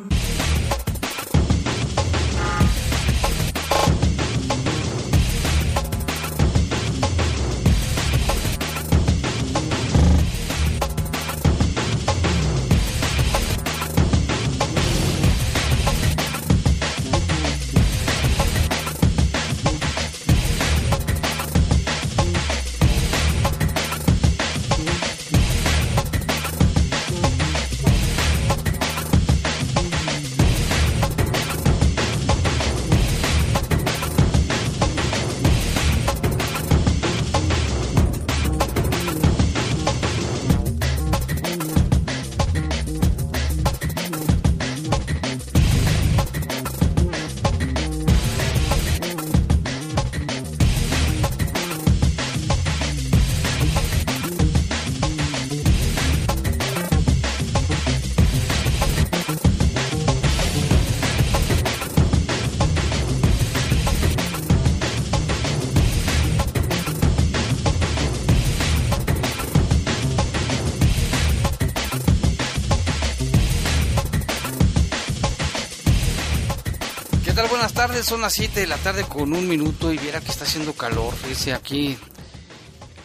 Son 78.00 78.22
las 78.22 78.34
7 78.34 78.62
de 78.62 78.68
la 78.68 78.78
tarde 78.78 79.04
con 79.04 79.34
un 79.34 79.48
minuto 79.48 79.92
y 79.92 79.98
viera 79.98 80.22
que 80.22 80.32
está 80.32 80.46
haciendo 80.46 80.74
calor. 80.74 81.14
Fíjese 81.14 81.54
aquí, 81.54 81.98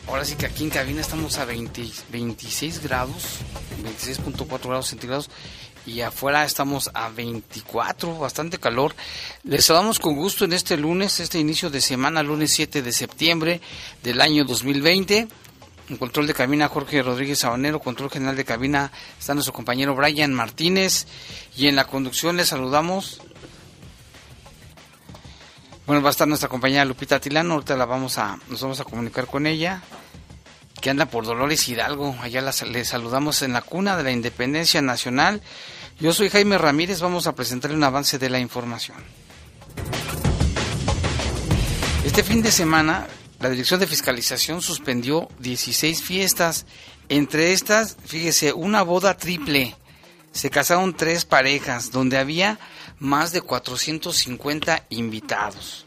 ahora 0.07 0.25
sí 0.25 0.37
que 0.37 0.47
aquí 0.47 0.63
en 0.65 0.71
cabina 0.71 1.01
estamos 1.01 1.37
a 1.39 1.45
20, 1.45 1.85
26 2.11 2.83
grados, 2.83 3.41
26.4 3.83 4.69
grados 4.69 4.87
centígrados 4.87 5.29
y 5.85 6.01
afuera 6.01 6.45
estamos 6.45 6.91
a 6.95 7.09
24, 7.11 8.17
bastante 8.17 8.59
calor. 8.59 8.95
Les 9.43 9.67
saludamos 9.67 9.99
con 9.99 10.15
gusto 10.15 10.45
en 10.45 10.53
este 10.53 10.77
lunes, 10.77 11.21
este 11.21 11.39
inicio 11.41 11.69
de 11.69 11.81
semana, 11.81 12.23
lunes 12.23 12.53
7 12.53 12.81
de 12.81 12.93
septiembre 12.93 13.61
del 14.03 14.21
año 14.21 14.45
2020. 14.45 15.29
En 15.89 15.97
control 15.99 16.27
de 16.27 16.35
cabina 16.35 16.69
Jorge 16.69 17.03
Rodríguez 17.03 17.41
Sabanero, 17.41 17.81
control 17.81 18.11
general 18.11 18.37
de 18.37 18.45
cabina 18.45 18.91
está 19.19 19.35
nuestro 19.35 19.53
compañero 19.53 19.95
Brian 19.95 20.33
Martínez 20.33 21.07
y 21.57 21.67
en 21.67 21.77
la 21.77 21.85
conducción 21.87 22.37
les 22.37 22.49
saludamos 22.49 23.21
bueno, 25.87 26.03
va 26.03 26.09
a 26.09 26.11
estar 26.11 26.27
nuestra 26.27 26.49
compañera 26.49 26.85
Lupita 26.85 27.21
Tilano, 27.21 27.55
ahorita 27.55 27.77
la 27.77 27.85
vamos 27.85 28.19
a, 28.19 28.39
nos 28.49 28.61
vamos 28.61 28.81
a 28.81 28.85
comunicar 28.85 29.27
con 29.27 29.47
ella, 29.47 29.83
que 30.81 30.91
anda 30.91 31.07
por 31.07 31.25
Dolores 31.25 31.69
Hidalgo, 31.69 32.17
allá 32.21 32.41
la, 32.41 32.53
le 32.67 32.85
saludamos 32.85 33.43
en 33.43 33.53
la 33.53 33.63
cuna 33.63 33.97
de 33.97 34.03
la 34.03 34.11
Independencia 34.11 34.83
Nacional. 34.83 35.43
Yo 36.01 36.13
soy 36.13 36.29
Jaime 36.29 36.59
Ramírez, 36.59 37.01
vamos 37.01 37.29
a 37.29 37.37
presentarle 37.37 37.77
un 37.77 37.85
avance 37.85 38.19
de 38.19 38.29
la 38.29 38.41
información. 38.41 38.97
Este 42.05 42.25
fin 42.25 42.43
de 42.43 42.51
semana, 42.51 43.07
la 43.39 43.49
Dirección 43.49 43.79
de 43.79 43.87
Fiscalización 43.87 44.63
suspendió 44.63 45.29
16 45.39 46.03
fiestas, 46.03 46.67
entre 47.09 47.53
estas, 47.53 47.97
fíjese, 48.05 48.53
una 48.53 48.83
boda 48.83 49.17
triple. 49.17 49.77
Se 50.33 50.51
casaron 50.51 50.95
tres 50.95 51.25
parejas, 51.25 51.93
donde 51.93 52.19
había 52.19 52.59
más 52.99 53.33
de 53.33 53.41
450 53.41 54.85
invitados. 54.91 55.87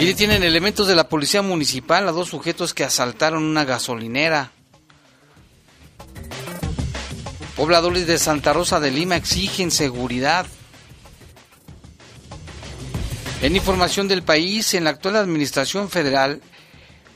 Y 0.00 0.14
tienen 0.14 0.44
elementos 0.44 0.86
de 0.86 0.94
la 0.94 1.08
policía 1.08 1.42
municipal 1.42 2.06
a 2.08 2.12
dos 2.12 2.28
sujetos 2.28 2.72
que 2.72 2.84
asaltaron 2.84 3.42
una 3.42 3.64
gasolinera. 3.64 4.52
Pobladores 7.56 8.06
de 8.06 8.18
Santa 8.18 8.52
Rosa 8.52 8.78
de 8.78 8.92
Lima 8.92 9.16
exigen 9.16 9.72
seguridad. 9.72 10.46
En 13.42 13.56
información 13.56 14.06
del 14.06 14.22
país, 14.22 14.74
en 14.74 14.84
la 14.84 14.90
actual 14.90 15.16
administración 15.16 15.90
federal, 15.90 16.40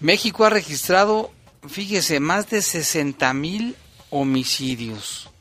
México 0.00 0.44
ha 0.44 0.50
registrado, 0.50 1.30
fíjese, 1.69 2.19
más 2.19 2.50
de 2.50 2.62
60 2.62 3.32
mil 3.34 3.76
homicidios. 4.10 5.31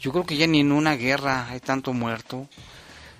Yo 0.00 0.12
creo 0.12 0.24
que 0.24 0.36
ya 0.36 0.46
ni 0.46 0.60
en 0.60 0.72
una 0.72 0.94
guerra 0.94 1.48
hay 1.48 1.60
tanto 1.60 1.92
muerto. 1.92 2.48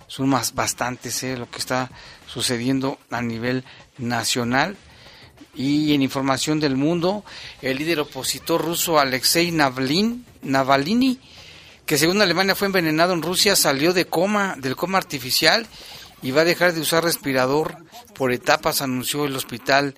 Son 0.07 0.29
más 0.29 0.55
bastantes 0.55 1.23
¿eh? 1.23 1.37
lo 1.37 1.51
que 1.51 1.59
está 1.59 1.91
sucediendo 2.27 2.99
a 3.11 3.21
nivel 3.21 3.65
nacional. 3.99 4.77
Y 5.55 5.93
en 5.93 6.03
información 6.03 6.61
del 6.61 6.77
mundo, 6.77 7.25
el 7.63 7.79
líder 7.79 8.01
opositor 8.01 8.65
ruso 8.65 8.99
Alexei 8.99 9.51
Navalny, 9.51 11.21
que 11.85 11.99
según 11.99 12.23
Alemania 12.23 12.55
fue 12.55 12.67
envenenado 12.67 13.13
en 13.13 13.23
Rusia, 13.23 13.57
salió 13.57 13.93
de 13.93 14.07
coma, 14.07 14.55
del 14.59 14.77
coma 14.77 14.99
artificial 14.99 15.67
y 16.23 16.31
va 16.31 16.43
a 16.43 16.45
dejar 16.45 16.75
de 16.75 16.81
usar 16.81 17.03
respirador 17.03 17.77
por 18.15 18.33
etapas, 18.33 18.83
anunció 18.83 19.25
el 19.25 19.35
hospital 19.35 19.97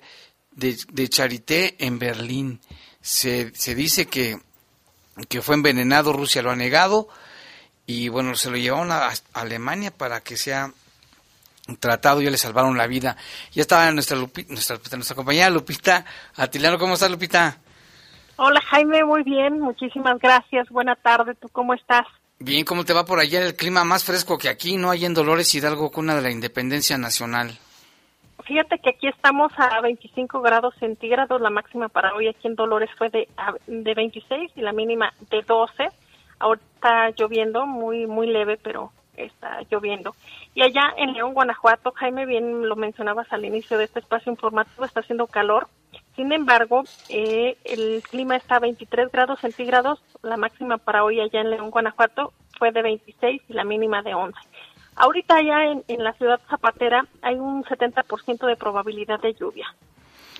de, 0.51 0.77
de 0.91 1.09
Charité 1.09 1.75
en 1.85 1.99
Berlín. 1.99 2.59
Se, 3.01 3.51
se 3.55 3.75
dice 3.75 4.07
que 4.07 4.39
que 5.29 5.41
fue 5.41 5.55
envenenado, 5.55 6.13
Rusia 6.13 6.41
lo 6.41 6.51
ha 6.51 6.55
negado 6.55 7.07
y 7.85 8.09
bueno, 8.09 8.35
se 8.35 8.49
lo 8.49 8.57
llevaron 8.57 8.91
a, 8.91 9.11
Alemania 9.33 9.91
para 9.91 10.21
que 10.21 10.37
sea 10.37 10.71
tratado, 11.79 12.21
y 12.21 12.25
ya 12.25 12.31
le 12.31 12.37
salvaron 12.37 12.77
la 12.77 12.87
vida. 12.87 13.17
Ya 13.53 13.61
estaba 13.61 13.91
nuestra, 13.91 14.17
nuestra, 14.17 14.79
nuestra 14.93 15.15
compañera 15.15 15.49
Lupita 15.49 16.05
Atilano, 16.35 16.77
¿cómo 16.77 16.93
estás 16.93 17.11
Lupita? 17.11 17.57
Hola 18.37 18.61
Jaime, 18.69 19.03
muy 19.03 19.23
bien, 19.23 19.59
muchísimas 19.59 20.17
gracias, 20.19 20.69
buena 20.69 20.95
tarde, 20.95 21.35
¿tú 21.35 21.47
cómo 21.49 21.73
estás? 21.73 22.07
Bien, 22.39 22.65
¿cómo 22.65 22.83
te 22.83 22.93
va 22.93 23.05
por 23.05 23.19
allá? 23.19 23.39
El 23.45 23.55
clima 23.55 23.83
más 23.83 24.03
fresco 24.03 24.37
que 24.37 24.49
aquí, 24.49 24.77
¿no? 24.77 24.89
Hay 24.89 25.05
en 25.05 25.13
Dolores 25.13 25.53
Hidalgo, 25.53 25.91
cuna 25.91 26.15
de 26.15 26.23
la 26.23 26.31
independencia 26.31 26.97
nacional. 26.97 27.59
Fíjate 28.43 28.79
que 28.79 28.89
aquí 28.89 29.07
estamos 29.07 29.51
a 29.57 29.81
25 29.81 30.41
grados 30.41 30.73
centígrados, 30.79 31.41
la 31.41 31.49
máxima 31.49 31.89
para 31.89 32.13
hoy 32.13 32.27
aquí 32.27 32.47
en 32.47 32.55
Dolores 32.55 32.89
fue 32.97 33.09
de, 33.09 33.27
de 33.67 33.93
26 33.93 34.51
y 34.55 34.61
la 34.61 34.73
mínima 34.73 35.13
de 35.29 35.41
12. 35.41 35.89
Ahora 36.39 36.61
está 36.75 37.09
lloviendo, 37.11 37.65
muy, 37.65 38.07
muy 38.07 38.27
leve, 38.27 38.57
pero 38.61 38.91
está 39.15 39.61
lloviendo. 39.69 40.15
Y 40.55 40.63
allá 40.63 40.93
en 40.97 41.13
León, 41.13 41.33
Guanajuato, 41.33 41.91
Jaime, 41.91 42.25
bien 42.25 42.67
lo 42.67 42.75
mencionabas 42.75 43.31
al 43.31 43.45
inicio 43.45 43.77
de 43.77 43.85
este 43.85 43.99
espacio 43.99 44.31
informativo, 44.31 44.85
está 44.85 45.01
haciendo 45.01 45.27
calor. 45.27 45.67
Sin 46.15 46.31
embargo, 46.31 46.83
eh, 47.09 47.57
el 47.63 48.01
clima 48.09 48.35
está 48.35 48.55
a 48.55 48.59
23 48.59 49.11
grados 49.11 49.39
centígrados, 49.39 50.01
la 50.23 50.37
máxima 50.37 50.77
para 50.77 51.03
hoy 51.03 51.19
allá 51.19 51.41
en 51.41 51.51
León, 51.51 51.69
Guanajuato 51.69 52.33
fue 52.57 52.71
de 52.71 52.81
26 52.81 53.41
y 53.47 53.53
la 53.53 53.63
mínima 53.63 54.01
de 54.01 54.13
11. 54.13 54.37
Ahorita 54.95 55.41
ya 55.41 55.63
en, 55.87 56.03
la 56.03 56.13
ciudad 56.13 56.39
zapatera 56.49 57.07
hay 57.21 57.35
un 57.35 57.63
70% 57.63 58.45
de 58.45 58.55
probabilidad 58.55 59.19
de 59.19 59.33
lluvia. 59.33 59.75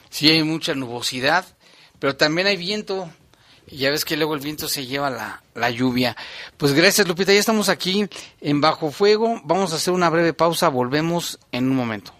Sí, 0.09 0.29
hay 0.29 0.43
mucha 0.43 0.75
nubosidad, 0.75 1.45
pero 1.99 2.15
también 2.15 2.47
hay 2.47 2.57
viento. 2.57 3.09
Ya 3.67 3.89
ves 3.89 4.03
que 4.03 4.17
luego 4.17 4.35
el 4.35 4.41
viento 4.41 4.67
se 4.67 4.85
lleva 4.85 5.09
la, 5.09 5.41
la 5.55 5.69
lluvia. 5.69 6.17
Pues 6.57 6.73
gracias, 6.73 7.07
Lupita. 7.07 7.31
Ya 7.31 7.39
estamos 7.39 7.69
aquí 7.69 8.07
en 8.41 8.59
Bajo 8.59 8.91
Fuego. 8.91 9.39
Vamos 9.45 9.71
a 9.71 9.77
hacer 9.77 9.93
una 9.93 10.09
breve 10.09 10.33
pausa. 10.33 10.67
Volvemos 10.67 11.39
en 11.51 11.69
un 11.69 11.75
momento. 11.77 12.11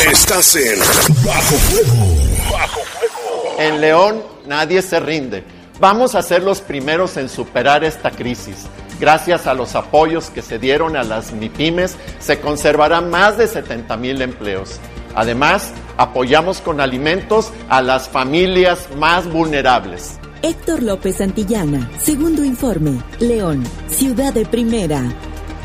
Estás 0.10 0.56
en 0.56 0.80
Bajo 0.80 1.58
Fuego. 1.58 2.16
Bajo 2.54 2.80
Fuego. 2.80 3.60
En 3.60 3.82
León 3.82 4.24
nadie 4.48 4.82
se 4.82 5.02
rinde. 5.02 5.44
Vamos 5.82 6.16
a 6.16 6.22
ser 6.22 6.42
los 6.42 6.62
primeros 6.62 7.18
en 7.18 7.28
superar 7.28 7.84
esta 7.84 8.12
crisis. 8.12 8.68
Gracias 9.00 9.46
a 9.46 9.54
los 9.54 9.76
apoyos 9.76 10.30
que 10.30 10.42
se 10.42 10.58
dieron 10.58 10.96
a 10.96 11.04
las 11.04 11.34
MIPIMES, 11.34 11.98
se 12.20 12.40
conservarán 12.40 13.10
más 13.10 13.38
de 13.38 13.48
70 13.48 13.98
mil 13.98 14.22
empleos. 14.22 14.80
Además, 15.16 15.74
apoyamos 15.98 16.62
con 16.62 16.80
alimentos 16.80 17.52
a 17.70 17.82
las 17.82 18.08
familias 18.08 18.90
más 18.98 19.30
vulnerables. 19.32 20.18
Héctor 20.42 20.84
López 20.84 21.18
Santillana, 21.18 21.90
segundo 22.00 22.44
informe, 22.44 23.02
León, 23.20 23.64
ciudad 23.88 24.34
de 24.34 24.46
primera. 24.46 25.02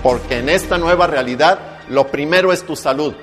Porque 0.03 0.39
en 0.39 0.49
esta 0.49 0.79
nueva 0.79 1.07
realidad, 1.07 1.59
lo 1.89 2.07
primero 2.09 2.53
es 2.53 2.65
tu 2.65 2.75
salud, 2.75 3.15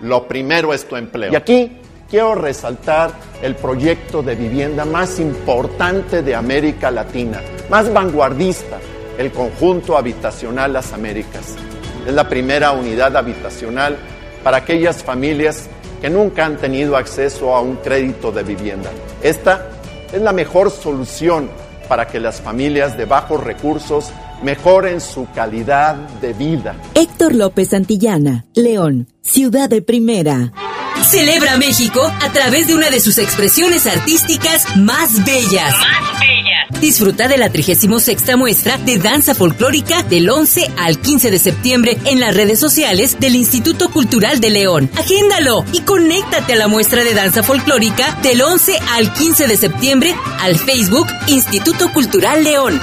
lo 0.00 0.28
primero 0.28 0.74
es 0.74 0.86
tu 0.86 0.96
empleo. 0.96 1.32
Y 1.32 1.36
aquí 1.36 1.78
quiero 2.10 2.34
resaltar 2.34 3.12
el 3.42 3.56
proyecto 3.56 4.22
de 4.22 4.34
vivienda 4.34 4.84
más 4.84 5.18
importante 5.18 6.22
de 6.22 6.34
América 6.34 6.90
Latina, 6.90 7.40
más 7.70 7.92
vanguardista, 7.92 8.78
el 9.18 9.32
conjunto 9.32 9.96
habitacional 9.96 10.72
Las 10.72 10.92
Américas. 10.92 11.54
Es 12.06 12.12
la 12.14 12.28
primera 12.28 12.72
unidad 12.72 13.16
habitacional 13.16 13.96
para 14.42 14.58
aquellas 14.58 15.02
familias 15.02 15.68
que 16.00 16.10
nunca 16.10 16.44
han 16.44 16.56
tenido 16.56 16.96
acceso 16.96 17.54
a 17.54 17.60
un 17.60 17.76
crédito 17.76 18.30
de 18.30 18.42
vivienda. 18.42 18.90
Esta 19.22 19.68
es 20.12 20.20
la 20.20 20.32
mejor 20.32 20.70
solución 20.70 21.50
para 21.88 22.06
que 22.06 22.20
las 22.20 22.40
familias 22.40 22.96
de 22.96 23.04
bajos 23.04 23.42
recursos 23.42 24.10
mejoren 24.42 25.00
su 25.00 25.26
calidad 25.32 25.94
de 26.20 26.32
vida. 26.32 26.76
Héctor 26.94 27.34
López 27.34 27.70
Santillana, 27.70 28.44
León, 28.54 29.08
ciudad 29.22 29.68
de 29.68 29.82
primera. 29.82 30.52
Celebra 31.10 31.56
México 31.56 32.00
a 32.20 32.32
través 32.32 32.68
de 32.68 32.74
una 32.74 32.90
de 32.90 33.00
sus 33.00 33.18
expresiones 33.18 33.86
artísticas 33.86 34.76
más 34.76 35.24
bellas. 35.24 35.74
Más 35.78 35.80
bellas. 35.80 36.15
Disfruta 36.80 37.28
de 37.28 37.38
la 37.38 37.50
36 37.50 38.36
muestra 38.36 38.78
de 38.78 38.98
danza 38.98 39.34
folclórica 39.34 40.02
del 40.02 40.28
11 40.28 40.70
al 40.76 41.00
15 41.00 41.30
de 41.30 41.38
septiembre 41.38 41.98
en 42.04 42.20
las 42.20 42.34
redes 42.34 42.58
sociales 42.60 43.18
del 43.20 43.36
Instituto 43.36 43.90
Cultural 43.90 44.40
de 44.40 44.50
León. 44.50 44.90
Agéndalo 44.96 45.64
y 45.72 45.80
conéctate 45.82 46.54
a 46.54 46.56
la 46.56 46.68
muestra 46.68 47.04
de 47.04 47.14
danza 47.14 47.42
folclórica 47.42 48.18
del 48.22 48.42
11 48.42 48.78
al 48.94 49.12
15 49.12 49.46
de 49.46 49.56
septiembre 49.56 50.14
al 50.40 50.56
Facebook 50.56 51.06
Instituto 51.28 51.92
Cultural 51.92 52.42
León. 52.42 52.80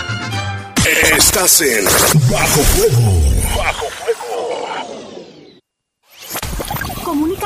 Estás 1.16 1.62
en 1.62 1.86
Bajo 2.30 2.62
Fuego. 2.62 3.22
Bajo 3.58 3.86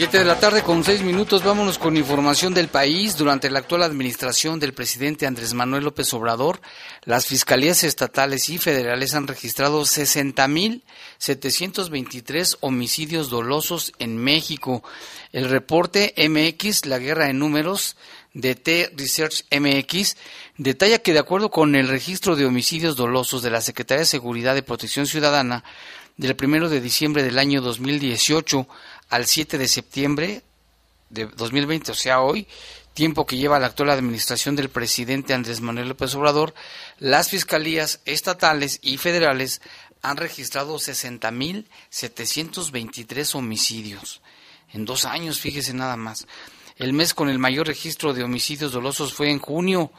7 0.00 0.18
de 0.18 0.24
la 0.24 0.40
tarde 0.40 0.62
con 0.62 0.82
6 0.82 1.02
minutos, 1.02 1.44
vámonos 1.44 1.76
con 1.76 1.94
información 1.94 2.54
del 2.54 2.68
país. 2.68 3.18
Durante 3.18 3.50
la 3.50 3.58
actual 3.58 3.82
administración 3.82 4.58
del 4.58 4.72
presidente 4.72 5.26
Andrés 5.26 5.52
Manuel 5.52 5.84
López 5.84 6.14
Obrador, 6.14 6.62
las 7.04 7.26
fiscalías 7.26 7.84
estatales 7.84 8.48
y 8.48 8.56
federales 8.56 9.14
han 9.14 9.26
registrado 9.26 9.82
60.723 9.82 12.56
homicidios 12.60 13.28
dolosos 13.28 13.92
en 13.98 14.16
México. 14.16 14.82
El 15.32 15.50
reporte 15.50 16.14
MX, 16.16 16.86
la 16.86 16.98
guerra 16.98 17.28
en 17.28 17.38
números, 17.38 17.98
de 18.32 18.54
T 18.54 18.92
Research 18.96 19.44
MX 19.50 20.16
detalla 20.56 21.00
que 21.00 21.12
de 21.12 21.18
acuerdo 21.18 21.50
con 21.50 21.74
el 21.74 21.88
registro 21.88 22.36
de 22.36 22.46
homicidios 22.46 22.96
dolosos 22.96 23.42
de 23.42 23.50
la 23.50 23.60
Secretaría 23.60 24.00
de 24.00 24.06
Seguridad 24.06 24.56
y 24.56 24.62
Protección 24.62 25.06
Ciudadana 25.06 25.62
del 26.16 26.36
1 26.40 26.68
de 26.68 26.80
diciembre 26.80 27.22
del 27.22 27.38
año 27.38 27.60
2018 27.60 28.66
al 29.10 29.26
7 29.26 29.58
de 29.58 29.68
septiembre 29.68 30.42
de 31.10 31.26
2020, 31.26 31.92
o 31.92 31.94
sea, 31.94 32.20
hoy, 32.20 32.46
tiempo 32.94 33.26
que 33.26 33.36
lleva 33.36 33.58
la 33.58 33.66
actual 33.66 33.90
administración 33.90 34.56
del 34.56 34.70
presidente 34.70 35.34
Andrés 35.34 35.60
Manuel 35.60 35.88
López 35.88 36.14
Obrador, 36.14 36.54
las 36.98 37.28
fiscalías 37.28 38.00
estatales 38.04 38.78
y 38.82 38.96
federales 38.96 39.60
han 40.02 40.16
registrado 40.16 40.76
60.723 40.76 43.34
homicidios. 43.34 44.22
En 44.72 44.84
dos 44.84 45.04
años, 45.04 45.40
fíjese 45.40 45.74
nada 45.74 45.96
más. 45.96 46.28
El 46.76 46.92
mes 46.92 47.12
con 47.12 47.28
el 47.28 47.38
mayor 47.38 47.66
registro 47.66 48.14
de 48.14 48.22
homicidios 48.22 48.70
dolosos 48.72 49.12
fue 49.12 49.30
en 49.30 49.40
junio 49.40 49.90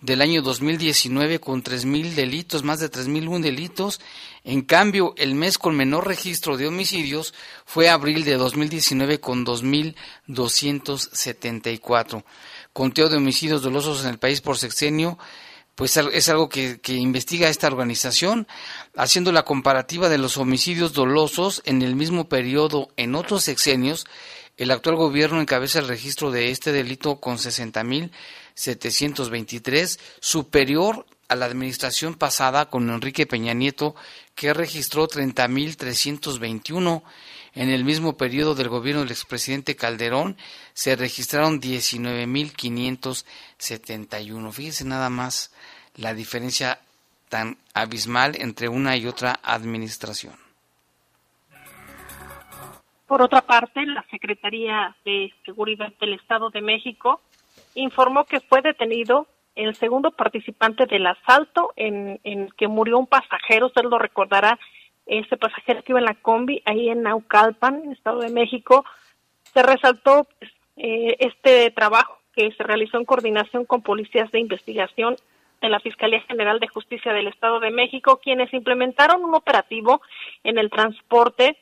del 0.00 0.22
año 0.22 0.40
2019 0.42 1.40
con 1.40 1.62
3.000 1.62 2.14
delitos, 2.14 2.64
más 2.64 2.80
de 2.80 2.90
3.001 2.90 3.40
delitos. 3.40 4.00
En 4.44 4.62
cambio, 4.62 5.12
el 5.16 5.34
mes 5.34 5.58
con 5.58 5.76
menor 5.76 6.06
registro 6.06 6.56
de 6.56 6.66
homicidios 6.66 7.34
fue 7.66 7.90
abril 7.90 8.24
de 8.24 8.36
2019 8.36 9.20
con 9.20 9.44
2.274. 9.44 12.24
Conteo 12.72 13.08
de 13.08 13.18
homicidios 13.18 13.62
dolosos 13.62 14.04
en 14.04 14.10
el 14.10 14.18
país 14.18 14.40
por 14.40 14.56
sexenio, 14.56 15.18
pues 15.74 15.96
es 15.96 16.28
algo 16.28 16.48
que, 16.48 16.80
que 16.80 16.94
investiga 16.94 17.48
esta 17.48 17.66
organización, 17.66 18.46
haciendo 18.96 19.32
la 19.32 19.42
comparativa 19.44 20.08
de 20.08 20.18
los 20.18 20.36
homicidios 20.36 20.92
dolosos 20.92 21.62
en 21.64 21.82
el 21.82 21.96
mismo 21.96 22.28
periodo 22.28 22.90
en 22.96 23.14
otros 23.14 23.44
sexenios. 23.44 24.06
El 24.56 24.72
actual 24.72 24.96
gobierno 24.96 25.40
encabeza 25.40 25.78
el 25.78 25.86
registro 25.88 26.30
de 26.30 26.50
este 26.50 26.72
delito 26.72 27.20
con 27.20 27.38
60.000 27.38 28.10
723, 28.54 30.00
superior 30.20 31.06
a 31.28 31.36
la 31.36 31.46
administración 31.46 32.14
pasada 32.14 32.68
con 32.68 32.90
Enrique 32.90 33.26
Peña 33.26 33.54
Nieto, 33.54 33.94
que 34.34 34.52
registró 34.52 35.06
30.321. 35.06 37.04
En 37.54 37.68
el 37.68 37.84
mismo 37.84 38.16
periodo 38.16 38.54
del 38.54 38.68
gobierno 38.68 39.02
del 39.02 39.10
expresidente 39.12 39.76
Calderón 39.76 40.36
se 40.72 40.96
registraron 40.96 41.60
19.571. 41.60 44.52
Fíjese 44.52 44.84
nada 44.84 45.10
más 45.10 45.54
la 45.96 46.14
diferencia 46.14 46.80
tan 47.28 47.58
abismal 47.74 48.36
entre 48.38 48.68
una 48.68 48.96
y 48.96 49.06
otra 49.06 49.40
administración. 49.42 50.34
Por 53.06 53.22
otra 53.22 53.42
parte, 53.42 53.86
la 53.86 54.04
Secretaría 54.10 54.96
de 55.04 55.32
Seguridad 55.44 55.92
del 56.00 56.14
Estado 56.14 56.50
de 56.50 56.60
México 56.60 57.20
informó 57.74 58.24
que 58.24 58.40
fue 58.40 58.62
detenido 58.62 59.26
el 59.54 59.74
segundo 59.74 60.10
participante 60.10 60.86
del 60.86 61.06
asalto 61.06 61.72
en, 61.76 62.20
en 62.24 62.48
que 62.56 62.68
murió 62.68 62.98
un 62.98 63.06
pasajero, 63.06 63.66
usted 63.66 63.82
lo 63.82 63.98
recordará, 63.98 64.58
ese 65.06 65.36
pasajero 65.36 65.82
que 65.82 65.92
iba 65.92 65.98
en 65.98 66.04
la 66.04 66.14
combi 66.14 66.62
ahí 66.64 66.88
en 66.88 67.02
Naucalpan, 67.02 67.92
Estado 67.92 68.20
de 68.20 68.30
México, 68.30 68.84
se 69.52 69.62
resaltó 69.62 70.26
pues, 70.38 70.50
eh, 70.76 71.16
este 71.18 71.70
trabajo 71.72 72.18
que 72.32 72.52
se 72.52 72.62
realizó 72.62 72.96
en 72.96 73.04
coordinación 73.04 73.64
con 73.64 73.82
policías 73.82 74.30
de 74.30 74.38
investigación 74.38 75.16
de 75.60 75.68
la 75.68 75.80
Fiscalía 75.80 76.20
General 76.22 76.58
de 76.60 76.68
Justicia 76.68 77.12
del 77.12 77.26
Estado 77.26 77.60
de 77.60 77.70
México, 77.70 78.20
quienes 78.22 78.52
implementaron 78.54 79.24
un 79.24 79.34
operativo 79.34 80.00
en 80.44 80.58
el 80.58 80.70
transporte 80.70 81.56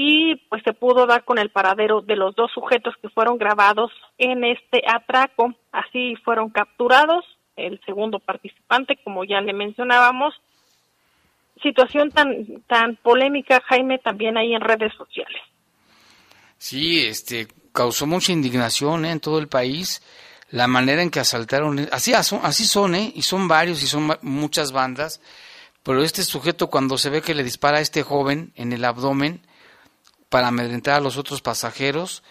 y 0.00 0.36
pues 0.48 0.62
se 0.62 0.74
pudo 0.74 1.06
dar 1.06 1.24
con 1.24 1.38
el 1.38 1.50
paradero 1.50 2.02
de 2.02 2.14
los 2.14 2.36
dos 2.36 2.52
sujetos 2.52 2.94
que 3.02 3.08
fueron 3.08 3.36
grabados 3.36 3.90
en 4.16 4.44
este 4.44 4.80
atraco. 4.86 5.52
Así 5.72 6.14
fueron 6.24 6.50
capturados 6.50 7.24
el 7.56 7.80
segundo 7.84 8.20
participante, 8.20 8.96
como 9.02 9.24
ya 9.24 9.40
le 9.40 9.52
mencionábamos. 9.52 10.40
Situación 11.64 12.12
tan 12.12 12.62
tan 12.68 12.94
polémica, 12.94 13.60
Jaime, 13.66 13.98
también 13.98 14.36
ahí 14.36 14.54
en 14.54 14.60
redes 14.60 14.92
sociales. 14.94 15.42
Sí, 16.58 17.04
este 17.04 17.48
causó 17.72 18.06
mucha 18.06 18.30
indignación 18.30 19.04
¿eh? 19.04 19.10
en 19.10 19.18
todo 19.18 19.40
el 19.40 19.48
país 19.48 20.00
la 20.50 20.68
manera 20.68 21.02
en 21.02 21.10
que 21.10 21.18
asaltaron. 21.18 21.88
Así 21.90 22.14
así 22.14 22.66
son, 22.66 22.94
¿eh? 22.94 23.12
Y 23.16 23.22
son 23.22 23.48
varios 23.48 23.82
y 23.82 23.88
son 23.88 24.16
muchas 24.22 24.70
bandas. 24.70 25.20
Pero 25.82 26.04
este 26.04 26.22
sujeto 26.22 26.70
cuando 26.70 26.98
se 26.98 27.10
ve 27.10 27.20
que 27.20 27.34
le 27.34 27.42
dispara 27.42 27.78
a 27.78 27.80
este 27.80 28.04
joven 28.04 28.52
en 28.54 28.72
el 28.72 28.84
abdomen, 28.84 29.42
para 30.28 30.48
amedrentar 30.48 30.94
a 30.94 31.00
los 31.00 31.16
otros 31.16 31.40
pasajeros, 31.42 32.22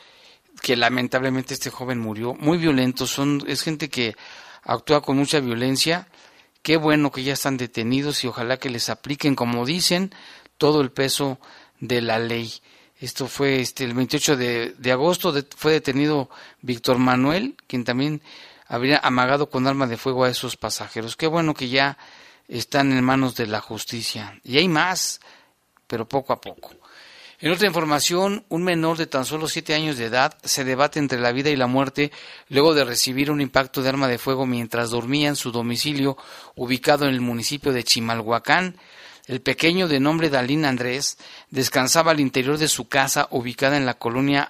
que 0.62 0.76
lamentablemente 0.76 1.54
este 1.54 1.70
joven 1.70 2.00
murió, 2.00 2.34
muy 2.34 2.58
violento, 2.58 3.08
son, 3.08 3.44
es 3.48 3.62
gente 3.62 3.90
que 3.90 4.16
actúa 4.64 5.02
con 5.02 5.18
mucha 5.18 5.40
violencia, 5.40 6.08
qué 6.62 6.78
bueno 6.78 7.12
que 7.12 7.24
ya 7.24 7.34
están 7.34 7.58
detenidos 7.58 8.24
y 8.24 8.28
ojalá 8.28 8.58
que 8.58 8.70
les 8.70 8.90
apliquen, 8.90 9.36
como 9.36 9.66
dicen, 9.66 10.14
todo 10.58 10.82
el 10.82 10.92
peso 10.92 11.40
de 11.80 12.02
la 12.02 12.20
ley. 12.20 12.54
Esto 13.00 13.28
fue 13.28 13.62
este, 13.62 13.84
el 13.84 13.94
28 13.94 14.38
de, 14.38 14.76
de 14.78 14.92
agosto, 14.92 15.34
fue 15.56 15.74
detenido 15.74 16.30
Víctor 16.62 16.98
Manuel, 16.98 17.56
quien 17.68 17.84
también 17.84 18.22
habría 18.68 18.98
amagado 18.98 19.50
con 19.50 19.68
arma 19.68 19.88
de 19.88 19.98
fuego 19.98 20.24
a 20.24 20.30
esos 20.30 20.58
pasajeros. 20.58 21.16
Qué 21.16 21.28
bueno 21.28 21.54
que 21.54 21.70
ya 21.70 21.98
están 22.48 22.92
en 22.92 23.04
manos 23.04 23.36
de 23.36 23.48
la 23.48 23.62
justicia. 23.62 24.40
Y 24.44 24.58
hay 24.58 24.68
más, 24.68 25.20
pero 25.86 26.08
poco 26.08 26.34
a 26.34 26.42
poco. 26.42 26.72
En 27.40 27.52
otra 27.52 27.68
información, 27.68 28.46
un 28.50 28.64
menor 28.64 28.98
de 28.98 29.06
tan 29.06 29.24
solo 29.24 29.48
siete 29.48 29.76
años 29.76 29.98
de 29.98 30.06
edad 30.06 30.36
se 30.44 30.64
debate 30.64 30.98
entre 30.98 31.20
la 31.20 31.32
vida 31.32 31.52
y 31.52 31.56
la 31.56 31.68
muerte 31.68 32.12
luego 32.50 32.74
de 32.74 32.84
recibir 32.84 33.30
un 33.30 33.42
impacto 33.42 33.84
de 33.84 33.90
arma 33.90 34.08
de 34.08 34.18
fuego 34.18 34.48
mientras 34.48 34.90
dormía 34.90 35.28
en 35.30 35.36
su 35.36 35.52
domicilio 35.52 36.18
ubicado 36.56 37.06
en 37.06 37.14
el 37.14 37.22
municipio 37.22 37.74
de 37.74 37.84
Chimalhuacán. 37.84 38.78
El 39.28 39.42
pequeño 39.42 39.88
de 39.88 40.00
nombre 40.00 40.32
Dalín 40.32 40.66
Andrés 40.66 41.20
descansaba 41.52 42.10
al 42.10 42.20
interior 42.20 42.58
de 42.58 42.68
su 42.68 42.88
casa 42.88 43.28
ubicada 43.30 43.78
en 43.78 43.86
la 43.86 43.94
colonia 43.94 44.50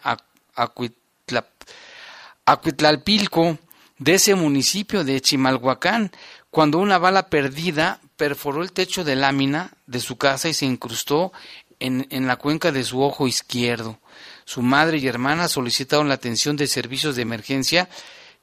Acuitlalpilco 2.45 3.57
de 3.97 4.13
ese 4.13 4.33
municipio 4.35 5.03
de 5.03 5.19
Chimalhuacán 5.19 6.11
cuando 6.49 6.77
una 6.77 6.99
bala 6.99 7.27
perdida 7.27 7.99
perforó 8.15 8.61
el 8.63 8.71
techo 8.71 9.03
de 9.03 9.17
lámina 9.17 9.71
de 9.87 9.99
su 9.99 10.17
casa 10.17 10.47
y 10.47 10.53
se 10.53 10.65
incrustó 10.65 11.33
en, 11.79 12.27
la 12.27 12.37
cuenca 12.37 12.71
de 12.71 12.83
su 12.83 13.01
ojo 13.01 13.27
izquierdo. 13.27 13.99
Su 14.45 14.61
madre 14.61 14.97
y 14.97 15.07
hermana 15.07 15.47
solicitaron 15.47 16.07
la 16.07 16.15
atención 16.15 16.55
de 16.57 16.67
servicios 16.67 17.15
de 17.15 17.21
emergencia, 17.21 17.89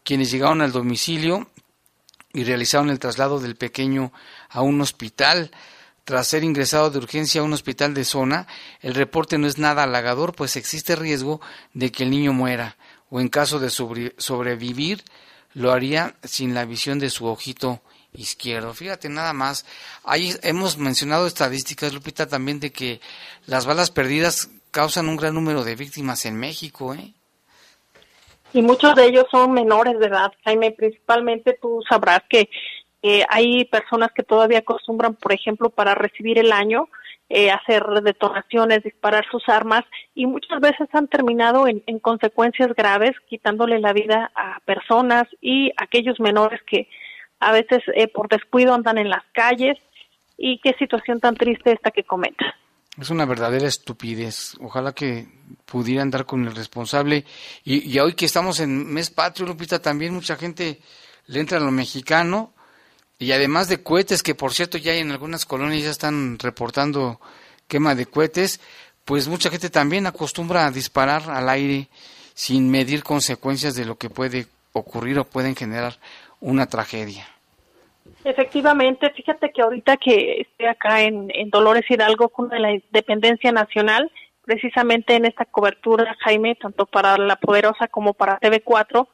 quienes 0.02 0.30
llegaron 0.30 0.60
al 0.60 0.72
domicilio 0.72 1.48
y 2.32 2.44
realizaron 2.44 2.90
el 2.90 2.98
traslado 2.98 3.40
del 3.40 3.56
pequeño 3.56 4.12
a 4.48 4.62
un 4.62 4.80
hospital. 4.80 5.50
Tras 6.04 6.26
ser 6.26 6.44
ingresado 6.44 6.90
de 6.90 6.98
urgencia 6.98 7.40
a 7.40 7.44
un 7.44 7.54
hospital 7.54 7.94
de 7.94 8.04
zona, 8.04 8.46
el 8.80 8.94
reporte 8.94 9.38
no 9.38 9.46
es 9.46 9.56
nada 9.56 9.84
halagador, 9.84 10.34
pues 10.34 10.56
existe 10.56 10.96
riesgo 10.96 11.40
de 11.72 11.90
que 11.90 12.02
el 12.02 12.10
niño 12.10 12.32
muera, 12.32 12.76
o 13.08 13.20
en 13.20 13.28
caso 13.28 13.58
de 13.58 13.70
sobrevivir, 13.70 15.02
lo 15.54 15.72
haría 15.72 16.16
sin 16.22 16.52
la 16.52 16.66
visión 16.66 16.98
de 16.98 17.10
su 17.10 17.26
ojito 17.26 17.80
izquierdo. 18.14 18.72
Fíjate 18.74 19.08
nada 19.08 19.32
más, 19.32 19.66
ahí 20.04 20.32
hemos 20.42 20.78
mencionado 20.78 21.26
estadísticas, 21.26 21.92
Lupita, 21.92 22.26
también 22.26 22.60
de 22.60 22.70
que 22.70 23.00
las 23.46 23.66
balas 23.66 23.90
perdidas 23.90 24.50
causan 24.70 25.08
un 25.08 25.16
gran 25.16 25.34
número 25.34 25.64
de 25.64 25.76
víctimas 25.76 26.24
en 26.26 26.36
México, 26.36 26.94
¿eh? 26.94 27.12
Y 28.52 28.62
muchos 28.62 28.94
de 28.94 29.06
ellos 29.06 29.26
son 29.32 29.52
menores 29.52 29.98
de 29.98 30.06
edad, 30.06 30.32
Jaime. 30.44 30.70
Principalmente 30.70 31.58
tú 31.60 31.82
sabrás 31.88 32.20
que 32.28 32.48
hay 33.28 33.64
personas 33.64 34.12
que 34.12 34.22
todavía 34.22 34.60
acostumbran, 34.60 35.14
por 35.14 35.32
ejemplo, 35.32 35.70
para 35.70 35.94
recibir 35.94 36.38
el 36.38 36.52
año, 36.52 36.88
eh, 37.28 37.50
hacer 37.50 37.84
detonaciones, 38.02 38.82
disparar 38.82 39.26
sus 39.30 39.48
armas 39.48 39.84
y 40.14 40.26
muchas 40.26 40.60
veces 40.60 40.88
han 40.92 41.08
terminado 41.08 41.66
en, 41.66 41.82
en 41.86 41.98
consecuencias 41.98 42.72
graves, 42.74 43.12
quitándole 43.28 43.80
la 43.80 43.92
vida 43.92 44.30
a 44.34 44.60
personas 44.60 45.24
y 45.40 45.72
aquellos 45.76 46.20
menores 46.20 46.60
que 46.62 46.88
a 47.44 47.52
veces 47.52 47.82
eh, 47.94 48.08
por 48.08 48.28
descuido 48.28 48.74
andan 48.74 48.98
en 48.98 49.10
las 49.10 49.22
calles 49.32 49.78
y 50.36 50.58
qué 50.60 50.74
situación 50.78 51.20
tan 51.20 51.34
triste 51.34 51.72
esta 51.72 51.90
que 51.90 52.04
comenta. 52.04 52.44
Es 53.00 53.10
una 53.10 53.24
verdadera 53.24 53.66
estupidez. 53.66 54.54
Ojalá 54.60 54.92
que 54.92 55.26
pudieran 55.64 56.10
dar 56.10 56.26
con 56.26 56.46
el 56.46 56.54
responsable. 56.54 57.24
Y, 57.64 57.98
hoy 57.98 58.14
que 58.14 58.24
estamos 58.24 58.60
en 58.60 58.92
mes 58.92 59.10
patrio, 59.10 59.46
Lupita, 59.46 59.82
también 59.82 60.14
mucha 60.14 60.36
gente 60.36 60.80
le 61.26 61.40
entra 61.40 61.58
a 61.58 61.60
lo 61.60 61.70
mexicano. 61.70 62.52
Y 63.18 63.32
además 63.32 63.68
de 63.68 63.82
cohetes, 63.82 64.22
que 64.22 64.34
por 64.34 64.52
cierto 64.52 64.78
ya 64.78 64.94
en 64.94 65.10
algunas 65.10 65.44
colonias 65.44 65.82
ya 65.82 65.90
están 65.90 66.38
reportando 66.38 67.20
quema 67.68 67.94
de 67.94 68.06
cohetes, 68.06 68.60
pues 69.04 69.28
mucha 69.28 69.50
gente 69.50 69.70
también 69.70 70.06
acostumbra 70.06 70.66
a 70.66 70.70
disparar 70.70 71.30
al 71.30 71.48
aire 71.48 71.88
sin 72.34 72.70
medir 72.70 73.02
consecuencias 73.02 73.74
de 73.74 73.84
lo 73.84 73.96
que 73.96 74.10
puede 74.10 74.46
ocurrir 74.72 75.18
o 75.18 75.24
pueden 75.24 75.54
generar 75.54 75.98
una 76.40 76.66
tragedia. 76.66 77.33
Efectivamente, 78.24 79.10
fíjate 79.10 79.50
que 79.50 79.62
ahorita 79.62 79.96
que 79.96 80.40
estoy 80.42 80.66
acá 80.66 81.02
en, 81.02 81.28
Dolores 81.50 81.90
Hidalgo 81.90 82.28
con 82.28 82.48
la 82.50 82.72
Independencia 82.72 83.52
Nacional, 83.52 84.10
precisamente 84.42 85.14
en 85.14 85.24
esta 85.24 85.44
cobertura, 85.44 86.16
Jaime, 86.20 86.54
tanto 86.54 86.86
para 86.86 87.16
La 87.16 87.36
Poderosa 87.36 87.88
como 87.88 88.14
para 88.14 88.38
TV4, 88.40 89.08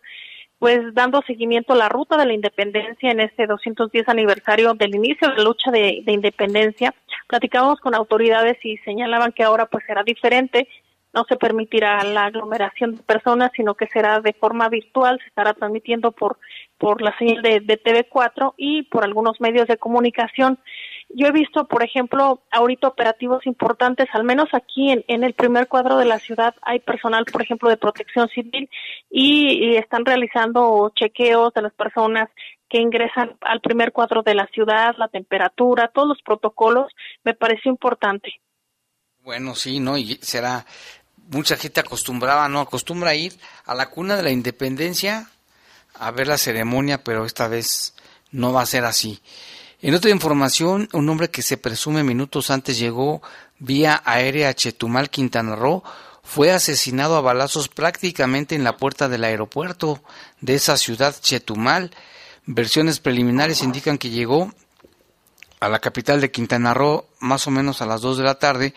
pues 0.58 0.92
dando 0.92 1.22
seguimiento 1.22 1.72
a 1.72 1.76
la 1.76 1.88
ruta 1.88 2.16
de 2.16 2.26
la 2.26 2.34
independencia 2.34 3.10
en 3.10 3.20
este 3.20 3.46
210 3.46 4.08
aniversario 4.08 4.74
del 4.74 4.94
inicio 4.94 5.28
de 5.28 5.36
la 5.36 5.44
lucha 5.44 5.70
de, 5.70 6.02
de 6.04 6.12
independencia, 6.12 6.94
platicábamos 7.28 7.80
con 7.80 7.94
autoridades 7.94 8.58
y 8.64 8.76
señalaban 8.78 9.32
que 9.32 9.42
ahora 9.42 9.66
pues 9.66 9.84
será 9.86 10.02
diferente, 10.02 10.68
no 11.12 11.24
se 11.28 11.36
permitirá 11.36 12.02
la 12.04 12.26
aglomeración 12.26 12.96
de 12.96 13.02
personas, 13.02 13.50
sino 13.54 13.74
que 13.74 13.86
será 13.86 14.20
de 14.20 14.32
forma 14.32 14.68
virtual, 14.68 15.18
se 15.20 15.28
estará 15.28 15.54
transmitiendo 15.54 16.12
por, 16.12 16.38
por 16.80 17.02
la 17.02 17.16
señal 17.18 17.42
de, 17.42 17.60
de 17.60 17.80
TV4 17.80 18.54
y 18.56 18.84
por 18.84 19.04
algunos 19.04 19.38
medios 19.38 19.68
de 19.68 19.76
comunicación. 19.76 20.58
Yo 21.10 21.26
he 21.26 21.32
visto, 21.32 21.68
por 21.68 21.84
ejemplo, 21.84 22.42
ahorita 22.50 22.88
operativos 22.88 23.46
importantes, 23.46 24.08
al 24.14 24.24
menos 24.24 24.48
aquí 24.52 24.90
en, 24.90 25.04
en 25.06 25.22
el 25.22 25.34
primer 25.34 25.68
cuadro 25.68 25.98
de 25.98 26.06
la 26.06 26.18
ciudad 26.18 26.54
hay 26.62 26.80
personal, 26.80 27.26
por 27.26 27.42
ejemplo, 27.42 27.68
de 27.68 27.76
protección 27.76 28.28
civil 28.28 28.70
y, 29.10 29.76
están 29.76 30.06
realizando 30.06 30.90
chequeos 30.94 31.52
de 31.52 31.62
las 31.62 31.74
personas 31.74 32.30
que 32.68 32.78
ingresan 32.78 33.36
al 33.42 33.60
primer 33.60 33.92
cuadro 33.92 34.22
de 34.22 34.34
la 34.34 34.46
ciudad, 34.46 34.94
la 34.96 35.08
temperatura, 35.08 35.90
todos 35.92 36.08
los 36.08 36.22
protocolos, 36.22 36.92
me 37.24 37.34
pareció 37.34 37.70
importante. 37.70 38.40
Bueno, 39.22 39.54
sí, 39.54 39.80
¿no? 39.80 39.98
Y 39.98 40.14
será 40.22 40.64
mucha 41.30 41.56
gente 41.56 41.80
acostumbraba, 41.80 42.48
¿no? 42.48 42.60
Acostumbra 42.60 43.14
ir 43.14 43.32
a 43.66 43.74
la 43.74 43.90
cuna 43.90 44.16
de 44.16 44.22
la 44.22 44.30
independencia 44.30 45.28
a 46.00 46.10
ver 46.10 46.26
la 46.26 46.38
ceremonia, 46.38 47.04
pero 47.04 47.24
esta 47.24 47.46
vez 47.46 47.94
no 48.32 48.52
va 48.52 48.62
a 48.62 48.66
ser 48.66 48.84
así. 48.84 49.20
En 49.82 49.94
otra 49.94 50.10
información, 50.10 50.88
un 50.92 51.08
hombre 51.08 51.30
que 51.30 51.42
se 51.42 51.56
presume 51.56 52.02
minutos 52.02 52.50
antes 52.50 52.78
llegó 52.78 53.22
vía 53.58 54.02
aérea 54.04 54.48
a 54.48 54.54
Chetumal, 54.54 55.10
Quintana 55.10 55.56
Roo, 55.56 55.82
fue 56.22 56.52
asesinado 56.52 57.16
a 57.16 57.20
balazos 57.20 57.68
prácticamente 57.68 58.54
en 58.54 58.64
la 58.64 58.76
puerta 58.76 59.08
del 59.08 59.24
aeropuerto 59.24 60.02
de 60.40 60.54
esa 60.54 60.76
ciudad, 60.76 61.14
Chetumal. 61.20 61.90
Versiones 62.46 63.00
preliminares 63.00 63.62
indican 63.62 63.98
que 63.98 64.10
llegó 64.10 64.52
a 65.60 65.68
la 65.68 65.80
capital 65.80 66.20
de 66.20 66.30
Quintana 66.30 66.72
Roo 66.72 67.06
más 67.20 67.46
o 67.46 67.50
menos 67.50 67.82
a 67.82 67.86
las 67.86 68.00
2 68.00 68.18
de 68.18 68.24
la 68.24 68.38
tarde 68.38 68.74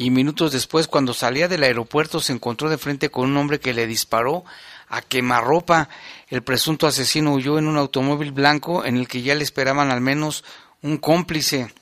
y 0.00 0.10
minutos 0.10 0.52
después, 0.52 0.86
cuando 0.86 1.12
salía 1.12 1.48
del 1.48 1.64
aeropuerto, 1.64 2.20
se 2.20 2.32
encontró 2.32 2.70
de 2.70 2.78
frente 2.78 3.10
con 3.10 3.28
un 3.28 3.36
hombre 3.36 3.58
que 3.58 3.74
le 3.74 3.88
disparó 3.88 4.44
a 4.88 5.02
quemarropa. 5.02 5.88
El 6.28 6.42
presunto 6.42 6.86
asesino 6.86 7.32
huyó 7.32 7.58
en 7.58 7.66
un 7.66 7.76
automóvil 7.76 8.32
blanco 8.32 8.84
en 8.84 8.96
el 8.96 9.08
que 9.08 9.22
ya 9.22 9.34
le 9.34 9.44
esperaban 9.44 9.90
al 9.90 10.00
menos 10.00 10.44
un 10.82 10.98
cómplice. 10.98 11.72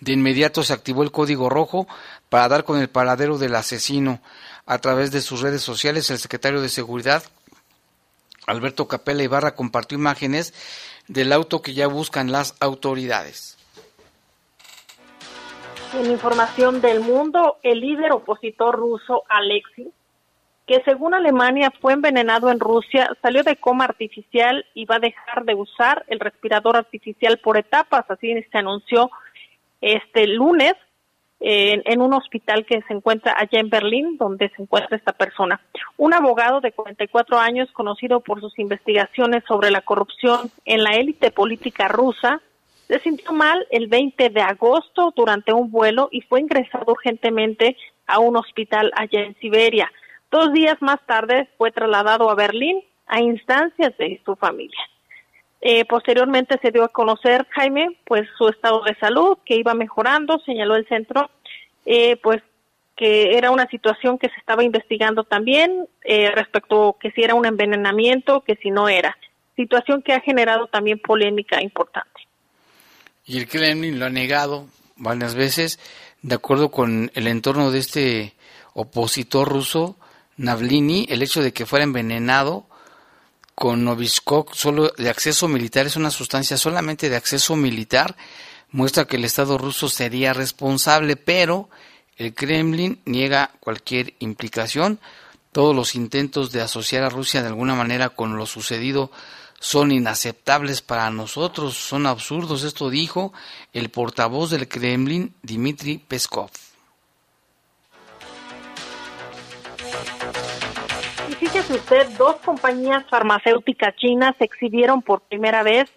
De 0.00 0.12
inmediato 0.12 0.62
se 0.62 0.72
activó 0.72 1.02
el 1.02 1.12
código 1.12 1.48
rojo 1.48 1.86
para 2.28 2.48
dar 2.48 2.64
con 2.64 2.80
el 2.80 2.88
paradero 2.88 3.38
del 3.38 3.54
asesino. 3.54 4.20
A 4.66 4.78
través 4.78 5.10
de 5.10 5.20
sus 5.20 5.40
redes 5.40 5.62
sociales, 5.62 6.10
el 6.10 6.18
secretario 6.18 6.60
de 6.60 6.68
Seguridad, 6.68 7.22
Alberto 8.46 8.88
Capella 8.88 9.22
Ibarra, 9.22 9.54
compartió 9.54 9.98
imágenes 9.98 10.54
del 11.08 11.32
auto 11.32 11.60
que 11.60 11.74
ya 11.74 11.86
buscan 11.86 12.30
las 12.32 12.54
autoridades. 12.60 13.58
En 15.92 16.08
información 16.08 16.80
del 16.80 17.00
mundo, 17.00 17.58
el 17.64 17.80
líder 17.80 18.12
opositor 18.12 18.76
ruso 18.76 19.24
Alexei, 19.28 19.92
que 20.70 20.80
según 20.84 21.14
Alemania 21.14 21.72
fue 21.80 21.94
envenenado 21.94 22.48
en 22.48 22.60
Rusia, 22.60 23.10
salió 23.20 23.42
de 23.42 23.56
coma 23.56 23.86
artificial 23.86 24.64
y 24.72 24.84
va 24.84 24.96
a 24.96 25.00
dejar 25.00 25.44
de 25.44 25.56
usar 25.56 26.04
el 26.06 26.20
respirador 26.20 26.76
artificial 26.76 27.38
por 27.38 27.56
etapas, 27.56 28.08
así 28.08 28.40
se 28.52 28.58
anunció 28.58 29.10
este 29.80 30.28
lunes 30.28 30.74
en, 31.40 32.00
un 32.00 32.12
hospital 32.12 32.64
que 32.66 32.82
se 32.82 32.94
encuentra 32.94 33.34
allá 33.36 33.58
en 33.58 33.68
Berlín, 33.68 34.16
donde 34.16 34.48
se 34.50 34.62
encuentra 34.62 34.96
esta 34.96 35.10
persona. 35.10 35.60
Un 35.96 36.14
abogado 36.14 36.60
de 36.60 36.70
44 36.70 37.36
años, 37.36 37.72
conocido 37.72 38.20
por 38.20 38.40
sus 38.40 38.56
investigaciones 38.60 39.42
sobre 39.48 39.72
la 39.72 39.80
corrupción 39.80 40.52
en 40.66 40.84
la 40.84 40.92
élite 40.92 41.32
política 41.32 41.88
rusa, 41.88 42.40
se 42.86 43.00
sintió 43.00 43.32
mal 43.32 43.66
el 43.72 43.88
20 43.88 44.30
de 44.30 44.40
agosto 44.40 45.12
durante 45.16 45.52
un 45.52 45.72
vuelo 45.72 46.10
y 46.12 46.20
fue 46.20 46.38
ingresado 46.38 46.92
urgentemente 46.92 47.76
a 48.06 48.20
un 48.20 48.36
hospital 48.36 48.92
allá 48.94 49.22
en 49.22 49.34
Siberia. 49.40 49.90
Dos 50.30 50.52
días 50.52 50.76
más 50.80 51.00
tarde 51.06 51.48
fue 51.58 51.72
trasladado 51.72 52.30
a 52.30 52.34
Berlín 52.34 52.80
a 53.06 53.20
instancias 53.20 53.96
de 53.98 54.20
su 54.24 54.36
familia. 54.36 54.78
Eh, 55.60 55.84
posteriormente 55.84 56.58
se 56.62 56.70
dio 56.70 56.84
a 56.84 56.88
conocer, 56.88 57.46
Jaime, 57.50 57.98
pues 58.06 58.26
su 58.38 58.48
estado 58.48 58.82
de 58.82 58.94
salud, 58.96 59.38
que 59.44 59.56
iba 59.56 59.74
mejorando, 59.74 60.38
señaló 60.46 60.76
el 60.76 60.86
centro, 60.88 61.30
eh, 61.84 62.16
pues 62.22 62.42
que 62.96 63.36
era 63.36 63.50
una 63.50 63.66
situación 63.66 64.18
que 64.18 64.28
se 64.28 64.36
estaba 64.36 64.62
investigando 64.62 65.24
también 65.24 65.86
eh, 66.04 66.30
respecto 66.30 66.96
que 67.00 67.10
si 67.10 67.22
era 67.22 67.34
un 67.34 67.46
envenenamiento, 67.46 68.42
que 68.42 68.56
si 68.56 68.70
no 68.70 68.88
era. 68.88 69.16
Situación 69.56 70.02
que 70.02 70.12
ha 70.12 70.20
generado 70.20 70.66
también 70.68 70.98
polémica 70.98 71.62
importante 71.62 72.10
y 73.30 73.38
el 73.38 73.46
Kremlin 73.46 74.00
lo 74.00 74.06
ha 74.06 74.10
negado 74.10 74.66
varias 74.96 75.36
veces, 75.36 75.78
de 76.20 76.34
acuerdo 76.34 76.72
con 76.72 77.12
el 77.14 77.28
entorno 77.28 77.70
de 77.70 77.78
este 77.78 78.34
opositor 78.74 79.48
ruso, 79.48 79.96
Navlini, 80.40 81.06
el 81.10 81.22
hecho 81.22 81.42
de 81.42 81.52
que 81.52 81.66
fuera 81.66 81.84
envenenado 81.84 82.64
con 83.54 83.84
Novichok 83.84 84.54
solo 84.54 84.90
de 84.96 85.10
acceso 85.10 85.48
militar 85.48 85.84
es 85.84 85.96
una 85.96 86.10
sustancia 86.10 86.56
solamente 86.56 87.10
de 87.10 87.16
acceso 87.16 87.56
militar, 87.56 88.16
muestra 88.70 89.04
que 89.04 89.16
el 89.16 89.26
Estado 89.26 89.58
ruso 89.58 89.90
sería 89.90 90.32
responsable, 90.32 91.16
pero 91.16 91.68
El 92.16 92.34
Kremlin 92.34 93.00
niega 93.04 93.52
cualquier 93.60 94.14
implicación. 94.18 94.98
Todos 95.52 95.76
los 95.76 95.94
intentos 95.94 96.52
de 96.52 96.62
asociar 96.62 97.02
a 97.04 97.10
Rusia 97.10 97.42
de 97.42 97.48
alguna 97.48 97.74
manera 97.74 98.08
con 98.08 98.38
lo 98.38 98.46
sucedido 98.46 99.10
son 99.58 99.92
inaceptables 99.92 100.80
para 100.80 101.10
nosotros, 101.10 101.76
son 101.76 102.06
absurdos. 102.06 102.62
Esto 102.62 102.88
dijo 102.88 103.34
el 103.74 103.90
portavoz 103.90 104.50
del 104.50 104.68
Kremlin, 104.68 105.34
Dmitry 105.42 105.98
Peskov. 105.98 106.50
Y 111.28 111.34
fíjese 111.34 111.74
usted, 111.74 112.08
dos 112.18 112.36
compañías 112.36 113.04
farmacéuticas 113.08 113.94
chinas 113.96 114.34
exhibieron 114.40 115.02
por 115.02 115.20
primera 115.22 115.62
vez 115.62 115.90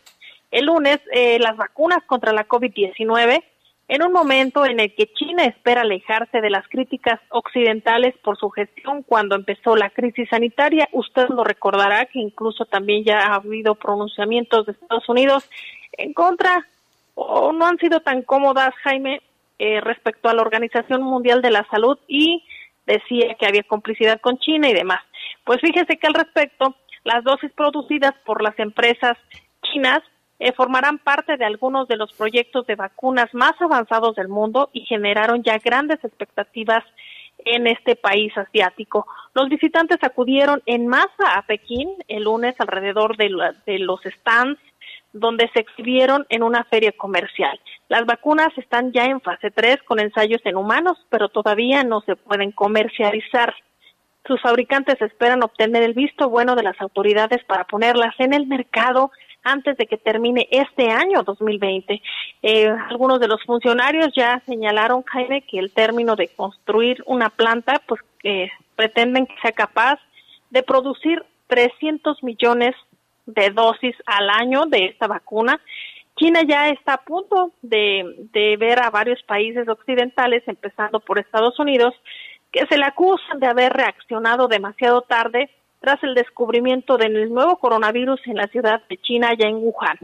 el 0.52 0.66
lunes 0.66 1.00
eh, 1.12 1.40
las 1.40 1.58
vacunas 1.58 2.04
contra 2.06 2.32
la 2.32 2.48
COVID-19 2.48 3.44
en 3.88 4.02
un 4.02 4.14
momento 4.14 4.66
en 4.66 4.80
el 4.80 4.94
que 4.96 5.12
China 5.14 5.46
espera 5.46 5.82
alejarse 5.82 6.42
de 6.42 6.50
las 6.50 6.68
críticas 6.68 7.20
occidentales 7.30 8.16
por 8.24 8.38
su 8.38 8.50
gestión 8.50 9.04
cuando 9.04 9.36
empezó 9.36 9.76
la 9.76 9.90
crisis 9.90 10.30
sanitaria. 10.30 10.88
Usted 10.94 11.28
lo 11.30 11.44
recordará 11.44 12.06
que 12.06 12.20
incluso 12.20 12.66
también 12.66 13.04
ya 13.04 13.20
ha 13.20 13.36
habido 13.36 13.76
pronunciamientos 13.76 14.66
de 14.66 14.72
Estados 14.72 15.08
Unidos 15.10 15.50
en 15.98 16.14
contra 16.14 16.66
o 17.16 17.52
no 17.52 17.68
han 17.68 17.78
sido 17.78 18.00
tan 18.00 18.22
cómodas, 18.24 18.74
Jaime, 18.84 19.22
eh, 19.60 19.82
respecto 19.82 20.30
a 20.30 20.34
la 20.34 20.42
Organización 20.42 21.04
Mundial 21.04 21.42
de 21.42 21.52
la 21.52 21.68
Salud 21.70 21.98
y 22.08 22.44
decía 22.86 23.36
que 23.36 23.46
había 23.46 23.64
complicidad 23.64 24.20
con 24.22 24.38
China 24.40 24.70
y 24.70 24.74
demás. 24.74 25.02
Pues 25.44 25.60
fíjese 25.62 25.98
que 25.98 26.08
al 26.08 26.14
respecto, 26.14 26.76
las 27.04 27.24
dosis 27.24 27.52
producidas 27.52 28.14
por 28.26 28.42
las 28.42 28.58
empresas 28.60 29.18
chinas 29.62 30.02
eh, 30.40 30.52
formarán 30.54 30.98
parte 30.98 31.38
de 31.38 31.46
algunos 31.46 31.88
de 31.88 31.98
los 31.98 32.12
proyectos 32.14 32.66
de 32.68 32.76
vacunas 32.76 33.34
más 33.34 33.54
avanzados 33.62 34.16
del 34.16 34.28
mundo 34.28 34.70
y 34.74 34.82
generaron 34.86 35.44
ya 35.44 35.58
grandes 35.58 36.04
expectativas 36.04 36.84
en 37.46 37.68
este 37.68 37.96
país 37.96 38.36
asiático. 38.38 39.06
Los 39.34 39.50
visitantes 39.50 39.98
acudieron 40.02 40.62
en 40.66 40.88
masa 40.88 41.36
a 41.36 41.42
Pekín 41.44 41.90
el 42.08 42.24
lunes 42.24 42.56
alrededor 42.60 43.18
de, 43.18 43.30
de 43.66 43.80
los 43.80 44.02
stands 44.02 44.60
donde 45.14 45.50
se 45.54 45.62
exhibieron 45.62 46.26
en 46.30 46.44
una 46.44 46.64
feria 46.66 46.92
comercial. 46.92 47.60
Las 47.88 48.06
vacunas 48.06 48.50
están 48.58 48.92
ya 48.92 49.06
en 49.06 49.22
fase 49.22 49.52
3 49.52 49.84
con 49.84 50.00
ensayos 50.00 50.42
en 50.46 50.58
humanos, 50.58 50.98
pero 51.10 51.30
todavía 51.30 51.84
no 51.84 52.02
se 52.02 52.16
pueden 52.16 52.52
comercializar. 52.52 53.54
Sus 54.26 54.42
fabricantes 54.42 55.02
esperan 55.02 55.44
obtener 55.44 55.84
el 55.84 55.94
visto 55.94 56.30
bueno 56.30 56.56
de 56.56 56.64
las 56.64 56.80
autoridades 56.82 57.44
para 57.46 57.66
ponerlas 57.66 58.16
en 58.20 58.34
el 58.34 58.48
mercado 58.48 59.12
antes 59.44 59.78
de 59.78 59.86
que 59.86 59.98
termine 59.98 60.48
este 60.50 60.90
año 60.90 61.24
2020. 61.24 62.02
Eh, 62.42 62.70
algunos 62.90 63.20
de 63.20 63.28
los 63.28 63.44
funcionarios 63.44 64.14
ya 64.16 64.42
señalaron, 64.46 65.04
Jaime, 65.04 65.42
que 65.42 65.60
el 65.60 65.72
término 65.74 66.16
de 66.16 66.30
construir 66.30 67.04
una 67.06 67.30
planta, 67.30 67.82
pues 67.86 68.02
pretenden 68.76 69.28
que 69.28 69.36
sea 69.42 69.52
capaz 69.52 70.00
de 70.50 70.64
producir 70.64 71.24
300 71.48 72.24
millones 72.24 72.74
de 72.92 72.93
dosis 73.26 73.96
al 74.06 74.30
año 74.30 74.66
de 74.66 74.86
esta 74.86 75.08
vacuna. 75.08 75.60
China 76.16 76.42
ya 76.48 76.70
está 76.70 76.96
a 76.96 77.04
punto 77.04 77.52
de, 77.62 78.28
de 78.32 78.58
ver 78.58 78.82
a 78.82 78.90
varios 78.90 79.22
países 79.24 79.68
occidentales, 79.68 80.44
empezando 80.48 81.00
por 81.00 81.18
Estados 81.18 81.58
Unidos, 81.60 81.94
que 82.52 82.66
se 82.68 82.78
le 82.78 82.86
acusan 82.86 83.40
de 83.40 83.48
haber 83.48 83.74
reaccionado 83.74 84.48
demasiado 84.48 85.02
tarde 85.02 85.50
tras 85.80 86.02
el 86.04 86.14
descubrimiento 86.14 86.98
del 86.98 87.34
nuevo 87.34 87.58
coronavirus 87.58 88.22
en 88.28 88.36
la 88.36 88.48
ciudad 88.48 88.82
de 88.90 88.98
China, 88.98 89.34
ya 89.38 89.48
en 89.48 89.56
Wuhan. 89.56 89.98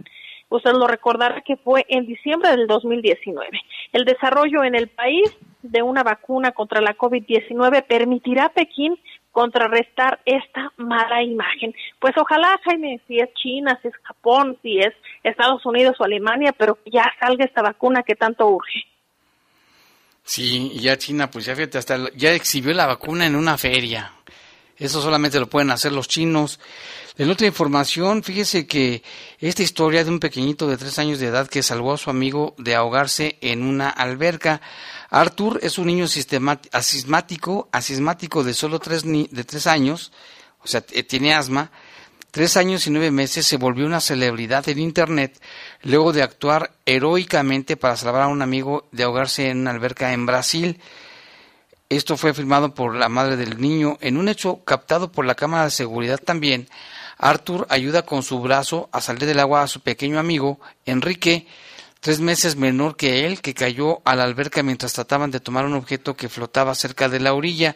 Usted 0.49 0.71
lo 0.71 0.87
recordará 0.87 1.41
que 1.41 1.57
fue 1.57 1.85
en 1.87 2.07
diciembre 2.07 2.49
del 2.49 2.65
2019. 2.65 3.49
El 3.93 4.03
desarrollo 4.03 4.63
en 4.63 4.75
el 4.75 4.87
país 4.89 5.31
de 5.61 5.83
una 5.83 6.03
vacuna 6.03 6.51
contra 6.51 6.81
la 6.81 6.97
COVID-19 6.97 7.85
permitirá 7.85 8.45
a 8.45 8.49
Pekín 8.49 8.97
contrarrestar 9.31 10.19
esta 10.25 10.71
mala 10.77 11.23
imagen. 11.23 11.73
Pues 11.99 12.13
ojalá, 12.17 12.59
Jaime, 12.63 12.99
si 13.07 13.19
es 13.19 13.33
China, 13.35 13.77
si 13.81 13.87
es 13.87 13.93
Japón, 14.03 14.57
si 14.61 14.79
es 14.79 14.93
Estados 15.23 15.65
Unidos 15.65 15.95
o 15.99 16.03
Alemania, 16.03 16.53
pero 16.57 16.77
ya 16.85 17.03
salga 17.19 17.45
esta 17.45 17.61
vacuna 17.61 18.03
que 18.03 18.15
tanto 18.15 18.47
urge. 18.47 18.83
Sí, 20.23 20.79
ya 20.79 20.97
China, 20.97 21.29
pues 21.31 21.45
ya 21.45 21.55
fíjate, 21.55 21.79
hasta 21.79 21.97
ya 22.15 22.33
exhibió 22.33 22.73
la 22.73 22.85
vacuna 22.85 23.25
en 23.25 23.35
una 23.35 23.57
feria. 23.57 24.11
Eso 24.79 25.01
solamente 25.01 25.39
lo 25.39 25.49
pueden 25.49 25.71
hacer 25.71 25.91
los 25.91 26.07
chinos. 26.07 26.59
En 27.17 27.29
otra 27.29 27.45
información, 27.45 28.23
fíjese 28.23 28.65
que 28.65 29.03
esta 29.39 29.61
historia 29.61 30.05
de 30.05 30.09
un 30.09 30.21
pequeñito 30.21 30.67
de 30.67 30.77
tres 30.77 30.97
años 30.99 31.19
de 31.19 31.27
edad 31.27 31.49
que 31.49 31.61
salvó 31.61 31.93
a 31.93 31.97
su 31.97 32.09
amigo 32.09 32.55
de 32.57 32.75
ahogarse 32.75 33.37
en 33.41 33.63
una 33.63 33.89
alberca. 33.89 34.61
Arthur 35.09 35.59
es 35.61 35.77
un 35.77 35.87
niño 35.87 36.05
asismático, 36.71 37.67
asismático 37.73 38.43
de 38.45 38.53
solo 38.53 38.79
tres, 38.79 39.03
de 39.03 39.43
tres 39.43 39.67
años, 39.67 40.13
o 40.63 40.67
sea, 40.67 40.79
tiene 40.79 41.33
asma. 41.33 41.71
Tres 42.31 42.57
años 42.57 42.85
y 42.87 42.91
nueve 42.91 43.11
meses 43.11 43.45
se 43.45 43.57
volvió 43.57 43.85
una 43.85 43.99
celebridad 43.99 44.69
en 44.69 44.79
Internet 44.79 45.41
luego 45.81 46.13
de 46.13 46.21
actuar 46.21 46.71
heroicamente 46.85 47.75
para 47.75 47.97
salvar 47.97 48.21
a 48.21 48.27
un 48.27 48.43
amigo 48.43 48.87
de 48.91 49.03
ahogarse 49.03 49.49
en 49.49 49.59
una 49.59 49.71
alberca 49.71 50.13
en 50.13 50.25
Brasil. 50.25 50.79
Esto 51.89 52.17
fue 52.17 52.35
firmado 52.35 52.75
por 52.75 52.95
la 52.95 53.09
madre 53.09 53.35
del 53.35 53.59
niño 53.59 53.97
en 53.99 54.17
un 54.17 54.29
hecho 54.29 54.63
captado 54.63 55.11
por 55.11 55.25
la 55.25 55.33
cámara 55.33 55.63
de 55.63 55.71
seguridad 55.71 56.19
también. 56.23 56.69
Arthur 57.17 57.65
ayuda 57.67 58.03
con 58.03 58.21
su 58.21 58.39
brazo 58.39 58.89
a 58.91 59.01
salir 59.01 59.25
del 59.25 59.39
agua 59.39 59.63
a 59.63 59.67
su 59.67 59.81
pequeño 59.81 60.19
amigo, 60.19 60.59
Enrique, 60.85 61.47
tres 61.99 62.19
meses 62.19 62.55
menor 62.55 62.95
que 62.95 63.25
él, 63.25 63.41
que 63.41 63.55
cayó 63.55 64.03
a 64.05 64.15
la 64.15 64.23
alberca 64.23 64.61
mientras 64.61 64.93
trataban 64.93 65.31
de 65.31 65.39
tomar 65.39 65.65
un 65.65 65.73
objeto 65.73 66.15
que 66.15 66.29
flotaba 66.29 66.75
cerca 66.75 67.09
de 67.09 67.21
la 67.21 67.33
orilla. 67.33 67.75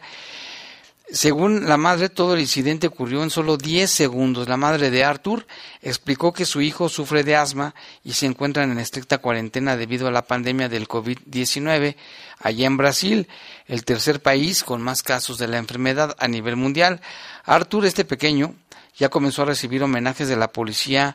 Según 1.14 1.68
la 1.68 1.76
madre, 1.76 2.08
todo 2.08 2.34
el 2.34 2.40
incidente 2.40 2.88
ocurrió 2.88 3.22
en 3.22 3.30
solo 3.30 3.56
10 3.56 3.88
segundos. 3.88 4.48
La 4.48 4.56
madre 4.56 4.90
de 4.90 5.04
Arthur 5.04 5.46
explicó 5.80 6.32
que 6.32 6.44
su 6.44 6.60
hijo 6.60 6.88
sufre 6.88 7.22
de 7.22 7.36
asma 7.36 7.72
y 8.02 8.14
se 8.14 8.26
encuentra 8.26 8.64
en 8.64 8.76
estricta 8.80 9.18
cuarentena 9.18 9.76
debido 9.76 10.08
a 10.08 10.10
la 10.10 10.26
pandemia 10.26 10.68
del 10.68 10.88
COVID-19 10.88 11.94
allá 12.40 12.66
en 12.66 12.76
Brasil, 12.76 13.28
el 13.68 13.84
tercer 13.84 14.22
país 14.22 14.64
con 14.64 14.82
más 14.82 15.04
casos 15.04 15.38
de 15.38 15.46
la 15.46 15.58
enfermedad 15.58 16.16
a 16.18 16.26
nivel 16.26 16.56
mundial. 16.56 17.00
Arthur, 17.44 17.86
este 17.86 18.04
pequeño, 18.04 18.56
ya 18.96 19.08
comenzó 19.08 19.42
a 19.42 19.46
recibir 19.46 19.84
homenajes 19.84 20.26
de 20.26 20.34
la 20.34 20.48
policía 20.48 21.14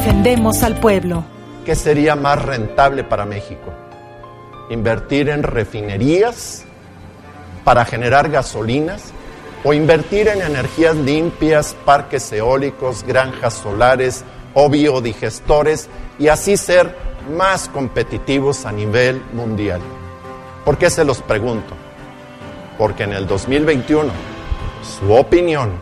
Defendemos 0.00 0.62
al 0.62 0.80
pueblo. 0.80 1.24
¿Qué 1.66 1.74
sería 1.74 2.16
más 2.16 2.42
rentable 2.42 3.04
para 3.04 3.26
México? 3.26 3.70
¿Invertir 4.70 5.28
en 5.28 5.42
refinerías 5.42 6.64
para 7.64 7.84
generar 7.84 8.30
gasolinas? 8.30 9.12
¿O 9.62 9.74
invertir 9.74 10.28
en 10.28 10.40
energías 10.40 10.96
limpias, 10.96 11.76
parques 11.84 12.32
eólicos, 12.32 13.02
granjas 13.02 13.52
solares 13.52 14.24
o 14.54 14.70
biodigestores 14.70 15.90
y 16.18 16.28
así 16.28 16.56
ser 16.56 16.96
más 17.36 17.68
competitivos 17.68 18.64
a 18.64 18.72
nivel 18.72 19.22
mundial? 19.34 19.82
¿Por 20.64 20.78
qué 20.78 20.88
se 20.88 21.04
los 21.04 21.20
pregunto? 21.20 21.74
Porque 22.78 23.02
en 23.02 23.12
el 23.12 23.26
2021 23.26 24.10
su 24.82 25.12
opinión, 25.12 25.72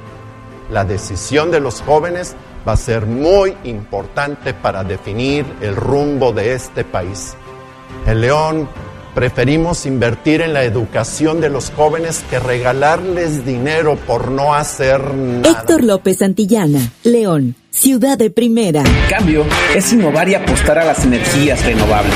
la 0.73 0.85
decisión 0.85 1.53
de 1.53 1.61
los 1.61 1.83
jóvenes 1.83 2.35
va 2.69 2.75
a 2.75 2.77
ser 2.77 3.07
muy 3.07 3.57
importante 3.65 4.53
para 4.53 4.85
definir 4.85 5.47
el 5.63 5.75
rumbo 5.75 6.33
de 6.33 6.53
este 6.53 6.85
país. 6.85 7.35
En 8.07 8.21
León 8.21 8.69
preferimos 9.15 9.87
invertir 9.87 10.43
en 10.43 10.53
la 10.53 10.65
educación 10.65 11.41
de 11.41 11.49
los 11.49 11.71
jóvenes 11.71 12.23
que 12.29 12.39
regalarles 12.39 13.47
dinero 13.47 13.97
por 13.97 14.31
no 14.31 14.55
hacer 14.55 15.15
nada. 15.15 15.49
Héctor 15.49 15.83
López 15.83 16.19
Santillana, 16.19 16.93
León, 17.05 17.55
ciudad 17.71 18.19
de 18.19 18.29
primera. 18.29 18.85
cambio 19.09 19.47
es 19.75 19.91
innovar 19.95 20.29
y 20.29 20.35
apostar 20.35 20.79
a 20.79 20.85
las 20.85 21.03
energías 21.05 21.65
renovables. 21.65 22.15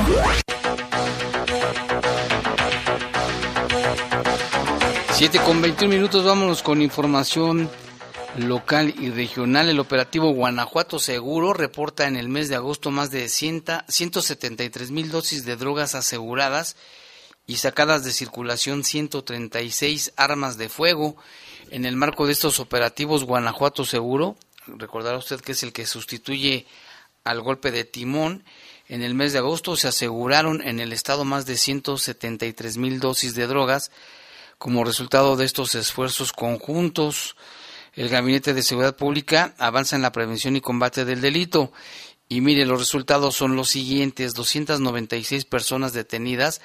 Siete 5.13 5.39
con 5.41 5.63
21 5.63 5.95
minutos, 5.95 6.25
vámonos 6.25 6.63
con 6.63 6.83
información 6.83 7.71
local 8.37 8.95
y 8.99 9.11
regional. 9.11 9.69
El 9.69 9.79
operativo 9.79 10.33
Guanajuato 10.33 10.99
Seguro 10.99 11.53
reporta 11.53 12.09
en 12.09 12.17
el 12.17 12.29
mes 12.29 12.49
de 12.49 12.57
agosto 12.57 12.91
más 12.91 13.11
de 13.11 13.29
100, 13.29 13.65
173 13.89 14.91
mil 14.91 15.11
dosis 15.11 15.45
de 15.45 15.57
drogas 15.57 15.95
aseguradas 15.95 16.77
y 17.47 17.57
sacadas 17.57 18.05
de 18.05 18.13
circulación 18.13 18.85
136 18.85 20.13
armas 20.17 20.59
de 20.59 20.69
fuego. 20.69 21.17
En 21.71 21.85
el 21.85 21.97
marco 21.97 22.27
de 22.27 22.33
estos 22.33 22.61
operativos 22.61 23.25
Guanajuato 23.25 23.85
Seguro, 23.85 24.37
recordará 24.67 25.19
usted 25.19 25.41
que 25.41 25.53
es 25.53 25.63
el 25.63 25.73
que 25.73 25.87
sustituye 25.87 26.67
al 27.25 27.41
golpe 27.41 27.71
de 27.71 27.85
timón, 27.85 28.45
en 28.93 29.03
el 29.03 29.15
mes 29.15 29.33
de 29.33 29.39
agosto 29.39 29.75
se 29.77 29.89
aseguraron 29.89 30.61
en 30.61 30.79
el 30.79 30.93
estado 30.93 31.25
más 31.25 31.47
de 31.47 31.57
173 31.57 32.77
mil 32.77 33.01
dosis 33.01 33.35
de 33.35 33.47
drogas. 33.47 33.91
Como 34.59 34.85
resultado 34.85 35.37
de 35.37 35.45
estos 35.47 35.75
esfuerzos 35.75 36.33
conjuntos, 36.33 37.37
el 37.95 38.11
Gabinete 38.11 38.53
de 38.53 38.63
Seguridad 38.63 38.95
Pública 38.95 39.55
avanza 39.57 39.97
en 39.97 40.03
la 40.03 40.13
prevención 40.13 40.57
y 40.57 40.61
combate 40.61 41.05
del 41.05 41.23
delito. 41.23 41.73
Y 42.29 42.43
mire, 42.43 42.67
los 42.67 42.79
resultados 42.79 43.35
son 43.35 43.57
los 43.57 43.71
siguientes, 43.71 44.35
296 44.35 45.45
personas 45.47 45.95
detenidas, 45.95 46.61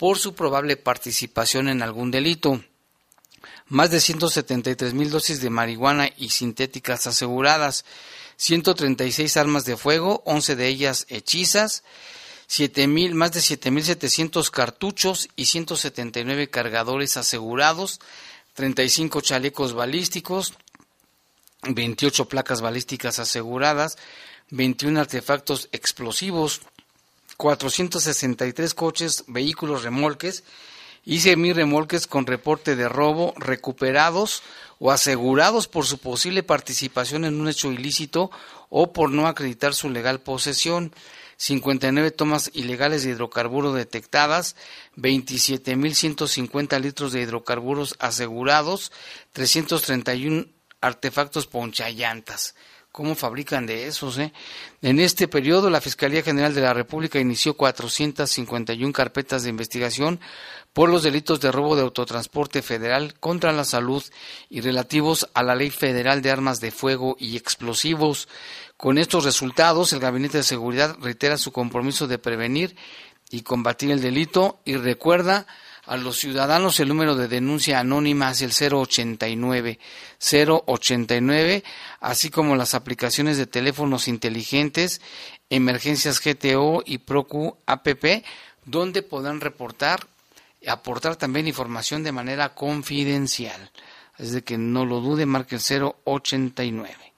por 0.00 0.18
su 0.18 0.34
probable 0.34 0.78
participación 0.78 1.68
en 1.68 1.82
algún 1.82 2.10
delito. 2.10 2.64
Más 3.66 3.90
de 3.90 4.00
173 4.00 4.94
mil 4.94 5.10
dosis 5.10 5.42
de 5.42 5.50
marihuana 5.50 6.08
y 6.16 6.30
sintéticas 6.30 7.06
aseguradas, 7.06 7.84
136 8.36 9.36
armas 9.36 9.66
de 9.66 9.76
fuego, 9.76 10.22
11 10.24 10.56
de 10.56 10.68
ellas 10.68 11.04
hechizas, 11.10 11.84
7 12.46 12.86
mil, 12.86 13.14
más 13.14 13.32
de 13.32 13.40
7.700 13.40 14.50
cartuchos 14.50 15.28
y 15.36 15.44
179 15.44 16.48
cargadores 16.48 17.18
asegurados, 17.18 18.00
35 18.54 19.20
chalecos 19.20 19.74
balísticos, 19.74 20.54
28 21.68 22.26
placas 22.26 22.62
balísticas 22.62 23.18
aseguradas, 23.18 23.98
21 24.48 24.98
artefactos 24.98 25.68
explosivos, 25.72 26.62
463 27.40 28.74
coches, 28.74 29.24
vehículos, 29.26 29.82
remolques 29.82 30.44
y 31.06 31.18
mil 31.36 31.54
remolques 31.54 32.06
con 32.06 32.26
reporte 32.26 32.76
de 32.76 32.86
robo 32.86 33.32
recuperados 33.38 34.42
o 34.78 34.90
asegurados 34.90 35.66
por 35.66 35.86
su 35.86 35.96
posible 35.96 36.42
participación 36.42 37.24
en 37.24 37.40
un 37.40 37.48
hecho 37.48 37.72
ilícito 37.72 38.30
o 38.68 38.92
por 38.92 39.10
no 39.10 39.26
acreditar 39.26 39.72
su 39.72 39.88
legal 39.88 40.20
posesión. 40.20 40.92
59 41.38 42.10
tomas 42.10 42.50
ilegales 42.52 43.02
de 43.02 43.12
hidrocarburos 43.12 43.74
detectadas, 43.74 44.56
27.150 44.98 46.78
litros 46.78 47.12
de 47.12 47.22
hidrocarburos 47.22 47.96
asegurados, 47.98 48.92
331 49.32 50.44
artefactos 50.82 51.46
ponchallantas 51.46 52.54
cómo 52.92 53.14
fabrican 53.14 53.66
de 53.66 53.86
esos. 53.86 54.18
Eh? 54.18 54.32
En 54.82 54.98
este 55.00 55.28
periodo, 55.28 55.70
la 55.70 55.80
Fiscalía 55.80 56.22
General 56.22 56.54
de 56.54 56.60
la 56.60 56.74
República 56.74 57.18
inició 57.18 57.56
451 57.56 58.92
carpetas 58.92 59.42
de 59.42 59.50
investigación 59.50 60.20
por 60.72 60.88
los 60.88 61.02
delitos 61.02 61.40
de 61.40 61.52
robo 61.52 61.76
de 61.76 61.82
autotransporte 61.82 62.62
federal 62.62 63.14
contra 63.18 63.52
la 63.52 63.64
salud 63.64 64.02
y 64.48 64.60
relativos 64.60 65.28
a 65.34 65.42
la 65.42 65.54
Ley 65.54 65.70
Federal 65.70 66.22
de 66.22 66.30
Armas 66.30 66.60
de 66.60 66.70
Fuego 66.70 67.16
y 67.18 67.36
Explosivos. 67.36 68.28
Con 68.76 68.98
estos 68.98 69.24
resultados, 69.24 69.92
el 69.92 70.00
Gabinete 70.00 70.38
de 70.38 70.44
Seguridad 70.44 70.96
reitera 71.00 71.38
su 71.38 71.52
compromiso 71.52 72.06
de 72.06 72.18
prevenir 72.18 72.76
y 73.30 73.42
combatir 73.42 73.90
el 73.90 74.00
delito 74.00 74.60
y 74.64 74.76
recuerda 74.76 75.46
a 75.90 75.96
los 75.96 76.18
ciudadanos 76.18 76.78
el 76.78 76.86
número 76.86 77.16
de 77.16 77.26
denuncia 77.26 77.80
anónima 77.80 78.30
es 78.30 78.42
el 78.42 78.52
089 78.52 79.80
089 80.20 81.64
así 81.98 82.30
como 82.30 82.54
las 82.54 82.74
aplicaciones 82.74 83.36
de 83.38 83.48
teléfonos 83.48 84.06
inteligentes 84.06 85.00
emergencias 85.50 86.22
GTO 86.22 86.84
y 86.86 86.98
Procu 86.98 87.56
APP 87.66 88.24
donde 88.64 89.02
podrán 89.02 89.40
reportar 89.40 90.06
aportar 90.68 91.16
también 91.16 91.48
información 91.48 92.04
de 92.04 92.12
manera 92.12 92.54
confidencial. 92.54 93.72
Es 94.16 94.30
de 94.30 94.44
que 94.44 94.58
no 94.58 94.84
lo 94.84 95.00
dude 95.00 95.26
marque 95.26 95.56
el 95.56 95.62
089 96.04 97.09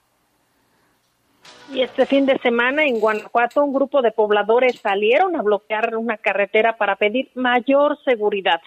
y 1.71 1.81
este 1.81 2.05
fin 2.05 2.25
de 2.25 2.37
semana 2.39 2.85
en 2.85 2.99
Guanajuato 2.99 3.63
un 3.63 3.73
grupo 3.73 4.01
de 4.01 4.11
pobladores 4.11 4.79
salieron 4.79 5.35
a 5.35 5.41
bloquear 5.41 5.95
una 5.95 6.17
carretera 6.17 6.77
para 6.77 6.95
pedir 6.95 7.29
mayor 7.35 7.97
seguridad, 8.03 8.61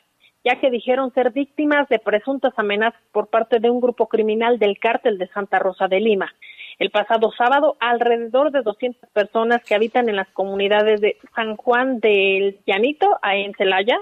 ya 0.45 0.59
que 0.61 0.71
dijeron 0.71 1.13
ser 1.13 1.33
víctimas 1.33 1.89
de 1.89 1.99
presuntas 1.99 2.53
amenazas 2.57 3.01
por 3.13 3.29
parte 3.29 3.61
de 3.61 3.71
un 3.71 3.81
grupo 3.81 4.09
criminal 4.09 4.59
del 4.59 4.79
cártel 4.79 5.19
de 5.19 5.29
Santa 5.29 5.59
Rosa 5.59 5.89
de 5.89 6.01
Lima. 6.01 6.33
El 6.79 6.91
pasado 6.91 7.33
sábado, 7.33 7.77
alrededor 7.81 8.51
de 8.51 8.63
200 8.63 9.09
personas 9.11 9.63
que 9.65 9.75
habitan 9.75 10.09
en 10.09 10.17
las 10.17 10.29
comunidades 10.29 11.01
de 11.01 11.17
San 11.35 11.57
Juan 11.57 12.01
del 12.01 12.59
Llanito, 12.67 13.19
en 13.23 13.55
Celaya, 13.55 13.99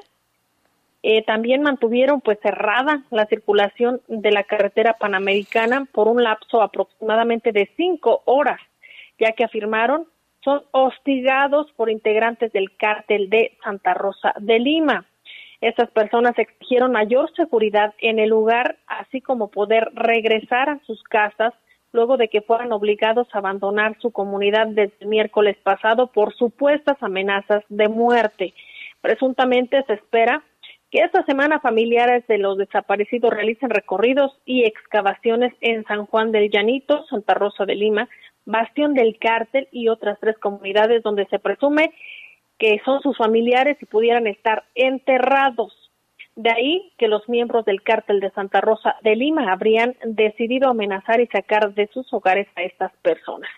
eh, 1.02 1.22
también 1.22 1.62
mantuvieron 1.62 2.20
pues 2.20 2.38
cerrada 2.40 3.02
la 3.10 3.26
circulación 3.26 4.00
de 4.08 4.30
la 4.30 4.44
carretera 4.44 4.94
panamericana 4.94 5.86
por 5.92 6.08
un 6.08 6.22
lapso 6.22 6.62
aproximadamente 6.62 7.52
de 7.52 7.70
cinco 7.76 8.22
horas 8.24 8.60
ya 9.18 9.32
que 9.32 9.44
afirmaron 9.44 10.06
son 10.42 10.62
hostigados 10.72 11.72
por 11.72 11.90
integrantes 11.90 12.52
del 12.52 12.76
cártel 12.76 13.30
de 13.30 13.56
Santa 13.62 13.94
Rosa 13.94 14.34
de 14.38 14.58
Lima. 14.58 15.06
Estas 15.60 15.90
personas 15.90 16.38
exigieron 16.38 16.92
mayor 16.92 17.34
seguridad 17.34 17.94
en 17.98 18.18
el 18.18 18.28
lugar, 18.28 18.76
así 18.86 19.22
como 19.22 19.50
poder 19.50 19.88
regresar 19.94 20.68
a 20.68 20.80
sus 20.84 21.02
casas 21.04 21.54
luego 21.92 22.16
de 22.16 22.28
que 22.28 22.42
fueran 22.42 22.72
obligados 22.72 23.28
a 23.32 23.38
abandonar 23.38 23.96
su 24.00 24.10
comunidad 24.10 24.66
desde 24.66 24.96
el 25.00 25.06
miércoles 25.06 25.56
pasado 25.62 26.08
por 26.08 26.34
supuestas 26.34 26.96
amenazas 27.00 27.62
de 27.68 27.88
muerte. 27.88 28.52
Presuntamente 29.00 29.82
se 29.86 29.94
espera 29.94 30.42
que 30.90 31.00
esta 31.00 31.24
semana 31.24 31.60
familiares 31.60 32.26
de 32.26 32.38
los 32.38 32.58
desaparecidos 32.58 33.32
realicen 33.32 33.70
recorridos 33.70 34.32
y 34.44 34.64
excavaciones 34.64 35.54
en 35.60 35.84
San 35.84 36.06
Juan 36.06 36.32
del 36.32 36.50
Llanito, 36.50 37.04
Santa 37.06 37.34
Rosa 37.34 37.64
de 37.64 37.76
Lima, 37.76 38.08
Bastión 38.46 38.94
del 38.94 39.18
Cártel 39.18 39.68
y 39.72 39.88
otras 39.88 40.18
tres 40.20 40.38
comunidades 40.38 41.02
donde 41.02 41.26
se 41.26 41.38
presume 41.38 41.92
que 42.58 42.80
son 42.84 43.00
sus 43.02 43.16
familiares 43.16 43.76
y 43.80 43.86
pudieran 43.86 44.26
estar 44.26 44.64
enterrados. 44.74 45.72
De 46.36 46.50
ahí 46.50 46.92
que 46.98 47.06
los 47.06 47.28
miembros 47.28 47.64
del 47.64 47.82
cártel 47.82 48.18
de 48.18 48.30
Santa 48.30 48.60
Rosa 48.60 48.96
de 49.02 49.14
Lima 49.14 49.52
habrían 49.52 49.94
decidido 50.04 50.68
amenazar 50.68 51.20
y 51.20 51.28
sacar 51.28 51.74
de 51.74 51.86
sus 51.88 52.12
hogares 52.12 52.48
a 52.56 52.62
estas 52.62 52.92
personas. 53.02 53.50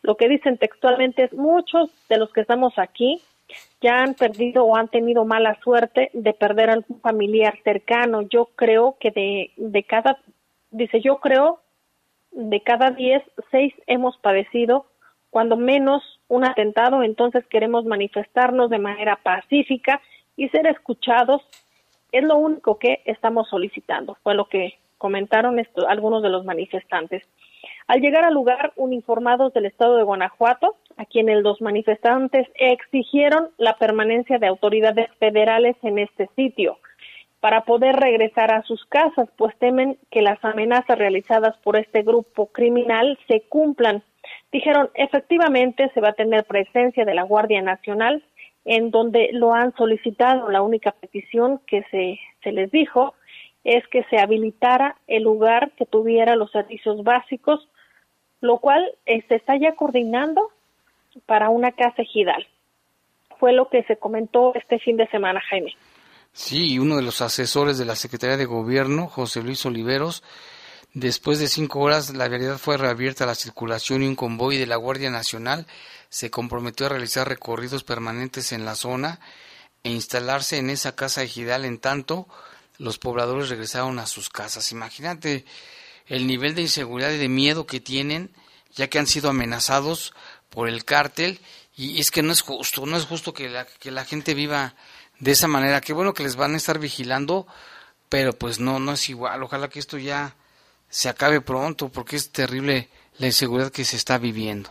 Lo 0.00 0.16
que 0.16 0.28
dicen 0.28 0.56
textualmente 0.56 1.24
es 1.24 1.32
muchos 1.34 1.90
de 2.08 2.16
los 2.16 2.32
que 2.32 2.40
estamos 2.40 2.78
aquí 2.78 3.20
ya 3.82 3.98
han 3.98 4.14
perdido 4.14 4.64
o 4.64 4.76
han 4.76 4.88
tenido 4.88 5.24
mala 5.24 5.58
suerte 5.62 6.10
de 6.14 6.32
perder 6.32 6.70
a 6.70 6.74
algún 6.74 7.00
familiar 7.00 7.58
cercano. 7.64 8.22
Yo 8.22 8.46
creo 8.56 8.96
que 8.98 9.10
de, 9.10 9.50
de 9.56 9.82
cada, 9.82 10.18
dice, 10.70 11.00
yo 11.00 11.18
creo 11.18 11.60
de 12.32 12.60
cada 12.60 12.90
diez, 12.90 13.22
seis 13.50 13.72
hemos 13.86 14.16
padecido 14.18 14.86
cuando 15.30 15.56
menos 15.56 16.02
un 16.28 16.44
atentado, 16.44 17.02
entonces 17.02 17.46
queremos 17.46 17.84
manifestarnos 17.84 18.68
de 18.70 18.78
manera 18.78 19.16
pacífica 19.16 20.00
y 20.36 20.48
ser 20.48 20.66
escuchados. 20.66 21.42
Es 22.10 22.22
lo 22.24 22.36
único 22.36 22.78
que 22.78 23.00
estamos 23.06 23.48
solicitando, 23.48 24.16
fue 24.22 24.34
lo 24.34 24.46
que 24.46 24.74
comentaron 24.98 25.56
algunos 25.88 26.22
de 26.22 26.28
los 26.28 26.44
manifestantes. 26.44 27.22
Al 27.86 28.00
llegar 28.00 28.24
al 28.24 28.34
lugar, 28.34 28.72
uniformados 28.76 29.52
del 29.52 29.66
estado 29.66 29.96
de 29.96 30.04
Guanajuato, 30.04 30.76
a 30.96 31.04
quienes 31.06 31.42
los 31.42 31.60
manifestantes 31.60 32.46
exigieron 32.54 33.48
la 33.56 33.76
permanencia 33.76 34.38
de 34.38 34.46
autoridades 34.46 35.10
federales 35.18 35.76
en 35.82 35.98
este 35.98 36.28
sitio 36.36 36.78
para 37.42 37.62
poder 37.64 37.96
regresar 37.96 38.52
a 38.52 38.62
sus 38.62 38.84
casas, 38.84 39.28
pues 39.36 39.52
temen 39.58 39.98
que 40.12 40.22
las 40.22 40.38
amenazas 40.44 40.96
realizadas 40.96 41.56
por 41.64 41.76
este 41.76 42.02
grupo 42.02 42.46
criminal 42.46 43.18
se 43.26 43.40
cumplan. 43.40 44.04
Dijeron, 44.52 44.90
efectivamente 44.94 45.90
se 45.92 46.00
va 46.00 46.10
a 46.10 46.12
tener 46.12 46.44
presencia 46.44 47.04
de 47.04 47.14
la 47.14 47.24
Guardia 47.24 47.60
Nacional, 47.60 48.22
en 48.64 48.92
donde 48.92 49.30
lo 49.32 49.54
han 49.54 49.74
solicitado. 49.74 50.50
La 50.50 50.62
única 50.62 50.92
petición 50.92 51.60
que 51.66 51.82
se, 51.90 52.20
se 52.44 52.52
les 52.52 52.70
dijo 52.70 53.14
es 53.64 53.84
que 53.88 54.04
se 54.04 54.20
habilitara 54.20 54.94
el 55.08 55.24
lugar 55.24 55.72
que 55.72 55.84
tuviera 55.84 56.36
los 56.36 56.52
servicios 56.52 57.02
básicos, 57.02 57.68
lo 58.40 58.58
cual 58.58 58.88
eh, 59.04 59.24
se 59.26 59.34
está 59.34 59.56
ya 59.56 59.72
coordinando 59.72 60.48
para 61.26 61.48
una 61.48 61.72
casa 61.72 62.02
ejidal. 62.02 62.46
Fue 63.40 63.52
lo 63.52 63.68
que 63.68 63.82
se 63.82 63.96
comentó 63.96 64.54
este 64.54 64.78
fin 64.78 64.96
de 64.96 65.08
semana, 65.08 65.40
Jaime. 65.40 65.74
Sí, 66.32 66.78
uno 66.78 66.96
de 66.96 67.02
los 67.02 67.20
asesores 67.20 67.76
de 67.76 67.84
la 67.84 67.94
Secretaría 67.94 68.38
de 68.38 68.46
Gobierno, 68.46 69.06
José 69.06 69.42
Luis 69.42 69.64
Oliveros, 69.66 70.22
después 70.94 71.38
de 71.38 71.46
cinco 71.46 71.80
horas 71.80 72.14
la 72.14 72.28
vialidad 72.28 72.58
fue 72.58 72.78
reabierta 72.78 73.24
a 73.24 73.26
la 73.26 73.34
circulación 73.34 74.02
y 74.02 74.06
un 74.06 74.16
convoy 74.16 74.56
de 74.56 74.66
la 74.66 74.76
Guardia 74.76 75.10
Nacional 75.10 75.66
se 76.08 76.30
comprometió 76.30 76.86
a 76.86 76.88
realizar 76.88 77.28
recorridos 77.28 77.84
permanentes 77.84 78.52
en 78.52 78.64
la 78.64 78.76
zona 78.76 79.20
e 79.84 79.90
instalarse 79.90 80.56
en 80.56 80.70
esa 80.70 80.94
casa 80.94 81.22
ejidal 81.22 81.64
en 81.64 81.78
tanto 81.78 82.26
los 82.78 82.98
pobladores 82.98 83.50
regresaron 83.50 83.98
a 83.98 84.06
sus 84.06 84.30
casas. 84.30 84.72
Imagínate 84.72 85.44
el 86.06 86.26
nivel 86.26 86.54
de 86.54 86.62
inseguridad 86.62 87.10
y 87.10 87.18
de 87.18 87.28
miedo 87.28 87.66
que 87.66 87.80
tienen, 87.80 88.30
ya 88.74 88.88
que 88.88 88.98
han 88.98 89.06
sido 89.06 89.30
amenazados 89.30 90.14
por 90.48 90.68
el 90.68 90.84
cártel, 90.84 91.40
y 91.76 92.00
es 92.00 92.10
que 92.10 92.22
no 92.22 92.32
es 92.32 92.40
justo, 92.40 92.86
no 92.86 92.96
es 92.96 93.04
justo 93.04 93.32
que 93.32 93.48
la, 93.48 93.66
que 93.66 93.90
la 93.90 94.04
gente 94.04 94.34
viva 94.34 94.74
de 95.22 95.30
esa 95.30 95.46
manera. 95.46 95.80
Qué 95.80 95.92
bueno 95.92 96.12
que 96.12 96.24
les 96.24 96.36
van 96.36 96.54
a 96.54 96.56
estar 96.56 96.78
vigilando, 96.80 97.46
pero 98.08 98.32
pues 98.32 98.58
no, 98.58 98.80
no 98.80 98.92
es 98.92 99.08
igual. 99.08 99.42
Ojalá 99.42 99.68
que 99.68 99.78
esto 99.78 99.96
ya 99.96 100.34
se 100.88 101.08
acabe 101.08 101.40
pronto, 101.40 101.88
porque 101.88 102.16
es 102.16 102.32
terrible 102.32 102.88
la 103.18 103.26
inseguridad 103.26 103.70
que 103.70 103.84
se 103.84 103.96
está 103.96 104.18
viviendo. 104.18 104.70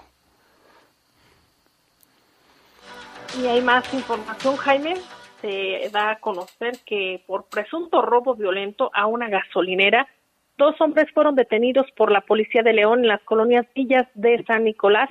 Y 3.41 3.47
hay 3.47 3.61
más 3.61 3.91
información, 3.93 4.57
Jaime. 4.57 4.95
Se 5.41 5.89
da 5.91 6.11
a 6.11 6.19
conocer 6.19 6.79
que 6.85 7.23
por 7.25 7.45
presunto 7.45 8.01
robo 8.01 8.35
violento 8.35 8.91
a 8.93 9.07
una 9.07 9.29
gasolinera, 9.29 10.05
dos 10.57 10.79
hombres 10.81 11.07
fueron 11.13 11.35
detenidos 11.35 11.87
por 11.95 12.11
la 12.11 12.21
policía 12.21 12.61
de 12.61 12.73
León 12.73 12.99
en 12.99 13.07
las 13.07 13.23
colonias 13.23 13.65
Villas 13.73 14.07
de 14.13 14.43
San 14.45 14.65
Nicolás 14.65 15.09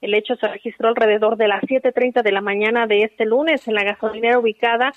el 0.00 0.14
hecho 0.14 0.36
se 0.36 0.48
registró 0.48 0.88
alrededor 0.88 1.36
de 1.36 1.48
las 1.48 1.62
7.30 1.62 2.22
de 2.22 2.32
la 2.32 2.40
mañana 2.40 2.86
de 2.86 3.02
este 3.02 3.24
lunes 3.24 3.66
en 3.66 3.74
la 3.74 3.84
gasolinera 3.84 4.38
ubicada 4.38 4.92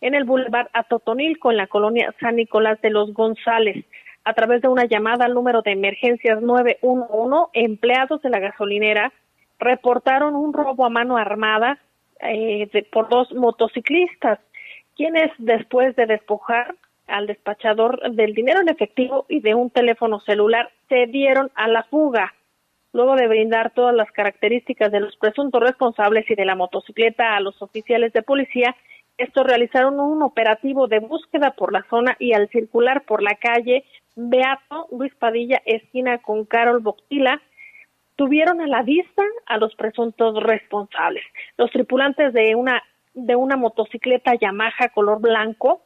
en 0.00 0.14
el 0.14 0.24
Boulevard 0.24 0.68
Atotonilco, 0.72 1.50
en 1.50 1.56
la 1.56 1.66
colonia 1.66 2.14
San 2.20 2.36
Nicolás 2.36 2.80
de 2.82 2.90
los 2.90 3.12
González. 3.14 3.84
A 4.24 4.34
través 4.34 4.62
de 4.62 4.68
una 4.68 4.84
llamada 4.84 5.24
al 5.24 5.34
número 5.34 5.62
de 5.62 5.72
emergencias 5.72 6.40
911, 6.40 7.50
empleados 7.54 8.22
de 8.22 8.30
la 8.30 8.38
gasolinera 8.38 9.12
reportaron 9.58 10.34
un 10.34 10.52
robo 10.52 10.84
a 10.84 10.90
mano 10.90 11.16
armada 11.16 11.78
eh, 12.20 12.68
por 12.92 13.08
dos 13.08 13.32
motociclistas, 13.32 14.38
quienes 14.96 15.30
después 15.38 15.96
de 15.96 16.06
despojar 16.06 16.74
al 17.06 17.26
despachador 17.26 18.00
del 18.12 18.34
dinero 18.34 18.60
en 18.60 18.68
efectivo 18.68 19.26
y 19.28 19.40
de 19.40 19.54
un 19.54 19.70
teléfono 19.70 20.20
celular 20.20 20.70
se 20.88 21.06
dieron 21.06 21.50
a 21.54 21.68
la 21.68 21.82
fuga 21.84 22.34
luego 22.94 23.16
de 23.16 23.26
brindar 23.28 23.72
todas 23.74 23.94
las 23.94 24.10
características 24.12 24.90
de 24.90 25.00
los 25.00 25.16
presuntos 25.16 25.60
responsables 25.60 26.30
y 26.30 26.36
de 26.36 26.44
la 26.44 26.54
motocicleta 26.54 27.36
a 27.36 27.40
los 27.40 27.60
oficiales 27.60 28.12
de 28.12 28.22
policía, 28.22 28.74
estos 29.18 29.44
realizaron 29.44 29.98
un 30.00 30.22
operativo 30.22 30.86
de 30.86 31.00
búsqueda 31.00 31.50
por 31.50 31.72
la 31.72 31.84
zona 31.90 32.16
y 32.20 32.32
al 32.32 32.48
circular 32.48 33.04
por 33.04 33.20
la 33.22 33.34
calle 33.34 33.84
Beato 34.14 34.86
Luis 34.92 35.12
Padilla, 35.16 35.60
esquina 35.66 36.18
con 36.18 36.44
Carol 36.44 36.80
Boctila, 36.80 37.42
tuvieron 38.14 38.60
a 38.60 38.68
la 38.68 38.82
vista 38.82 39.24
a 39.46 39.58
los 39.58 39.74
presuntos 39.74 40.40
responsables. 40.40 41.24
Los 41.58 41.70
tripulantes 41.72 42.32
de 42.32 42.54
una 42.54 42.80
de 43.14 43.36
una 43.36 43.56
motocicleta 43.56 44.34
Yamaha 44.34 44.88
color 44.92 45.20
blanco 45.20 45.82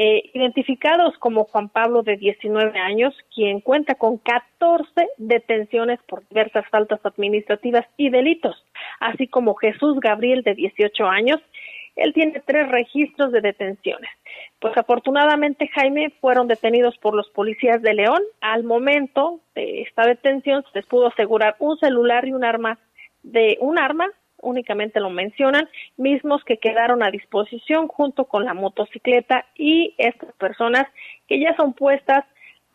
eh, 0.00 0.30
identificados 0.32 1.18
como 1.18 1.42
Juan 1.42 1.68
Pablo 1.68 2.04
de 2.04 2.16
19 2.16 2.78
años, 2.78 3.12
quien 3.34 3.60
cuenta 3.60 3.96
con 3.96 4.18
14 4.18 5.08
detenciones 5.16 5.98
por 6.06 6.22
diversas 6.28 6.64
faltas 6.68 7.00
administrativas 7.04 7.84
y 7.96 8.08
delitos, 8.08 8.64
así 9.00 9.26
como 9.26 9.56
Jesús 9.56 9.98
Gabriel 9.98 10.44
de 10.44 10.54
18 10.54 11.04
años, 11.04 11.40
él 11.96 12.12
tiene 12.14 12.40
tres 12.46 12.68
registros 12.68 13.32
de 13.32 13.40
detenciones. 13.40 14.08
Pues 14.60 14.76
afortunadamente, 14.76 15.66
Jaime, 15.74 16.12
fueron 16.20 16.46
detenidos 16.46 16.96
por 16.98 17.16
los 17.16 17.28
policías 17.30 17.82
de 17.82 17.94
León. 17.94 18.22
Al 18.40 18.62
momento 18.62 19.40
de 19.56 19.82
esta 19.82 20.06
detención 20.06 20.62
se 20.62 20.78
les 20.78 20.86
pudo 20.86 21.08
asegurar 21.08 21.56
un 21.58 21.76
celular 21.78 22.24
y 22.24 22.34
un 22.34 22.44
arma 22.44 22.78
de 23.24 23.58
un 23.60 23.80
arma 23.80 24.06
únicamente 24.40 25.00
lo 25.00 25.10
mencionan, 25.10 25.68
mismos 25.96 26.42
que 26.44 26.58
quedaron 26.58 27.02
a 27.02 27.10
disposición 27.10 27.88
junto 27.88 28.24
con 28.24 28.44
la 28.44 28.54
motocicleta 28.54 29.46
y 29.56 29.94
estas 29.98 30.32
personas 30.34 30.86
que 31.26 31.40
ya 31.40 31.56
son 31.56 31.72
puestas 31.72 32.24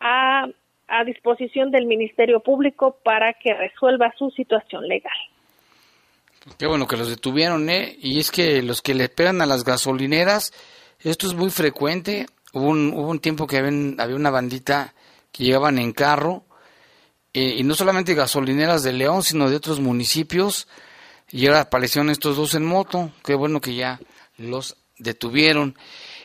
a, 0.00 0.46
a 0.88 1.04
disposición 1.04 1.70
del 1.70 1.86
Ministerio 1.86 2.40
Público 2.40 2.98
para 3.02 3.32
que 3.34 3.54
resuelva 3.54 4.12
su 4.18 4.30
situación 4.30 4.86
legal. 4.86 5.16
Qué 6.58 6.66
bueno 6.66 6.86
que 6.86 6.98
los 6.98 7.08
detuvieron, 7.08 7.70
¿eh? 7.70 7.96
Y 7.98 8.20
es 8.20 8.30
que 8.30 8.62
los 8.62 8.82
que 8.82 8.94
le 8.94 9.08
pegan 9.08 9.40
a 9.40 9.46
las 9.46 9.64
gasolineras, 9.64 10.52
esto 11.00 11.26
es 11.26 11.34
muy 11.34 11.50
frecuente. 11.50 12.26
Hubo 12.52 12.68
un, 12.68 12.92
hubo 12.92 13.08
un 13.08 13.20
tiempo 13.20 13.46
que 13.46 13.56
había, 13.56 13.72
había 13.98 14.16
una 14.16 14.30
bandita 14.30 14.94
que 15.32 15.44
llegaban 15.44 15.78
en 15.78 15.92
carro, 15.92 16.44
eh, 17.32 17.56
y 17.58 17.64
no 17.64 17.74
solamente 17.74 18.14
gasolineras 18.14 18.84
de 18.84 18.92
León, 18.92 19.24
sino 19.24 19.50
de 19.50 19.56
otros 19.56 19.80
municipios, 19.80 20.68
y 21.30 21.46
ahora 21.46 21.60
aparecieron 21.62 22.10
estos 22.10 22.36
dos 22.36 22.54
en 22.54 22.64
moto. 22.64 23.10
Qué 23.24 23.34
bueno 23.34 23.60
que 23.60 23.74
ya 23.74 24.00
los 24.36 24.76
detuvieron. 24.98 25.76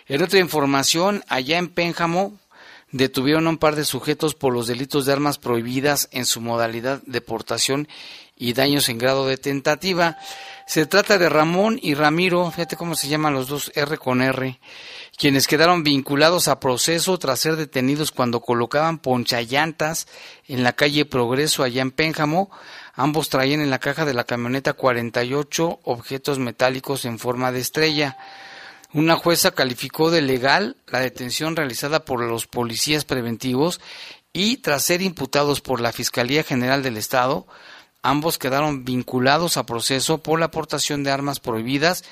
En 0.08 0.24
otra 0.24 0.40
información, 0.40 1.24
allá 1.28 1.58
en 1.58 1.70
Pénjamo, 1.70 2.38
detuvieron 2.92 3.48
a 3.48 3.52
un 3.52 3.58
par 3.58 3.76
de 3.76 3.86
sujetos 3.86 4.36
por 4.36 4.54
los 4.54 4.68
delitos 4.68 5.06
de 5.06 5.14
armas 5.14 5.38
prohibidas 5.38 6.10
en 6.12 6.26
su 6.26 6.42
modalidad 6.42 7.02
de 7.06 7.22
portación 7.22 7.88
y 8.36 8.54
daños 8.54 8.90
en 8.90 8.98
grado 8.98 9.28
de 9.28 9.38
tentativa. 9.38 10.18
Se 10.66 10.86
trata 10.86 11.18
de 11.18 11.30
Ramón 11.30 11.80
y 11.82 11.94
Ramiro, 11.94 12.50
fíjate 12.52 12.78
cómo 12.78 12.96
se 12.96 13.08
llaman 13.08 13.34
los 13.34 13.48
dos 13.48 13.72
R 13.76 13.98
con 13.98 14.22
R, 14.22 14.60
quienes 15.18 15.48
quedaron 15.48 15.84
vinculados 15.84 16.48
a 16.48 16.60
proceso 16.60 17.18
tras 17.18 17.40
ser 17.40 17.56
detenidos 17.56 18.12
cuando 18.12 18.40
colocaban 18.40 19.00
ponchallantas 19.00 20.08
en 20.48 20.64
la 20.64 20.74
calle 20.74 21.06
Progreso 21.06 21.64
allá 21.64 21.82
en 21.82 21.92
Pénjamo. 21.92 22.50
Ambos 23.02 23.30
traían 23.30 23.62
en 23.62 23.70
la 23.70 23.80
caja 23.80 24.04
de 24.04 24.14
la 24.14 24.26
camioneta 24.26 24.74
48 24.74 25.80
objetos 25.84 26.38
metálicos 26.38 27.06
en 27.06 27.18
forma 27.18 27.54
de 27.54 27.62
estrella. 27.62 28.18
Una 28.92 29.16
jueza 29.16 29.52
calificó 29.52 30.12
de 30.12 30.22
legal 30.22 30.76
la 30.86 31.00
detención 31.00 31.56
realizada 31.56 32.04
por 32.04 32.22
los 32.22 32.46
policías 32.46 33.06
preventivos 33.06 33.80
y 34.34 34.58
tras 34.58 34.84
ser 34.84 35.02
imputados 35.02 35.62
por 35.62 35.80
la 35.80 35.94
Fiscalía 35.94 36.44
General 36.44 36.84
del 36.84 36.98
Estado, 36.98 37.48
ambos 38.02 38.38
quedaron 38.38 38.84
vinculados 38.84 39.56
a 39.56 39.66
proceso 39.66 40.18
por 40.18 40.38
la 40.38 40.48
aportación 40.48 41.02
de 41.06 41.12
armas 41.12 41.40
prohibidas 41.40 42.04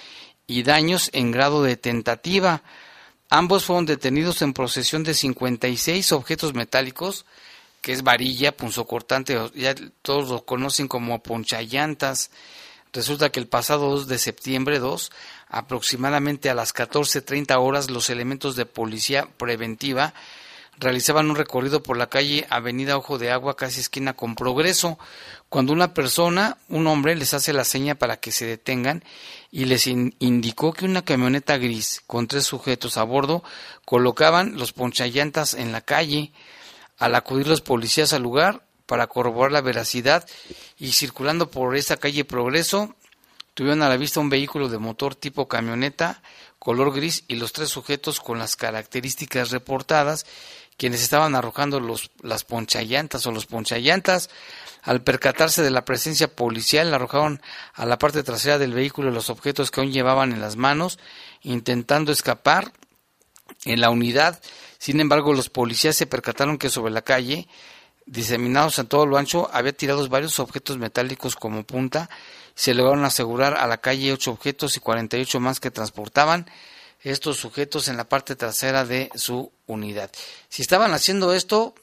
y 0.48 0.64
daños 0.64 1.10
en 1.12 1.32
grado 1.32 1.64
de 1.64 1.76
tentativa. 1.76 2.64
Ambos 3.30 3.66
fueron 3.66 3.88
detenidos 3.88 4.42
en 4.42 4.54
procesión 4.54 5.04
de 5.04 5.16
56 5.16 6.14
objetos 6.14 6.54
metálicos, 6.54 7.26
que 7.88 7.94
es 7.94 8.04
varilla, 8.04 8.52
punzocortante, 8.52 9.40
ya 9.56 9.74
todos 10.02 10.28
lo 10.28 10.44
conocen 10.44 10.90
como 10.90 11.24
ponchallantas. 11.24 12.32
Resulta 12.92 13.30
que 13.30 13.40
el 13.40 13.48
pasado 13.48 13.90
2 13.92 14.10
de 14.10 14.18
septiembre 14.18 14.80
2, 14.80 15.10
aproximadamente 15.48 16.50
a 16.50 16.54
las 16.54 16.76
14.30 16.76 17.58
horas, 17.58 17.90
los 17.90 18.10
elementos 18.10 18.58
de 18.58 18.66
policía 18.66 19.30
preventiva 19.38 20.14
realizaban 20.78 21.30
un 21.30 21.38
recorrido 21.38 21.82
por 21.82 21.96
la 21.96 22.08
calle 22.08 22.46
Avenida 22.50 22.98
Ojo 22.98 23.18
de 23.18 23.32
Agua, 23.32 23.56
casi 23.56 23.80
esquina 23.80 24.12
con 24.12 24.36
Progreso, 24.36 25.00
cuando 25.48 25.72
una 25.72 25.94
persona, 25.94 26.58
un 26.68 26.88
hombre, 26.88 27.16
les 27.16 27.34
hace 27.34 27.54
la 27.54 27.64
seña 27.64 27.96
para 27.96 28.18
que 28.18 28.34
se 28.34 28.46
detengan 28.46 29.02
y 29.50 29.64
les 29.64 29.88
indicó 29.88 30.74
que 30.74 30.84
una 30.84 31.06
camioneta 31.06 31.58
gris 31.58 32.04
con 32.06 32.28
tres 32.28 32.44
sujetos 32.44 32.98
a 32.98 33.04
bordo 33.04 33.46
colocaban 33.86 34.58
los 34.58 34.74
ponchallantas 34.74 35.54
en 35.54 35.72
la 35.72 35.80
calle. 35.80 36.34
Al 36.98 37.16
acudir 37.16 37.48
los 37.48 37.62
policías 37.62 38.14
al 38.14 38.24
lugar 38.24 38.64
para 38.86 39.08
corroborar 39.08 39.52
la 39.52 39.62
veracidad 39.62 40.28
y 40.78 40.94
circulando 40.94 41.52
por 41.52 41.76
esa 41.76 41.98
calle 41.98 42.26
Progreso, 42.26 42.96
tuvieron 43.54 43.82
a 43.82 43.90
la 43.90 43.98
vista 43.98 44.20
un 44.20 44.30
vehículo 44.30 44.70
de 44.70 44.78
motor 44.78 45.16
tipo 45.16 45.48
camioneta 45.48 46.22
color 46.60 46.94
gris 46.94 47.24
y 47.28 47.36
los 47.36 47.54
tres 47.54 47.70
sujetos 47.70 48.20
con 48.20 48.40
las 48.40 48.56
características 48.56 49.52
reportadas 49.52 50.26
quienes 50.78 51.02
estaban 51.02 51.36
arrojando 51.36 51.80
los, 51.80 52.12
las 52.22 52.44
ponchallantas 52.44 53.26
o 53.26 53.32
los 53.32 53.48
ponchallantas. 53.48 54.30
Al 54.84 55.02
percatarse 55.02 55.64
de 55.64 55.72
la 55.72 55.84
presencia 55.84 56.34
policial, 56.34 56.94
arrojaron 56.94 57.42
a 57.74 57.86
la 57.86 57.98
parte 57.98 58.24
trasera 58.24 58.58
del 58.58 58.74
vehículo 58.74 59.12
los 59.12 59.30
objetos 59.30 59.72
que 59.72 59.82
aún 59.82 59.92
llevaban 59.92 60.32
en 60.32 60.40
las 60.40 60.56
manos, 60.56 61.00
intentando 61.42 62.12
escapar 62.12 62.72
en 63.66 63.82
la 63.82 63.90
unidad. 63.90 64.40
Sin 64.78 65.00
embargo, 65.00 65.34
los 65.34 65.50
policías 65.50 65.96
se 65.96 66.06
percataron 66.06 66.58
que 66.58 66.70
sobre 66.70 66.94
la 66.94 67.02
calle, 67.02 67.48
diseminados 68.06 68.80
en 68.80 68.88
todo 68.88 69.06
lo 69.06 69.18
ancho, 69.18 69.50
había 69.54 69.74
tirados 69.74 70.10
varios 70.10 70.40
objetos 70.40 70.78
metálicos 70.78 71.36
como 71.36 71.64
punta. 71.64 72.10
Se 72.56 72.74
lograron 72.74 73.06
asegurar 73.06 73.56
a 73.56 73.68
la 73.68 73.78
calle 73.78 74.14
ocho 74.14 74.32
objetos 74.32 74.78
y 74.78 74.80
48 74.80 75.40
más 75.40 75.60
que 75.60 75.72
transportaban 75.72 76.50
estos 77.04 77.38
sujetos 77.38 77.88
en 77.88 77.98
la 77.98 78.10
parte 78.10 78.36
trasera 78.36 78.86
de 78.86 79.10
su 79.16 79.52
unidad. 79.66 80.12
Si 80.50 80.62
estaban 80.62 80.94
haciendo 80.94 81.34
esto, 81.34 81.74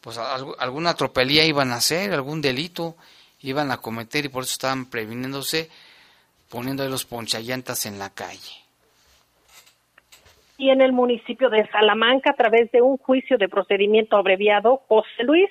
pues 0.00 0.18
alguna 0.18 0.94
tropelía 0.94 1.44
iban 1.44 1.72
a 1.72 1.76
hacer, 1.76 2.12
algún 2.12 2.40
delito 2.40 2.96
iban 3.40 3.70
a 3.70 3.78
cometer 3.78 4.24
y 4.24 4.28
por 4.28 4.44
eso 4.44 4.52
estaban 4.52 4.86
previniéndose 4.86 5.70
poniendo 6.48 6.88
los 6.88 7.04
ponchallantas 7.04 7.86
en 7.86 7.98
la 7.98 8.10
calle. 8.10 8.65
Y 10.58 10.70
en 10.70 10.80
el 10.80 10.92
municipio 10.92 11.50
de 11.50 11.66
Salamanca, 11.68 12.30
a 12.30 12.36
través 12.36 12.70
de 12.72 12.82
un 12.82 12.96
juicio 12.96 13.36
de 13.38 13.48
procedimiento 13.48 14.16
abreviado, 14.16 14.82
José 14.88 15.24
Luis 15.24 15.50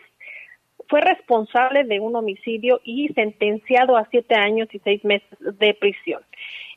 fue 0.88 1.02
responsable 1.02 1.84
de 1.84 2.00
un 2.00 2.16
homicidio 2.16 2.80
y 2.84 3.10
sentenciado 3.10 3.98
a 3.98 4.08
siete 4.10 4.36
años 4.36 4.68
y 4.72 4.80
seis 4.80 5.04
meses 5.04 5.30
de 5.40 5.74
prisión. 5.74 6.22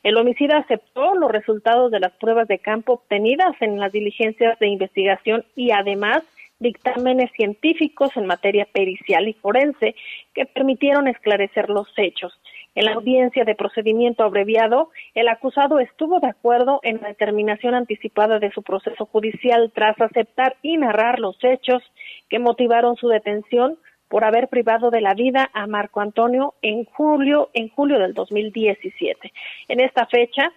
El 0.03 0.17
homicida 0.17 0.57
aceptó 0.57 1.13
los 1.15 1.31
resultados 1.31 1.91
de 1.91 1.99
las 1.99 2.13
pruebas 2.13 2.47
de 2.47 2.59
campo 2.59 2.93
obtenidas 2.93 3.55
en 3.59 3.79
las 3.79 3.91
diligencias 3.91 4.57
de 4.59 4.67
investigación 4.67 5.45
y 5.55 5.71
además 5.71 6.23
dictámenes 6.59 7.31
científicos 7.31 8.09
en 8.15 8.25
materia 8.25 8.67
pericial 8.71 9.27
y 9.27 9.33
forense 9.33 9.95
que 10.33 10.45
permitieron 10.45 11.07
esclarecer 11.07 11.69
los 11.69 11.87
hechos. 11.97 12.37
En 12.75 12.85
la 12.85 12.93
audiencia 12.93 13.43
de 13.45 13.55
procedimiento 13.55 14.23
abreviado, 14.23 14.89
el 15.15 15.27
acusado 15.27 15.79
estuvo 15.79 16.19
de 16.19 16.27
acuerdo 16.27 16.79
en 16.83 17.01
la 17.01 17.09
determinación 17.09 17.73
anticipada 17.73 18.39
de 18.39 18.51
su 18.51 18.63
proceso 18.63 19.05
judicial 19.05 19.71
tras 19.73 19.99
aceptar 19.99 20.55
y 20.61 20.77
narrar 20.77 21.19
los 21.19 21.37
hechos 21.43 21.81
que 22.29 22.39
motivaron 22.39 22.95
su 22.95 23.07
detención 23.07 23.77
por 24.07 24.23
haber 24.23 24.47
privado 24.47 24.91
de 24.91 25.01
la 25.01 25.13
vida 25.13 25.49
a 25.53 25.67
Marco 25.67 26.01
Antonio 26.01 26.53
en 26.61 26.85
julio, 26.85 27.49
en 27.53 27.69
julio 27.69 27.99
del 27.99 28.13
2017. 28.13 29.31
En 29.67 29.79
esta 29.79 30.05
fecha, 30.07 30.51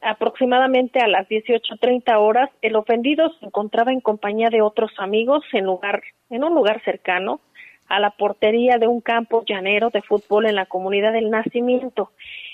aproximadamente 0.00 1.00
a 1.00 1.08
las 1.08 1.28
18:30 1.28 2.18
horas, 2.18 2.50
el 2.62 2.76
ofendido 2.76 3.32
se 3.38 3.46
encontraba 3.46 3.92
en 3.92 4.00
compañía 4.00 4.50
de 4.50 4.62
otros 4.62 4.92
amigos 4.98 5.44
en 5.52 5.64
lugar 5.64 6.02
en 6.30 6.44
un 6.44 6.54
lugar 6.54 6.82
cercano 6.84 7.40
a 7.88 8.00
la 8.00 8.10
portería 8.10 8.78
de 8.78 8.88
un 8.88 9.00
campo 9.00 9.44
llanero 9.46 9.90
de 9.90 10.02
fútbol 10.02 10.46
en 10.46 10.54
la 10.54 10.66
comunidad 10.66 11.12
del 11.12 11.30
Nacimiento. 11.30 12.10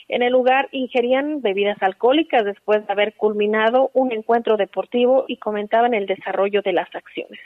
En 0.08 0.22
el 0.22 0.32
lugar 0.32 0.68
ingerían 0.72 1.40
bebidas 1.40 1.82
alcohólicas 1.82 2.44
después 2.44 2.86
de 2.86 2.92
haber 2.92 3.14
culminado 3.14 3.90
un 3.94 4.12
encuentro 4.12 4.56
deportivo 4.56 5.24
y 5.28 5.38
comentaban 5.38 5.94
el 5.94 6.06
desarrollo 6.06 6.62
de 6.62 6.72
las 6.72 6.94
acciones. 6.94 7.40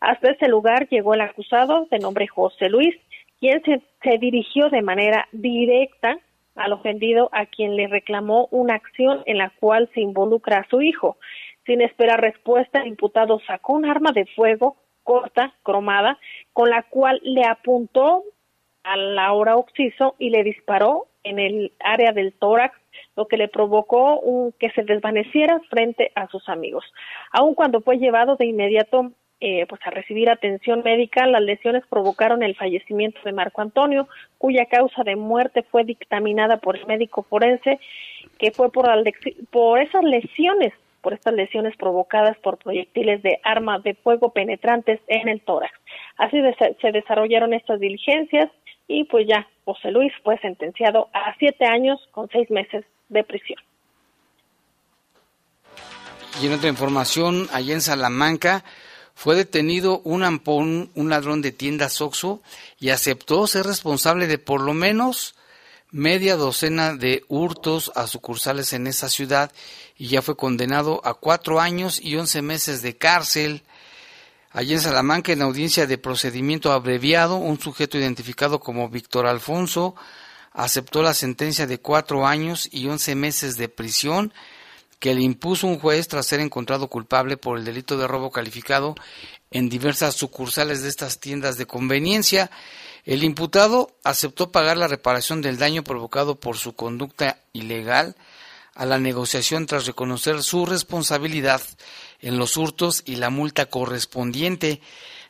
Hasta 0.00 0.30
ese 0.30 0.48
lugar 0.48 0.88
llegó 0.88 1.14
el 1.14 1.20
acusado 1.20 1.86
de 1.90 1.98
nombre 1.98 2.26
José 2.26 2.68
Luis, 2.68 2.94
quien 3.40 3.62
se, 3.64 4.18
dirigió 4.18 4.68
de 4.70 4.82
manera 4.82 5.28
directa 5.32 6.18
al 6.54 6.72
ofendido 6.72 7.28
a 7.32 7.46
quien 7.46 7.76
le 7.76 7.86
reclamó 7.86 8.48
una 8.50 8.74
acción 8.74 9.22
en 9.26 9.38
la 9.38 9.50
cual 9.60 9.88
se 9.94 10.00
involucra 10.00 10.58
a 10.58 10.68
su 10.68 10.82
hijo. 10.82 11.18
Sin 11.66 11.80
esperar 11.82 12.20
respuesta, 12.20 12.80
el 12.80 12.88
imputado 12.88 13.40
sacó 13.46 13.74
un 13.74 13.84
arma 13.84 14.12
de 14.12 14.26
fuego 14.34 14.76
corta, 15.08 15.54
cromada, 15.62 16.18
con 16.52 16.68
la 16.68 16.82
cual 16.82 17.18
le 17.22 17.42
apuntó 17.46 18.24
a 18.82 18.94
Laura 18.98 19.56
Oxiso 19.56 20.16
y 20.18 20.28
le 20.28 20.44
disparó 20.44 21.06
en 21.24 21.38
el 21.38 21.72
área 21.80 22.12
del 22.12 22.34
tórax, 22.34 22.78
lo 23.16 23.26
que 23.26 23.38
le 23.38 23.48
provocó 23.48 24.52
que 24.58 24.68
se 24.72 24.82
desvaneciera 24.82 25.60
frente 25.70 26.12
a 26.14 26.28
sus 26.28 26.46
amigos. 26.50 26.84
Aun 27.32 27.54
cuando 27.54 27.80
fue 27.80 27.96
llevado 27.96 28.36
de 28.36 28.44
inmediato 28.44 29.12
eh, 29.40 29.64
pues 29.66 29.80
a 29.86 29.90
recibir 29.90 30.28
atención 30.28 30.82
médica, 30.84 31.26
las 31.26 31.40
lesiones 31.40 31.84
provocaron 31.88 32.42
el 32.42 32.54
fallecimiento 32.54 33.18
de 33.24 33.32
Marco 33.32 33.62
Antonio, 33.62 34.08
cuya 34.36 34.66
causa 34.66 35.04
de 35.04 35.16
muerte 35.16 35.62
fue 35.62 35.84
dictaminada 35.84 36.58
por 36.58 36.76
el 36.76 36.84
médico 36.84 37.22
forense, 37.22 37.80
que 38.38 38.50
fue 38.50 38.70
por, 38.70 38.86
por 39.50 39.78
esas 39.78 40.04
lesiones, 40.04 40.74
por 41.00 41.12
estas 41.12 41.34
lesiones 41.34 41.76
provocadas 41.76 42.36
por 42.38 42.58
proyectiles 42.58 43.22
de 43.22 43.40
arma 43.44 43.78
de 43.78 43.94
fuego 43.94 44.32
penetrantes 44.32 45.00
en 45.06 45.28
el 45.28 45.40
tórax. 45.42 45.72
Así 46.16 46.38
se 46.80 46.92
desarrollaron 46.92 47.54
estas 47.54 47.80
diligencias 47.80 48.50
y 48.86 49.04
pues 49.04 49.26
ya 49.28 49.46
José 49.64 49.90
Luis 49.90 50.12
fue 50.24 50.38
sentenciado 50.38 51.08
a 51.12 51.34
siete 51.38 51.66
años 51.66 52.00
con 52.10 52.28
seis 52.30 52.50
meses 52.50 52.84
de 53.08 53.22
prisión. 53.22 53.60
Y 56.42 56.46
en 56.46 56.52
otra 56.52 56.68
información, 56.68 57.48
allá 57.52 57.74
en 57.74 57.80
Salamanca, 57.80 58.64
fue 59.14 59.34
detenido 59.34 60.00
un 60.04 60.22
ampón, 60.22 60.90
un 60.94 61.10
ladrón 61.10 61.42
de 61.42 61.50
tiendas 61.50 62.00
Oxxo, 62.00 62.40
y 62.78 62.90
aceptó 62.90 63.46
ser 63.46 63.66
responsable 63.66 64.28
de 64.28 64.38
por 64.38 64.60
lo 64.60 64.74
menos 64.74 65.34
media 65.90 66.36
docena 66.36 66.94
de 66.94 67.24
hurtos 67.28 67.90
a 67.94 68.06
sucursales 68.06 68.72
en 68.72 68.86
esa 68.86 69.08
ciudad 69.08 69.52
y 69.96 70.08
ya 70.08 70.22
fue 70.22 70.36
condenado 70.36 71.00
a 71.04 71.14
cuatro 71.14 71.60
años 71.60 72.00
y 72.02 72.16
once 72.16 72.42
meses 72.42 72.82
de 72.82 72.96
cárcel. 72.96 73.62
Allí 74.50 74.74
en 74.74 74.80
Salamanca, 74.80 75.32
en 75.32 75.42
audiencia 75.42 75.86
de 75.86 75.98
procedimiento 75.98 76.72
abreviado, 76.72 77.36
un 77.36 77.60
sujeto 77.60 77.98
identificado 77.98 78.60
como 78.60 78.88
Víctor 78.88 79.26
Alfonso 79.26 79.94
aceptó 80.52 81.02
la 81.02 81.14
sentencia 81.14 81.66
de 81.66 81.78
cuatro 81.78 82.26
años 82.26 82.68
y 82.72 82.88
once 82.88 83.14
meses 83.14 83.56
de 83.56 83.68
prisión 83.68 84.32
que 84.98 85.14
le 85.14 85.22
impuso 85.22 85.66
un 85.66 85.78
juez 85.78 86.08
tras 86.08 86.26
ser 86.26 86.40
encontrado 86.40 86.88
culpable 86.88 87.36
por 87.36 87.58
el 87.58 87.64
delito 87.64 87.96
de 87.96 88.08
robo 88.08 88.30
calificado 88.30 88.94
en 89.50 89.68
diversas 89.68 90.16
sucursales 90.16 90.82
de 90.82 90.88
estas 90.88 91.20
tiendas 91.20 91.56
de 91.56 91.66
conveniencia. 91.66 92.50
El 93.08 93.24
imputado 93.24 93.96
aceptó 94.04 94.52
pagar 94.52 94.76
la 94.76 94.86
reparación 94.86 95.40
del 95.40 95.56
daño 95.56 95.82
provocado 95.82 96.38
por 96.38 96.58
su 96.58 96.74
conducta 96.74 97.40
ilegal 97.54 98.16
a 98.74 98.84
la 98.84 98.98
negociación 98.98 99.64
tras 99.64 99.86
reconocer 99.86 100.42
su 100.42 100.66
responsabilidad 100.66 101.62
en 102.20 102.36
los 102.36 102.58
hurtos 102.58 103.02
y 103.06 103.16
la 103.16 103.30
multa 103.30 103.64
correspondiente. 103.64 104.82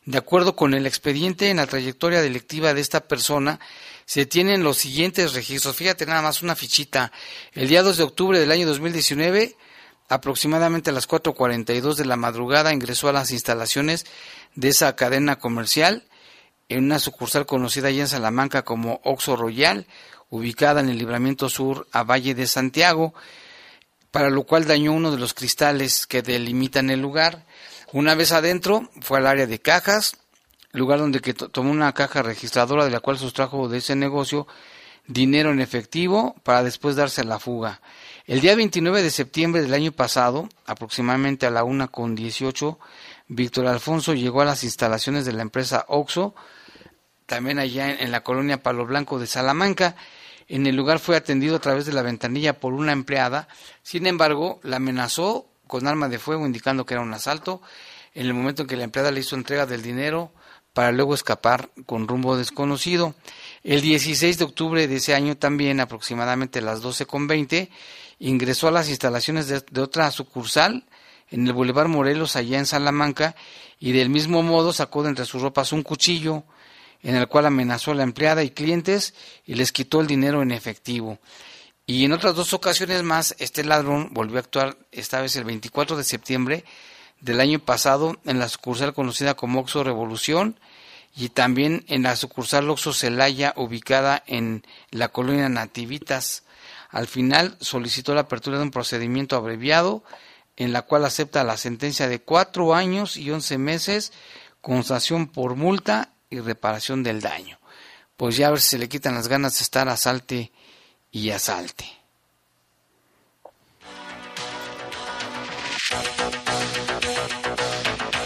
De 0.04 0.18
acuerdo 0.18 0.56
con 0.56 0.74
el 0.74 0.86
expediente, 0.86 1.50
en 1.50 1.58
la 1.58 1.68
trayectoria 1.68 2.20
delictiva 2.20 2.74
de 2.74 2.80
esta 2.80 3.06
persona 3.06 3.60
se 4.06 4.26
tienen 4.26 4.64
los 4.64 4.78
siguientes 4.78 5.34
registros. 5.34 5.76
Fíjate 5.76 6.04
nada 6.04 6.22
más 6.22 6.42
una 6.42 6.56
fichita. 6.56 7.12
El 7.52 7.68
día 7.68 7.84
2 7.84 7.96
de 7.96 8.02
octubre 8.02 8.40
del 8.40 8.50
año 8.50 8.66
2019, 8.66 9.56
aproximadamente 10.08 10.90
a 10.90 10.94
las 10.94 11.08
4.42 11.08 11.94
de 11.94 12.06
la 12.06 12.16
madrugada, 12.16 12.72
ingresó 12.72 13.08
a 13.08 13.12
las 13.12 13.30
instalaciones 13.30 14.04
de 14.56 14.70
esa 14.70 14.96
cadena 14.96 15.38
comercial 15.38 16.07
en 16.68 16.84
una 16.84 16.98
sucursal 16.98 17.46
conocida 17.46 17.88
allá 17.88 18.02
en 18.02 18.08
Salamanca 18.08 18.62
como 18.62 19.00
Oxo 19.04 19.36
Royal, 19.36 19.86
ubicada 20.30 20.80
en 20.80 20.88
el 20.88 20.98
libramiento 20.98 21.48
sur 21.48 21.86
a 21.92 22.02
Valle 22.02 22.34
de 22.34 22.46
Santiago, 22.46 23.14
para 24.10 24.30
lo 24.30 24.44
cual 24.44 24.66
dañó 24.66 24.92
uno 24.92 25.10
de 25.10 25.18
los 25.18 25.34
cristales 25.34 26.06
que 26.06 26.22
delimitan 26.22 26.90
el 26.90 27.00
lugar. 27.00 27.46
Una 27.92 28.14
vez 28.14 28.32
adentro, 28.32 28.90
fue 29.00 29.18
al 29.18 29.26
área 29.26 29.46
de 29.46 29.60
cajas, 29.60 30.16
lugar 30.72 30.98
donde 30.98 31.20
tomó 31.20 31.70
una 31.70 31.92
caja 31.94 32.22
registradora 32.22 32.84
de 32.84 32.90
la 32.90 33.00
cual 33.00 33.18
sustrajo 33.18 33.68
de 33.68 33.78
ese 33.78 33.96
negocio 33.96 34.46
dinero 35.06 35.50
en 35.50 35.60
efectivo 35.60 36.36
para 36.42 36.62
después 36.62 36.94
darse 36.94 37.24
la 37.24 37.38
fuga. 37.38 37.80
El 38.26 38.40
día 38.40 38.54
29 38.54 39.02
de 39.02 39.10
septiembre 39.10 39.62
del 39.62 39.72
año 39.72 39.92
pasado, 39.92 40.50
aproximadamente 40.66 41.46
a 41.46 41.50
la 41.50 41.64
una 41.64 41.88
con 41.88 42.14
18, 42.14 42.78
Víctor 43.28 43.66
Alfonso 43.66 44.12
llegó 44.12 44.42
a 44.42 44.44
las 44.44 44.64
instalaciones 44.64 45.24
de 45.24 45.32
la 45.32 45.42
empresa 45.42 45.86
Oxo, 45.88 46.34
también 47.28 47.58
allá 47.58 47.90
en, 47.90 48.10
la 48.10 48.22
colonia 48.22 48.62
Palo 48.62 48.86
Blanco 48.86 49.18
de 49.18 49.26
Salamanca. 49.26 49.94
En 50.48 50.66
el 50.66 50.74
lugar 50.74 50.98
fue 50.98 51.14
atendido 51.14 51.56
a 51.56 51.60
través 51.60 51.84
de 51.84 51.92
la 51.92 52.00
ventanilla 52.00 52.58
por 52.58 52.72
una 52.72 52.92
empleada. 52.92 53.48
Sin 53.82 54.06
embargo, 54.06 54.60
la 54.62 54.76
amenazó 54.76 55.46
con 55.66 55.86
arma 55.86 56.08
de 56.08 56.18
fuego 56.18 56.46
indicando 56.46 56.86
que 56.86 56.94
era 56.94 57.02
un 57.02 57.12
asalto. 57.12 57.60
En 58.14 58.24
el 58.26 58.32
momento 58.32 58.62
en 58.62 58.68
que 58.68 58.78
la 58.78 58.84
empleada 58.84 59.10
le 59.10 59.20
hizo 59.20 59.36
entrega 59.36 59.66
del 59.66 59.82
dinero, 59.82 60.32
para 60.72 60.90
luego 60.90 61.12
escapar 61.12 61.68
con 61.84 62.08
rumbo 62.08 62.34
desconocido. 62.34 63.14
El 63.62 63.82
16 63.82 64.38
de 64.38 64.44
octubre 64.44 64.88
de 64.88 64.96
ese 64.96 65.14
año 65.14 65.36
también, 65.36 65.80
aproximadamente 65.80 66.60
a 66.60 66.62
las 66.62 66.82
12.20, 66.82 67.68
ingresó 68.20 68.68
a 68.68 68.70
las 68.70 68.88
instalaciones 68.88 69.48
de, 69.48 69.80
otra 69.82 70.10
sucursal 70.10 70.86
en 71.30 71.46
el 71.46 71.52
Boulevard 71.52 71.88
Morelos, 71.88 72.36
allá 72.36 72.58
en 72.58 72.64
Salamanca, 72.64 73.36
y 73.78 73.92
del 73.92 74.08
mismo 74.08 74.42
modo 74.42 74.72
sacó 74.72 75.02
de 75.02 75.10
entre 75.10 75.26
sus 75.26 75.42
ropas 75.42 75.72
un 75.72 75.82
cuchillo 75.82 76.44
en 77.02 77.14
el 77.14 77.28
cual 77.28 77.46
amenazó 77.46 77.92
a 77.92 77.94
la 77.94 78.02
empleada 78.02 78.42
y 78.42 78.50
clientes 78.50 79.14
y 79.44 79.54
les 79.54 79.72
quitó 79.72 80.00
el 80.00 80.06
dinero 80.06 80.42
en 80.42 80.50
efectivo. 80.50 81.18
Y 81.86 82.04
en 82.04 82.12
otras 82.12 82.34
dos 82.34 82.52
ocasiones 82.52 83.02
más, 83.02 83.34
este 83.38 83.64
ladrón 83.64 84.10
volvió 84.12 84.36
a 84.36 84.40
actuar, 84.40 84.76
esta 84.92 85.22
vez 85.22 85.36
el 85.36 85.44
24 85.44 85.96
de 85.96 86.04
septiembre 86.04 86.64
del 87.20 87.40
año 87.40 87.58
pasado, 87.60 88.18
en 88.24 88.38
la 88.38 88.48
sucursal 88.48 88.92
conocida 88.92 89.34
como 89.34 89.60
Oxo 89.60 89.82
Revolución, 89.82 90.60
y 91.16 91.30
también 91.30 91.84
en 91.88 92.02
la 92.02 92.14
sucursal 92.14 92.68
Oxo 92.70 92.92
Celaya 92.92 93.54
ubicada 93.56 94.22
en 94.26 94.64
la 94.90 95.08
colonia 95.08 95.48
Nativitas. 95.48 96.44
Al 96.90 97.06
final 97.06 97.56
solicitó 97.60 98.14
la 98.14 98.22
apertura 98.22 98.58
de 98.58 98.64
un 98.64 98.70
procedimiento 98.70 99.36
abreviado 99.36 100.04
en 100.56 100.72
la 100.72 100.82
cual 100.82 101.04
acepta 101.04 101.44
la 101.44 101.56
sentencia 101.56 102.08
de 102.08 102.20
cuatro 102.20 102.74
años 102.74 103.16
y 103.16 103.30
once 103.30 103.58
meses 103.58 104.12
con 104.60 104.84
sanción 104.84 105.28
por 105.28 105.54
multa 105.54 106.12
y 106.30 106.40
reparación 106.40 107.02
del 107.02 107.20
daño. 107.20 107.58
Pues 108.16 108.36
ya 108.36 108.48
a 108.48 108.50
ver 108.50 108.60
si 108.60 108.70
se 108.70 108.78
le 108.78 108.88
quitan 108.88 109.14
las 109.14 109.28
ganas 109.28 109.58
de 109.58 109.62
estar 109.62 109.88
asalte 109.88 110.50
y 111.10 111.30
asalte. 111.30 111.84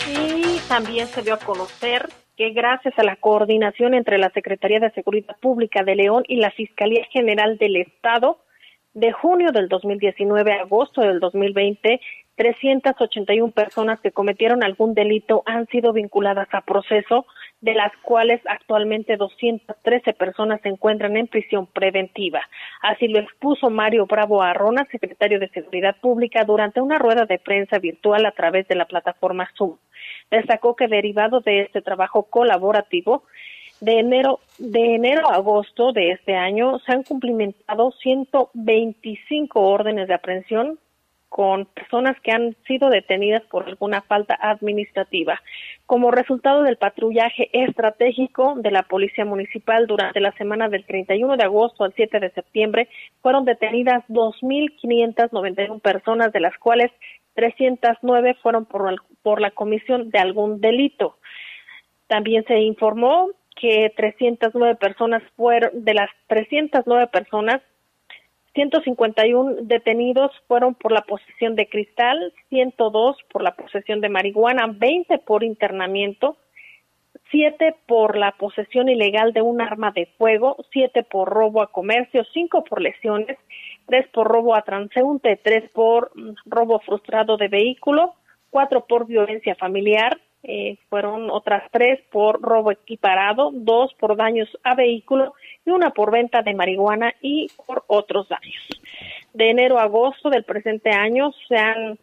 Y 0.08 0.58
también 0.68 1.06
se 1.08 1.22
dio 1.22 1.34
a 1.34 1.38
conocer 1.38 2.08
que 2.36 2.50
gracias 2.50 2.98
a 2.98 3.04
la 3.04 3.16
coordinación 3.16 3.94
entre 3.94 4.18
la 4.18 4.30
Secretaría 4.30 4.80
de 4.80 4.90
Seguridad 4.92 5.36
Pública 5.40 5.82
de 5.82 5.96
León 5.96 6.24
y 6.26 6.36
la 6.36 6.50
Fiscalía 6.50 7.04
General 7.10 7.58
del 7.58 7.76
Estado, 7.76 8.38
de 8.94 9.12
junio 9.12 9.52
del 9.52 9.68
2019 9.68 10.52
a 10.52 10.62
agosto 10.62 11.02
del 11.02 11.20
2020, 11.20 12.00
381 12.36 13.52
personas 13.52 14.00
que 14.00 14.10
cometieron 14.10 14.62
algún 14.62 14.94
delito 14.94 15.42
han 15.46 15.66
sido 15.68 15.92
vinculadas 15.92 16.48
a 16.52 16.62
proceso, 16.62 17.26
de 17.60 17.74
las 17.74 17.92
cuales 18.02 18.40
actualmente 18.46 19.16
213 19.16 20.14
personas 20.14 20.60
se 20.62 20.68
encuentran 20.68 21.16
en 21.16 21.28
prisión 21.28 21.66
preventiva. 21.66 22.40
Así 22.80 23.06
lo 23.08 23.20
expuso 23.20 23.70
Mario 23.70 24.06
Bravo 24.06 24.42
Arrona, 24.42 24.86
secretario 24.90 25.38
de 25.38 25.48
Seguridad 25.50 25.96
Pública, 26.00 26.44
durante 26.44 26.80
una 26.80 26.98
rueda 26.98 27.26
de 27.26 27.38
prensa 27.38 27.78
virtual 27.78 28.26
a 28.26 28.32
través 28.32 28.66
de 28.66 28.74
la 28.74 28.86
plataforma 28.86 29.48
Zoom. 29.56 29.76
Destacó 30.30 30.74
que 30.74 30.88
derivado 30.88 31.40
de 31.40 31.60
este 31.60 31.82
trabajo 31.82 32.24
colaborativo, 32.24 33.24
de 33.80 33.98
enero, 33.98 34.40
de 34.58 34.94
enero 34.94 35.28
a 35.28 35.34
agosto 35.34 35.92
de 35.92 36.12
este 36.12 36.36
año 36.36 36.78
se 36.80 36.92
han 36.92 37.02
cumplimentado 37.02 37.90
125 37.90 39.60
órdenes 39.60 40.06
de 40.06 40.14
aprehensión 40.14 40.78
con 41.32 41.64
personas 41.64 42.20
que 42.20 42.30
han 42.30 42.54
sido 42.66 42.90
detenidas 42.90 43.42
por 43.44 43.66
alguna 43.66 44.02
falta 44.02 44.36
administrativa. 44.38 45.40
Como 45.86 46.10
resultado 46.10 46.62
del 46.62 46.76
patrullaje 46.76 47.48
estratégico 47.54 48.52
de 48.56 48.70
la 48.70 48.82
Policía 48.82 49.24
Municipal 49.24 49.86
durante 49.86 50.20
la 50.20 50.32
semana 50.32 50.68
del 50.68 50.84
31 50.84 51.38
de 51.38 51.44
agosto 51.44 51.84
al 51.84 51.94
7 51.94 52.20
de 52.20 52.32
septiembre, 52.32 52.90
fueron 53.22 53.46
detenidas 53.46 54.04
2.591 54.10 55.80
personas, 55.80 56.32
de 56.32 56.40
las 56.40 56.58
cuales 56.58 56.92
309 57.32 58.36
fueron 58.42 58.66
por, 58.66 58.94
por 59.22 59.40
la 59.40 59.52
comisión 59.52 60.10
de 60.10 60.18
algún 60.18 60.60
delito. 60.60 61.16
También 62.08 62.44
se 62.44 62.58
informó 62.60 63.30
que 63.58 63.90
309 63.96 64.74
personas 64.74 65.22
fueron, 65.34 65.82
de 65.82 65.94
las 65.94 66.10
309 66.26 67.06
personas, 67.06 67.62
151 68.54 69.62
detenidos 69.62 70.30
fueron 70.46 70.74
por 70.74 70.92
la 70.92 71.02
posesión 71.02 71.56
de 71.56 71.68
cristal, 71.68 72.32
102 72.50 73.16
por 73.30 73.42
la 73.42 73.54
posesión 73.54 74.00
de 74.00 74.10
marihuana, 74.10 74.66
20 74.66 75.18
por 75.18 75.42
internamiento, 75.42 76.36
7 77.30 77.76
por 77.86 78.18
la 78.18 78.32
posesión 78.32 78.90
ilegal 78.90 79.32
de 79.32 79.40
un 79.40 79.62
arma 79.62 79.90
de 79.90 80.06
fuego, 80.18 80.56
7 80.70 81.02
por 81.04 81.28
robo 81.30 81.62
a 81.62 81.72
comercio, 81.72 82.24
5 82.32 82.64
por 82.64 82.82
lesiones, 82.82 83.38
3 83.86 84.08
por 84.08 84.28
robo 84.28 84.54
a 84.54 84.62
transeúnte, 84.62 85.40
3 85.42 85.70
por 85.70 86.10
mm, 86.14 86.34
robo 86.44 86.78
frustrado 86.80 87.38
de 87.38 87.48
vehículo, 87.48 88.14
4 88.50 88.84
por 88.86 89.06
violencia 89.06 89.54
familiar, 89.54 90.20
eh, 90.42 90.76
fueron 90.88 91.30
otras 91.30 91.70
3 91.70 92.00
por 92.10 92.42
robo 92.42 92.72
equiparado, 92.72 93.50
2 93.52 93.94
por 93.94 94.16
daños 94.16 94.48
a 94.64 94.74
vehículo 94.74 95.34
y 95.64 95.70
una 95.70 95.90
por 95.90 96.10
venta 96.10 96.42
de 96.42 96.54
marihuana 96.54 97.14
y 97.20 97.48
por 97.66 97.84
otros 97.86 98.28
daños. 98.28 98.68
De 99.32 99.50
enero 99.50 99.78
a 99.78 99.84
agosto 99.84 100.30
del 100.30 100.44
presente 100.44 100.90
año 100.90 101.32
se 101.48 101.56
han, 101.56 101.98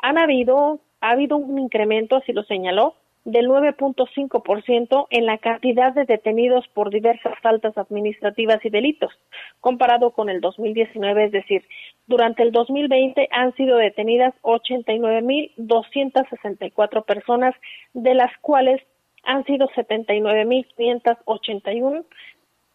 han 0.00 0.18
habido, 0.18 0.80
ha 1.00 1.10
habido 1.10 1.36
un 1.36 1.58
incremento, 1.58 2.16
así 2.16 2.32
lo 2.32 2.42
señaló, 2.44 2.94
del 3.28 3.48
9.5% 3.48 5.06
en 5.10 5.26
la 5.26 5.36
cantidad 5.36 5.92
de 5.92 6.06
detenidos 6.06 6.66
por 6.68 6.88
diversas 6.88 7.38
faltas 7.42 7.76
administrativas 7.76 8.64
y 8.64 8.70
delitos, 8.70 9.12
comparado 9.60 10.12
con 10.12 10.30
el 10.30 10.40
2019, 10.40 11.26
es 11.26 11.32
decir, 11.32 11.62
durante 12.06 12.42
el 12.42 12.52
2020 12.52 13.28
han 13.30 13.54
sido 13.54 13.76
detenidas 13.76 14.32
89.264 14.42 17.04
personas, 17.04 17.54
de 17.92 18.14
las 18.14 18.34
cuales 18.38 18.80
han 19.24 19.44
sido 19.44 19.68
79.581 19.68 22.06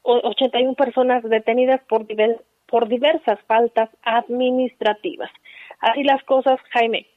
81 0.04 0.76
personas 0.76 1.24
detenidas 1.24 1.82
por, 1.88 2.06
por 2.68 2.88
diversas 2.90 3.40
faltas 3.48 3.90
administrativas. 4.04 5.32
Así 5.80 6.04
las 6.04 6.22
cosas, 6.26 6.60
Jaime. 6.72 7.08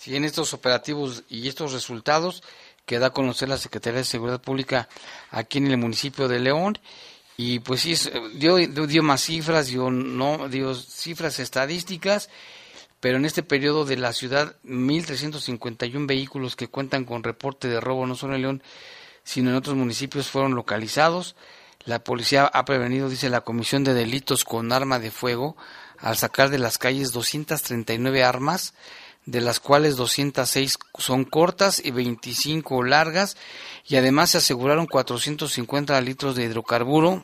Sí, 0.00 0.16
en 0.16 0.24
estos 0.24 0.54
operativos 0.54 1.24
y 1.28 1.46
estos 1.46 1.74
resultados 1.74 2.42
que 2.86 2.98
da 2.98 3.08
a 3.08 3.12
conocer 3.12 3.50
la 3.50 3.58
Secretaría 3.58 3.98
de 3.98 4.04
Seguridad 4.06 4.40
Pública 4.40 4.88
aquí 5.30 5.58
en 5.58 5.66
el 5.66 5.76
municipio 5.76 6.26
de 6.26 6.40
León 6.40 6.78
y 7.36 7.58
pues 7.58 7.82
sí 7.82 7.94
dio, 8.32 8.56
dio 8.56 9.02
más 9.02 9.20
cifras 9.20 9.66
dio 9.66 9.90
no 9.90 10.48
dio 10.48 10.74
cifras 10.74 11.38
estadísticas 11.38 12.30
pero 12.98 13.18
en 13.18 13.26
este 13.26 13.42
periodo 13.42 13.84
de 13.84 13.98
la 13.98 14.14
ciudad 14.14 14.56
1351 14.62 16.06
vehículos 16.06 16.56
que 16.56 16.68
cuentan 16.68 17.04
con 17.04 17.22
reporte 17.22 17.68
de 17.68 17.78
robo 17.78 18.06
no 18.06 18.14
solo 18.14 18.36
en 18.36 18.40
León 18.40 18.62
sino 19.22 19.50
en 19.50 19.56
otros 19.56 19.76
municipios 19.76 20.28
fueron 20.28 20.54
localizados. 20.54 21.36
La 21.84 22.02
policía 22.04 22.46
ha 22.46 22.64
prevenido, 22.64 23.08
dice 23.08 23.30
la 23.30 23.40
Comisión 23.40 23.84
de 23.84 23.94
Delitos 23.94 24.44
con 24.44 24.72
Arma 24.72 24.98
de 24.98 25.10
Fuego, 25.10 25.56
al 25.98 26.16
sacar 26.16 26.50
de 26.50 26.58
las 26.58 26.78
calles 26.78 27.12
239 27.12 28.22
armas, 28.22 28.74
de 29.30 29.40
las 29.40 29.60
cuales 29.60 29.96
206 29.96 30.78
son 30.98 31.24
cortas 31.24 31.84
y 31.84 31.90
25 31.90 32.82
largas, 32.82 33.36
y 33.86 33.96
además 33.96 34.30
se 34.30 34.38
aseguraron 34.38 34.86
450 34.86 36.00
litros 36.00 36.34
de 36.34 36.44
hidrocarburo 36.44 37.22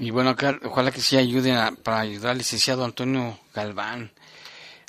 Y 0.00 0.12
bueno, 0.12 0.36
ojalá 0.64 0.92
que 0.92 1.00
sí 1.00 1.16
ayuden 1.16 1.74
para 1.76 1.98
ayudar 1.98 2.30
al 2.30 2.38
licenciado 2.38 2.84
Antonio 2.84 3.36
Galván. 3.52 4.12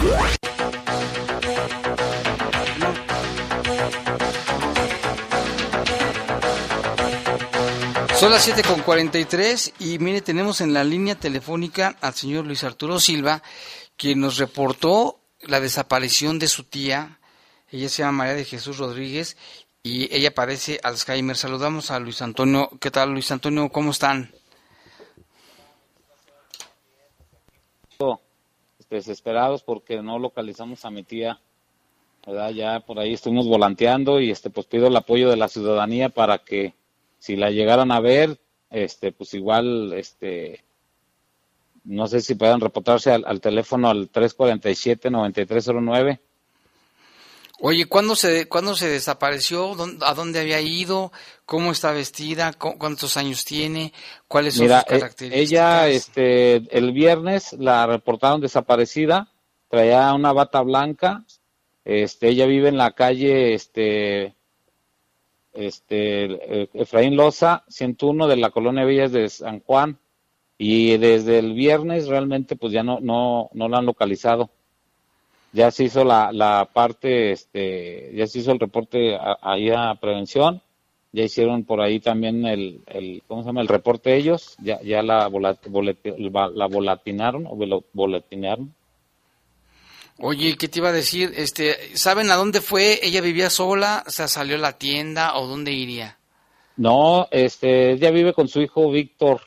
Son 8.18 8.32
las 8.32 8.41
7 8.43 8.64
con 8.64 8.80
43 8.82 9.74
y 9.80 9.99
mire, 9.99 10.22
tenemos 10.22 10.62
en 10.62 10.74
la 10.74 10.86
línea 10.86 11.16
telefónica 11.16 11.97
al 11.99 12.14
señor 12.14 12.45
Luis 12.45 12.64
Arturo 12.64 13.01
Silva, 13.01 13.43
quien 13.97 14.22
nos 14.22 14.38
reportó 14.38 15.20
la 15.41 15.60
desaparición 15.60 16.39
de 16.39 16.47
su 16.47 16.64
tía. 16.64 17.19
Ella 17.72 17.90
se 17.90 18.02
llama 18.02 18.20
María 18.20 18.34
de 18.34 18.46
Jesús 18.46 18.78
Rodríguez 18.78 19.38
y 19.84 20.14
ella 20.16 20.34
padece 20.34 20.80
Alzheimer. 20.84 21.36
Saludamos 21.36 21.92
a 21.92 22.00
Luis 22.00 22.22
Antonio. 22.22 22.70
¿Qué 22.80 22.92
tal, 22.92 23.12
Luis 23.12 23.32
Antonio? 23.32 23.70
¿Cómo 23.70 23.92
están? 23.92 24.32
Desesperados 28.90 29.62
porque 29.62 30.02
no 30.02 30.18
localizamos 30.18 30.84
a 30.84 30.90
mi 30.90 31.04
tía. 31.04 31.40
¿verdad? 32.26 32.50
Ya 32.52 32.80
por 32.80 33.00
ahí 33.00 33.14
estuvimos 33.14 33.48
volanteando 33.48 34.20
y 34.20 34.32
este 34.32 34.50
pues 34.50 34.66
pido 34.66 34.88
el 34.88 34.96
apoyo 34.96 35.30
de 35.30 35.38
la 35.38 35.48
ciudadanía 35.48 36.10
para 36.10 36.40
que 36.40 36.74
si 37.18 37.36
la 37.36 37.52
llegaran 37.52 37.92
a 37.92 38.00
ver, 38.00 38.40
este, 38.70 39.12
pues 39.12 39.34
igual, 39.34 39.92
este, 39.94 40.64
no 41.84 42.08
sé 42.08 42.22
si 42.22 42.36
puedan 42.36 42.62
reportarse 42.62 43.12
al, 43.12 43.42
teléfono 43.42 43.90
al 43.90 44.10
347-9309. 44.12 46.20
Oye, 47.62 47.86
¿cuándo 47.88 48.16
se, 48.16 48.47
¿cuándo 48.47 48.76
se 48.76 48.88
desapareció? 48.88 49.76
¿A 50.01 50.14
dónde 50.14 50.39
había 50.39 50.62
ido? 50.62 51.12
¿Cómo 51.45 51.72
está 51.72 51.91
vestida? 51.91 52.53
¿Cuántos 52.53 53.18
años 53.18 53.43
tiene? 53.43 53.91
¿Cuáles 54.28 54.55
son 54.55 54.68
sus 54.68 54.78
eh, 54.78 54.84
características? 54.88 55.51
ella, 55.51 55.88
este, 55.89 56.55
el 56.78 56.93
viernes 56.93 57.53
la 57.53 57.86
reportaron 57.86 58.39
desaparecida, 58.39 59.30
traía 59.68 60.14
una 60.14 60.32
bata 60.32 60.62
blanca, 60.62 61.26
este, 61.84 62.30
ella 62.30 62.45
vive 62.45 62.70
en 62.70 62.78
la 62.78 62.91
calle, 62.91 63.53
este, 63.53 64.36
este, 65.53 66.62
eh, 66.62 66.70
Efraín 66.74 67.18
Loza, 67.18 67.66
101 67.68 68.28
de 68.28 68.38
la 68.38 68.51
colonia 68.51 68.86
Villas 68.86 69.12
de 69.12 69.28
San 69.28 69.60
Juan, 69.60 69.99
y 70.57 70.97
desde 70.97 71.39
el 71.39 71.53
viernes 71.53 72.07
realmente 72.07 72.55
pues 72.55 72.72
ya 72.72 72.84
no, 72.84 72.99
no, 73.01 73.49
no 73.53 73.68
la 73.68 73.80
han 73.80 73.86
localizado. 73.86 74.49
Ya 75.52 75.72
se 75.72 75.86
hizo 75.86 76.04
la, 76.04 76.32
la 76.32 76.70
parte, 76.72 77.32
este, 77.32 78.12
ya 78.14 78.28
se 78.28 78.39
hizo 78.39 78.52
el 78.52 78.60
reporte 78.60 79.18
ahí 79.41 79.70
a, 79.72 79.95
prevención, 79.95 80.62
ya 81.12 81.24
hicieron 81.24 81.64
por 81.64 81.82
ahí 81.82 82.00
también 82.00 82.45
el, 82.45 82.82
el, 82.86 83.24
¿cómo 83.28 83.41
se 83.41 83.47
llama? 83.47 83.62
El 83.62 83.68
reporte 83.68 84.16
ellos, 84.16 84.56
ya, 84.60 84.80
ya 84.82 85.02
la, 85.02 85.30
la 85.30 86.68
volatinaron 86.68 87.47
o 87.47 87.84
boletinaron 87.93 88.74
Oye, 90.22 90.58
¿qué 90.58 90.68
te 90.68 90.80
iba 90.80 90.89
a 90.89 90.93
decir? 90.93 91.34
Este, 91.38 91.95
¿saben 91.95 92.30
a 92.30 92.36
dónde 92.36 92.60
fue? 92.60 93.00
¿Ella 93.02 93.22
vivía 93.22 93.50
sola? 93.50 94.04
¿Se 94.08 94.28
salió 94.28 94.56
a 94.56 94.60
la 94.60 94.78
tienda 94.78 95.38
o 95.38 95.47
dónde 95.47 95.72
iría? 95.72 96.18
No, 96.76 97.28
este, 97.32 97.93
ella 97.93 98.12
vive 98.12 98.34
con 98.34 98.50
su 98.50 98.62
hijo 98.62 98.91
Víctor. 98.91 99.41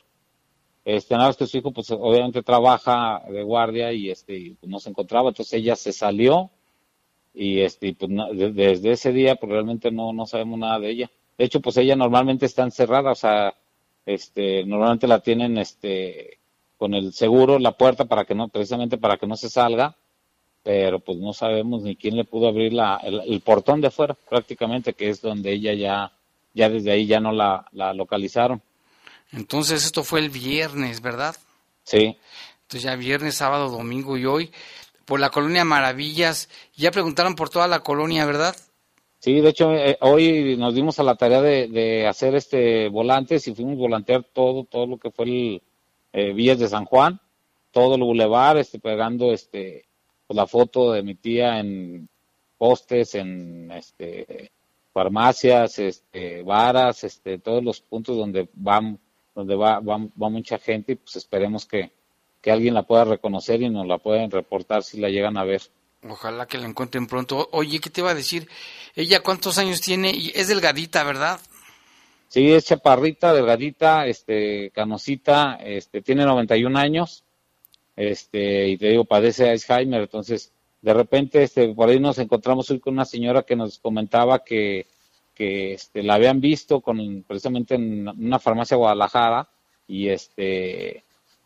Este, 0.84 1.14
nada 1.14 1.28
más 1.28 1.36
que 1.36 1.46
su 1.46 1.58
hijo, 1.58 1.72
pues, 1.72 1.90
obviamente 1.90 2.42
trabaja 2.42 3.22
de 3.28 3.42
guardia 3.42 3.92
y 3.92 4.10
este, 4.10 4.56
pues, 4.58 4.70
no 4.70 4.80
se 4.80 4.90
encontraba, 4.90 5.28
entonces 5.28 5.54
ella 5.54 5.76
se 5.76 5.92
salió 5.92 6.50
y 7.34 7.60
este, 7.60 7.94
pues, 7.94 8.10
desde 8.54 8.92
ese 8.92 9.12
día, 9.12 9.36
pues, 9.36 9.52
realmente 9.52 9.90
no, 9.90 10.12
no 10.12 10.26
sabemos 10.26 10.58
nada 10.58 10.78
de 10.80 10.90
ella. 10.90 11.10
De 11.38 11.44
hecho, 11.44 11.60
pues, 11.60 11.76
ella 11.76 11.96
normalmente 11.96 12.46
está 12.46 12.62
encerrada, 12.64 13.12
o 13.12 13.14
sea, 13.14 13.54
este, 14.06 14.64
normalmente 14.64 15.06
la 15.06 15.20
tienen, 15.20 15.58
este, 15.58 16.38
con 16.78 16.94
el 16.94 17.12
seguro, 17.12 17.58
la 17.58 17.72
puerta 17.72 18.06
para 18.06 18.24
que 18.24 18.34
no, 18.34 18.48
precisamente 18.48 18.98
para 18.98 19.16
que 19.16 19.26
no 19.26 19.36
se 19.36 19.48
salga 19.48 19.96
pero 20.62 21.00
pues 21.00 21.18
no 21.18 21.32
sabemos 21.32 21.82
ni 21.82 21.96
quién 21.96 22.16
le 22.16 22.24
pudo 22.24 22.48
abrir 22.48 22.72
la, 22.72 22.96
el, 23.02 23.40
portón 23.40 23.80
de 23.80 23.88
afuera 23.88 24.16
prácticamente, 24.28 24.94
que 24.94 25.08
es 25.08 25.20
donde 25.20 25.52
ella 25.52 25.74
ya, 25.74 26.12
ya 26.54 26.68
desde 26.68 26.92
ahí 26.92 27.06
ya 27.06 27.20
no 27.20 27.32
la, 27.32 27.66
la 27.72 27.92
localizaron. 27.92 28.62
Entonces 29.32 29.84
esto 29.84 30.04
fue 30.04 30.20
el 30.20 30.30
viernes, 30.30 31.00
¿verdad? 31.00 31.36
Sí. 31.84 32.16
Entonces 32.62 32.82
ya 32.82 32.96
viernes, 32.96 33.34
sábado, 33.34 33.70
domingo 33.70 34.16
y 34.16 34.26
hoy, 34.26 34.50
por 35.04 35.20
la 35.20 35.30
colonia 35.30 35.64
Maravillas, 35.64 36.48
ya 36.74 36.90
preguntaron 36.90 37.34
por 37.34 37.50
toda 37.50 37.66
la 37.68 37.80
colonia, 37.80 38.24
¿verdad? 38.24 38.54
Sí, 39.18 39.40
de 39.40 39.50
hecho, 39.50 39.72
eh, 39.72 39.96
hoy 40.00 40.56
nos 40.56 40.74
dimos 40.74 40.98
a 40.98 41.04
la 41.04 41.14
tarea 41.14 41.40
de, 41.40 41.68
de, 41.68 42.06
hacer 42.08 42.34
este 42.34 42.88
volantes 42.88 43.46
y 43.46 43.54
fuimos 43.54 43.74
a 43.74 43.82
volantear 43.82 44.24
todo, 44.24 44.64
todo 44.64 44.86
lo 44.86 44.98
que 44.98 45.10
fue 45.10 45.26
el 45.26 45.62
eh, 46.12 46.32
Villas 46.32 46.58
de 46.58 46.68
San 46.68 46.84
Juan, 46.84 47.20
todo 47.70 47.94
el 47.94 48.02
bulevar, 48.02 48.56
este, 48.58 48.78
pegando 48.78 49.32
este 49.32 49.86
pues, 50.26 50.36
la 50.36 50.46
foto 50.46 50.92
de 50.92 51.02
mi 51.02 51.14
tía 51.14 51.60
en 51.60 52.08
postes, 52.58 53.14
en 53.14 53.70
este 53.70 54.50
farmacias, 54.92 55.78
este, 55.78 56.42
varas, 56.42 57.04
este, 57.04 57.38
todos 57.38 57.64
los 57.64 57.80
puntos 57.80 58.16
donde 58.16 58.48
van, 58.54 58.98
donde 59.34 59.54
va, 59.54 59.80
va, 59.80 59.98
mucha 60.28 60.58
gente 60.58 60.92
y 60.92 60.96
pues 60.96 61.16
esperemos 61.16 61.66
que, 61.66 61.90
alguien 62.44 62.74
la 62.74 62.82
pueda 62.82 63.04
reconocer 63.04 63.62
y 63.62 63.70
nos 63.70 63.86
la 63.86 63.98
puedan 63.98 64.30
reportar 64.30 64.82
si 64.82 64.98
la 64.98 65.08
llegan 65.08 65.36
a 65.36 65.44
ver. 65.44 65.62
Ojalá 66.08 66.46
que 66.46 66.58
la 66.58 66.66
encuentren 66.66 67.06
pronto. 67.06 67.48
Oye, 67.52 67.78
¿qué 67.78 67.88
te 67.88 68.00
iba 68.00 68.10
a 68.10 68.14
decir? 68.14 68.48
¿Ella 68.96 69.20
cuántos 69.20 69.58
años 69.58 69.80
tiene? 69.80 70.12
Es 70.34 70.48
delgadita, 70.48 71.04
¿verdad? 71.04 71.40
Sí, 72.26 72.50
es 72.50 72.64
chaparrita, 72.64 73.32
delgadita, 73.32 74.06
este, 74.06 74.70
canosita, 74.70 75.58
este, 75.62 76.02
tiene 76.02 76.24
91 76.24 76.78
años, 76.78 77.24
este, 77.94 78.68
y 78.68 78.78
te 78.78 78.88
digo, 78.88 79.04
padece 79.04 79.50
Alzheimer, 79.50 80.00
entonces, 80.00 80.50
de 80.80 80.94
repente, 80.94 81.42
este, 81.42 81.74
por 81.74 81.90
ahí 81.90 82.00
nos 82.00 82.18
encontramos 82.18 82.70
hoy 82.70 82.80
con 82.80 82.94
una 82.94 83.04
señora 83.04 83.42
que 83.42 83.54
nos 83.54 83.78
comentaba 83.78 84.42
que, 84.42 84.86
que, 85.42 85.72
este, 85.72 86.04
la 86.04 86.14
habían 86.14 86.40
visto 86.40 86.80
con, 86.80 87.24
precisamente 87.26 87.74
en 87.74 88.08
una 88.08 88.38
farmacia 88.38 88.76
de 88.76 88.78
Guadalajara, 88.78 89.48
y 89.88 90.08
este, 90.08 91.02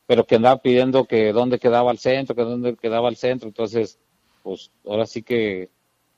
pero 0.06 0.26
que 0.26 0.36
andaba 0.36 0.60
pidiendo 0.60 1.06
que 1.06 1.32
dónde 1.32 1.58
quedaba 1.58 1.90
el 1.92 1.98
centro, 1.98 2.36
que 2.36 2.42
dónde 2.42 2.76
quedaba 2.76 3.08
el 3.08 3.16
centro, 3.16 3.48
entonces, 3.48 3.98
pues, 4.42 4.70
ahora 4.84 5.06
sí 5.06 5.22
que 5.22 5.70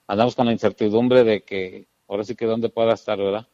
andamos 0.08 0.34
con 0.34 0.46
la 0.46 0.52
incertidumbre 0.52 1.22
de 1.22 1.42
que, 1.42 1.86
ahora 2.08 2.24
sí 2.24 2.34
que 2.34 2.46
dónde 2.46 2.68
pueda 2.68 2.94
estar, 2.94 3.16
¿verdad? 3.16 3.46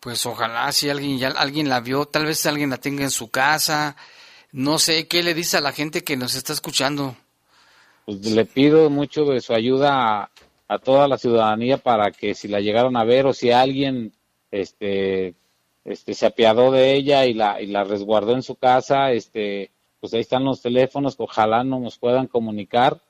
Pues 0.00 0.24
ojalá 0.24 0.72
si 0.72 0.88
alguien 0.88 1.18
ya 1.18 1.28
alguien 1.28 1.68
la 1.68 1.80
vio, 1.80 2.06
tal 2.06 2.24
vez 2.24 2.46
alguien 2.46 2.70
la 2.70 2.78
tenga 2.78 3.02
en 3.02 3.10
su 3.10 3.30
casa. 3.30 3.96
No 4.52 4.78
sé 4.78 5.06
qué 5.06 5.22
le 5.22 5.34
dice 5.34 5.56
a 5.56 5.60
la 5.60 5.72
gente 5.72 6.02
que 6.02 6.16
nos 6.16 6.34
está 6.34 6.52
escuchando. 6.52 7.16
Pues 8.06 8.24
le 8.24 8.44
pido 8.44 8.88
mucho 8.90 9.24
de 9.24 9.40
su 9.40 9.52
ayuda 9.52 10.30
a, 10.68 10.78
toda 10.78 11.08
la 11.08 11.18
ciudadanía 11.18 11.78
para 11.78 12.10
que 12.10 12.34
si 12.34 12.48
la 12.48 12.60
llegaron 12.60 12.96
a 12.96 13.04
ver 13.04 13.26
o 13.26 13.32
si 13.32 13.50
alguien 13.50 14.12
este 14.50 15.34
este 15.84 16.14
se 16.14 16.26
apiadó 16.26 16.70
de 16.70 16.94
ella 16.94 17.26
y 17.26 17.34
la 17.34 17.60
y 17.60 17.66
la 17.66 17.84
resguardó 17.84 18.34
en 18.34 18.42
su 18.42 18.56
casa, 18.56 19.12
este 19.12 19.70
pues 20.00 20.14
ahí 20.14 20.20
están 20.20 20.44
los 20.44 20.62
teléfonos, 20.62 21.16
ojalá 21.18 21.64
no 21.64 21.80
nos 21.80 21.98
puedan 21.98 22.26
comunicar 22.26 23.00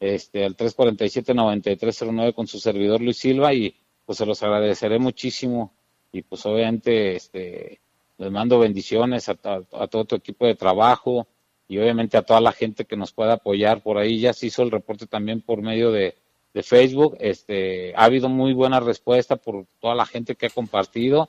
este 0.00 0.44
al 0.44 0.56
347-9309 0.56 2.34
con 2.34 2.46
su 2.46 2.58
servidor 2.58 3.00
Luis 3.00 3.18
Silva 3.18 3.54
y 3.54 3.74
pues 4.04 4.18
se 4.18 4.26
los 4.26 4.42
agradeceré 4.42 4.98
muchísimo 4.98 5.72
y 6.12 6.22
pues 6.22 6.44
obviamente 6.46 7.16
este, 7.16 7.80
les 8.18 8.30
mando 8.30 8.58
bendiciones 8.58 9.28
a, 9.28 9.34
todo 9.34 10.04
tu 10.04 10.16
equipo 10.16 10.46
de 10.46 10.54
trabajo 10.54 11.26
y 11.68 11.78
obviamente 11.78 12.16
a 12.16 12.22
toda 12.22 12.40
la 12.40 12.52
gente 12.52 12.84
que 12.84 12.96
nos 12.96 13.12
pueda 13.12 13.34
apoyar 13.34 13.82
por 13.82 13.98
ahí. 13.98 14.20
Ya 14.20 14.32
se 14.32 14.46
hizo 14.46 14.62
el 14.62 14.70
reporte 14.70 15.06
también 15.06 15.42
por 15.42 15.60
medio 15.60 15.90
de, 15.90 16.16
Facebook. 16.62 17.16
Este, 17.20 17.94
ha 17.96 18.04
habido 18.04 18.28
muy 18.28 18.52
buena 18.52 18.80
respuesta 18.80 19.36
por 19.36 19.66
toda 19.80 19.94
la 19.94 20.06
gente 20.06 20.34
que 20.34 20.46
ha 20.46 20.50
compartido 20.50 21.28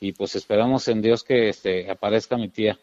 y 0.00 0.12
pues 0.12 0.36
esperamos 0.36 0.88
en 0.88 1.02
Dios 1.02 1.24
que 1.24 1.48
este, 1.48 1.90
aparezca 1.90 2.36
mi 2.36 2.48
tía. 2.48 2.78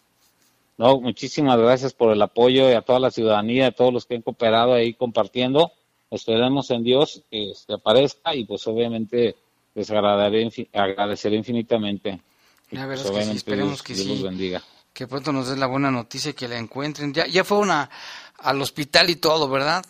No, 0.79 1.01
muchísimas 1.01 1.59
gracias 1.59 1.95
por 1.95 2.13
el 2.13 2.21
apoyo 2.21 2.71
y 2.71 2.75
a 2.75 2.83
toda 2.83 3.01
la 3.01 3.11
ciudadanía, 3.11 3.69
a 3.69 3.73
todos 3.73 3.93
los 3.93 4.07
que 4.07 4.17
han 4.17 4.23
cooperado 4.23 4.75
ahí 4.75 4.95
compartiendo. 4.95 5.73
Esperemos 6.11 6.71
en 6.71 6.85
Dios 6.85 7.23
que 7.31 7.51
este, 7.51 7.75
aparezca 7.75 8.35
y 8.35 8.45
pues 8.45 8.67
obviamente 8.67 9.37
les 9.75 9.91
agradeceré 9.91 11.37
infinitamente. 11.37 12.21
La 12.71 12.87
verdad 12.87 13.07
es 13.07 13.11
que 13.11 13.25
sí, 13.25 13.37
esperemos 13.37 13.83
que 13.83 13.95
sí. 13.95 14.23
bendiga. 14.23 14.63
Que 14.93 15.07
pronto 15.07 15.33
nos 15.33 15.49
des 15.49 15.59
la 15.59 15.67
buena 15.67 15.91
noticia 15.91 16.33
que 16.33 16.49
la 16.49 16.59
encuentren. 16.59 17.13
Ya, 17.13 17.27
ya 17.27 17.45
fue 17.45 17.59
una 17.59 17.91
al 18.39 18.61
hospital 18.61 19.11
y 19.11 19.17
todo, 19.17 19.49
¿verdad? 19.49 19.85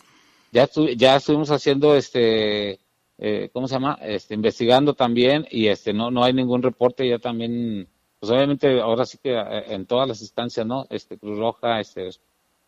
ya, 0.51 0.69
ya 0.95 1.15
estuvimos 1.17 1.51
haciendo 1.51 1.95
este, 1.95 2.79
eh, 3.17 3.49
¿cómo 3.51 3.67
se 3.67 3.75
llama? 3.75 3.97
Este, 4.01 4.33
investigando 4.33 4.93
también 4.93 5.47
y 5.49 5.67
este, 5.67 5.93
no, 5.93 6.11
no 6.11 6.23
hay 6.23 6.33
ningún 6.33 6.61
reporte, 6.63 7.07
ya 7.07 7.19
también, 7.19 7.87
pues 8.19 8.31
obviamente 8.31 8.81
ahora 8.81 9.05
sí 9.05 9.17
que 9.21 9.33
eh, 9.33 9.73
en 9.73 9.85
todas 9.85 10.07
las 10.07 10.21
instancias, 10.21 10.65
¿no? 10.65 10.87
Este, 10.89 11.17
Cruz 11.17 11.37
Roja, 11.37 11.79
este, 11.79 12.09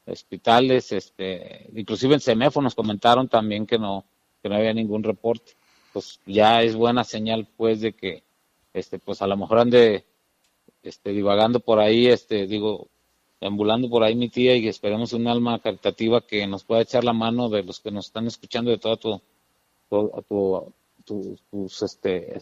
hospitales, 0.06 0.92
este, 0.92 1.70
inclusive 1.74 2.16
en 2.16 2.20
Semefo 2.20 2.62
nos 2.62 2.76
comentaron 2.76 3.28
también 3.28 3.66
que 3.66 3.78
no, 3.78 4.06
que 4.42 4.50
no 4.50 4.56
había 4.56 4.74
ningún 4.74 5.04
reporte. 5.04 5.54
Pues 5.94 6.20
ya 6.26 6.62
es 6.62 6.76
buena 6.76 7.04
señal, 7.04 7.48
pues, 7.58 7.82
de 7.82 7.94
que, 7.94 8.24
este, 8.74 9.00
pues 9.00 9.22
a 9.22 9.28
lo 9.28 9.38
mejor 9.38 9.60
ande, 9.60 10.06
este, 10.84 11.12
divagando 11.12 11.60
por 11.60 11.80
ahí, 11.80 12.08
este, 12.08 12.48
digo, 12.48 12.88
ambulando 13.42 13.90
por 13.90 14.04
ahí 14.04 14.16
mi 14.16 14.30
tía 14.30 14.56
y 14.56 14.68
esperemos 14.68 15.14
un 15.14 15.28
alma 15.28 15.60
caritativa 15.60 16.22
que 16.22 16.46
nos 16.48 16.64
pueda 16.64 16.82
echar 16.82 17.04
la 17.04 17.14
mano 17.14 17.50
de 17.50 17.64
los 17.64 17.80
que 17.80 17.92
nos 17.92 18.08
están 18.08 18.28
escuchando 18.28 18.72
de 18.72 18.78
toda 18.78 18.98
tu, 18.98 19.22
tu, 19.90 20.74
tus 21.50 21.82
este, 21.82 22.38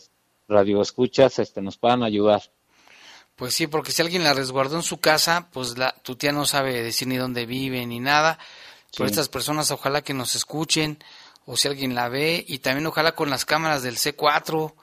radio 0.48 0.82
escuchas, 0.82 1.40
este, 1.40 1.62
nos 1.62 1.78
puedan 1.78 2.04
ayudar. 2.04 2.42
Pues 3.38 3.54
sí, 3.54 3.68
porque 3.68 3.92
si 3.92 4.02
alguien 4.02 4.24
la 4.24 4.34
resguardó 4.34 4.76
en 4.76 4.84
su 4.84 4.98
casa, 4.98 5.48
pues 5.54 5.78
la, 5.78 5.94
tu 6.02 6.16
tía 6.16 6.32
no 6.32 6.46
sabe 6.46 6.82
decir 6.82 7.08
ni 7.08 7.18
dónde 7.18 7.46
vive 7.46 7.86
ni 7.86 8.00
nada. 8.00 8.40
Por 8.98 9.06
estas 9.06 9.30
personas 9.30 9.70
ojalá 9.70 10.02
que 10.02 10.16
nos 10.16 10.36
escuchen 10.36 10.98
o 11.46 11.56
si 11.56 11.68
alguien 11.68 11.94
la 11.94 12.10
ve 12.10 12.44
y 12.48 12.60
también 12.60 12.88
ojalá 12.88 13.14
con 13.14 13.30
las 13.30 13.46
cámaras 13.46 13.84
del 13.84 13.98
C4, 13.98 14.74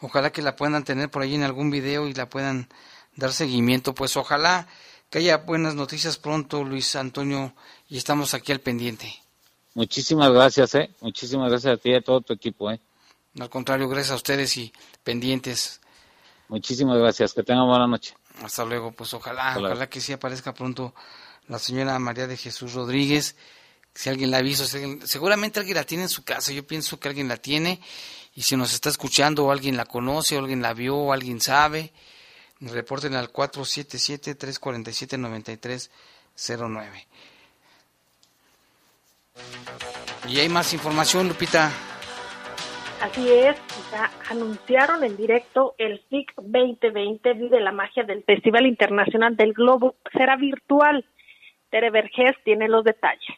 ojalá 0.00 0.32
que 0.32 0.42
la 0.42 0.56
puedan 0.56 0.82
tener 0.82 1.08
por 1.08 1.22
ahí 1.22 1.36
en 1.36 1.44
algún 1.44 1.70
video 1.70 2.08
y 2.08 2.14
la 2.14 2.28
puedan 2.28 2.68
dar 3.14 3.32
seguimiento. 3.32 3.94
Pues 3.94 4.16
ojalá 4.16 4.66
que 5.08 5.18
haya 5.18 5.36
buenas 5.38 5.76
noticias 5.76 6.16
pronto, 6.16 6.64
Luis 6.64 6.96
Antonio, 6.96 7.54
y 7.88 7.96
estamos 7.96 8.34
aquí 8.34 8.50
al 8.50 8.60
pendiente. 8.60 9.22
Muchísimas 9.74 10.32
gracias, 10.32 10.74
¿eh? 10.74 10.90
Muchísimas 11.00 11.48
gracias 11.48 11.74
a 11.74 11.76
ti 11.76 11.90
y 11.90 11.94
a 11.94 12.00
todo 12.00 12.22
tu 12.22 12.32
equipo, 12.32 12.72
¿eh? 12.72 12.80
Al 13.38 13.48
contrario, 13.48 13.88
gracias 13.88 14.10
a 14.10 14.16
ustedes 14.16 14.56
y 14.56 14.72
pendientes. 15.04 15.79
Muchísimas 16.50 16.98
gracias, 16.98 17.32
que 17.32 17.44
tengan 17.44 17.68
buena 17.68 17.86
noche. 17.86 18.16
Hasta 18.42 18.64
luego, 18.64 18.90
pues 18.90 19.14
ojalá, 19.14 19.54
ojalá 19.56 19.88
que 19.88 20.00
sí 20.00 20.12
aparezca 20.12 20.52
pronto 20.52 20.92
la 21.46 21.60
señora 21.60 21.96
María 22.00 22.26
de 22.26 22.36
Jesús 22.36 22.74
Rodríguez. 22.74 23.36
Si 23.94 24.08
alguien 24.08 24.32
la 24.32 24.38
ha 24.38 24.42
visto, 24.42 24.64
seguramente 25.06 25.60
alguien 25.60 25.76
la 25.76 25.84
tiene 25.84 26.02
en 26.04 26.08
su 26.08 26.24
casa, 26.24 26.52
yo 26.52 26.66
pienso 26.66 26.98
que 26.98 27.06
alguien 27.06 27.28
la 27.28 27.36
tiene, 27.36 27.80
y 28.34 28.42
si 28.42 28.56
nos 28.56 28.72
está 28.72 28.88
escuchando 28.88 29.46
o 29.46 29.52
alguien 29.52 29.76
la 29.76 29.84
conoce, 29.84 30.36
o 30.36 30.40
alguien 30.40 30.60
la 30.60 30.74
vio, 30.74 30.96
o 30.96 31.12
alguien 31.12 31.40
sabe, 31.40 31.92
Reporten 32.60 33.14
al 33.14 33.32
477-347-9309. 33.32 35.88
Y 40.28 40.40
hay 40.40 40.48
más 40.50 40.74
información, 40.74 41.28
Lupita. 41.28 41.72
Así 43.00 43.32
es, 43.32 43.56
ya 43.90 44.10
anunciaron 44.28 45.02
en 45.04 45.16
directo 45.16 45.74
el 45.78 46.00
FIC 46.10 46.34
2020 46.36 47.32
Vive 47.32 47.60
la 47.60 47.72
Magia 47.72 48.04
del 48.04 48.22
Festival 48.24 48.66
Internacional 48.66 49.36
del 49.36 49.54
Globo. 49.54 49.94
Será 50.12 50.36
virtual. 50.36 51.06
Tere 51.70 51.90
Vergés 51.90 52.36
tiene 52.44 52.68
los 52.68 52.84
detalles. 52.84 53.36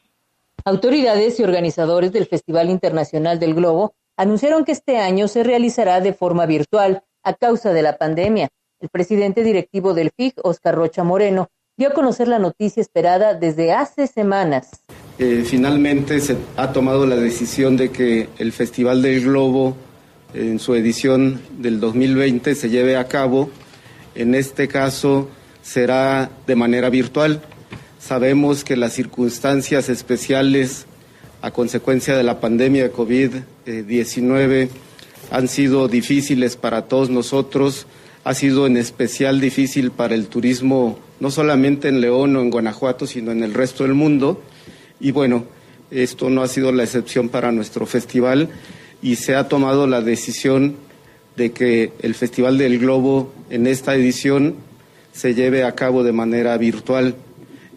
Autoridades 0.65 1.39
y 1.39 1.45
organizadores 1.45 2.13
del 2.13 2.27
Festival 2.27 2.71
Internacional 2.71 3.39
del 3.39 3.55
Globo 3.55 3.95
anunciaron 4.17 4.65
que 4.65 4.73
este 4.73 4.99
año 4.99 5.29
se 5.29 5.45
realizará 5.45 6.01
de 6.01 6.13
forma 6.13 6.45
virtual 6.47 7.05
a 7.23 7.35
causa 7.35 7.73
de 7.73 7.83
la 7.83 7.99
pandemia. 7.99 8.49
El 8.81 8.89
presidente 8.89 9.45
directivo 9.45 9.95
del 9.95 10.11
FIC, 10.11 10.41
Oscar 10.45 10.75
Rocha 10.75 11.05
Moreno, 11.05 11.51
dio 11.77 11.89
a 11.89 11.95
conocer 11.95 12.27
la 12.27 12.41
noticia 12.41 12.81
esperada 12.81 13.35
desde 13.35 13.73
hace 13.73 14.09
semanas. 14.09 14.83
Eh, 15.25 15.45
finalmente 15.47 16.19
se 16.19 16.37
ha 16.57 16.73
tomado 16.73 17.07
la 17.07 17.15
decisión 17.15 17.77
de 17.77 17.93
que 17.93 18.29
el 18.39 18.51
Festival 18.51 19.03
del 19.03 19.21
Globo 19.23 19.77
en 20.35 20.59
su 20.59 20.75
edición 20.75 21.41
del 21.59 21.79
2020 21.79 22.57
se 22.57 22.71
lleve 22.71 22.97
a 22.97 23.07
cabo. 23.07 23.49
En 24.17 24.35
este 24.35 24.67
caso 24.67 25.29
será 25.63 26.29
de 26.49 26.57
manera 26.57 26.91
virtual. 26.91 27.41
Sabemos 28.01 28.65
que 28.65 28.75
las 28.75 28.95
circunstancias 28.95 29.89
especiales 29.89 30.87
a 31.41 31.53
consecuencia 31.53 32.17
de 32.17 32.25
la 32.25 32.41
pandemia 32.41 32.83
de 32.83 32.93
COVID-19 32.93 34.71
han 35.31 35.47
sido 35.47 35.87
difíciles 35.87 36.57
para 36.57 36.89
todos 36.89 37.11
nosotros 37.11 37.87
ha 38.25 38.35
sido 38.35 38.67
en 38.67 38.77
especial 38.77 39.41
difícil 39.41 39.91
para 39.91 40.15
el 40.15 40.27
turismo 40.29 40.99
no 41.21 41.31
solamente 41.31 41.89
en 41.89 42.01
León 42.01 42.37
o 42.37 42.41
en 42.41 42.51
Guanajuato, 42.51 43.07
sino 43.07 43.33
en 43.33 43.43
el 43.43 43.55
resto 43.55 43.85
del 43.85 43.95
mundo. 43.95 44.41
Y 45.03 45.11
bueno, 45.11 45.45
esto 45.91 46.31
no 46.31 46.43
ha 46.43 46.49
sido 46.49 46.71
la 46.71 46.85
excepción 46.85 47.29
para 47.29 47.51
nuestro 47.51 47.87
festival 47.87 48.49
y 49.03 49.17
se 49.17 49.35
ha 49.35 49.49
tomado 49.49 49.89
la 49.89 50.01
decisión 50.01 50.77
de 51.37 51.51
que 51.51 51.93
el 52.01 52.15
Festival 52.15 52.57
del 52.57 52.79
Globo 52.79 53.33
en 53.51 53.67
esta 53.67 53.97
edición 53.97 54.55
se 55.11 55.35
lleve 55.35 55.65
a 55.65 55.75
cabo 55.75 56.05
de 56.05 56.13
manera 56.13 56.57
virtual, 56.57 57.17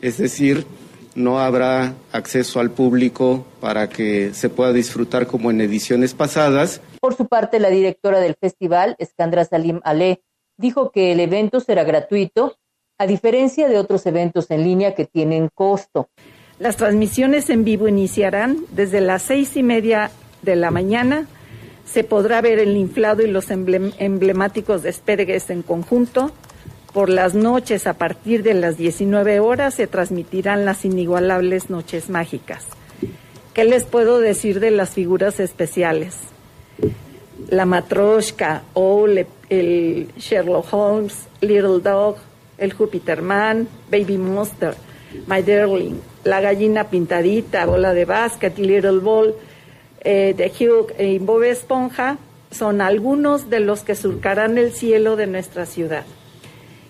es 0.03 0.19
decir, 0.19 0.67
no 1.15 1.39
habrá 1.39 1.95
acceso 2.11 2.59
al 2.59 2.69
público 2.69 3.43
para 3.59 3.89
que 3.89 4.33
se 4.35 4.49
pueda 4.49 4.71
disfrutar 4.71 5.25
como 5.25 5.49
en 5.49 5.61
ediciones 5.61 6.13
pasadas. 6.13 6.79
Por 7.01 7.15
su 7.15 7.25
parte, 7.25 7.59
la 7.59 7.69
directora 7.69 8.19
del 8.19 8.35
festival, 8.39 8.95
Escandra 8.99 9.45
Salim 9.45 9.79
Ale, 9.83 10.21
dijo 10.57 10.91
que 10.91 11.11
el 11.11 11.19
evento 11.19 11.59
será 11.59 11.85
gratuito, 11.85 12.57
a 12.99 13.07
diferencia 13.07 13.67
de 13.67 13.79
otros 13.79 14.05
eventos 14.05 14.51
en 14.51 14.63
línea 14.63 14.93
que 14.93 15.05
tienen 15.05 15.49
costo. 15.53 16.09
Las 16.57 16.77
transmisiones 16.77 17.49
en 17.49 17.65
vivo 17.65 17.89
iniciarán 17.89 18.59
desde 18.71 19.01
las 19.01 19.23
seis 19.23 19.57
y 19.57 19.63
media 19.63 20.11
de 20.41 20.55
la 20.55 20.71
mañana. 20.71 21.27
Se 21.85 22.05
podrá 22.05 22.39
ver 22.39 22.59
el 22.59 22.77
inflado 22.77 23.23
y 23.23 23.27
los 23.27 23.51
emblemáticos 23.51 24.81
despegues 24.81 25.49
en 25.49 25.63
conjunto. 25.63 26.31
Por 26.93 27.09
las 27.09 27.35
noches, 27.35 27.87
a 27.87 27.95
partir 27.95 28.41
de 28.41 28.53
las 28.53 28.77
19 28.77 29.41
horas, 29.41 29.73
se 29.73 29.87
transmitirán 29.87 30.63
las 30.63 30.85
inigualables 30.85 31.69
noches 31.69 32.09
mágicas. 32.09 32.65
¿Qué 33.53 33.65
les 33.65 33.83
puedo 33.83 34.21
decir 34.21 34.61
de 34.61 34.71
las 34.71 34.91
figuras 34.91 35.41
especiales? 35.41 36.15
La 37.49 37.65
matroshka, 37.65 38.63
o 38.73 39.07
el 39.49 40.07
Sherlock 40.17 40.73
Holmes, 40.73 41.27
Little 41.41 41.81
Dog, 41.83 42.15
el 42.57 42.71
Jupiter 42.71 43.21
Man, 43.21 43.67
Baby 43.91 44.17
Monster, 44.17 44.73
My 45.27 45.41
Darling, 45.41 45.99
La 46.25 46.41
Gallina 46.41 46.89
Pintadita, 46.89 47.65
Bola 47.65 47.93
de 47.93 48.03
Basket, 48.03 48.51
Little 48.57 48.97
Ball, 48.97 49.35
eh, 50.01 50.51
Hugh 50.59 50.91
y 50.99 51.19
Bob 51.19 51.43
Esponja 51.43 52.17
son 52.49 52.81
algunos 52.81 53.49
de 53.49 53.59
los 53.59 53.83
que 53.83 53.95
surcarán 53.95 54.57
el 54.57 54.73
cielo 54.73 55.15
de 55.17 55.27
nuestra 55.27 55.67
ciudad 55.67 56.03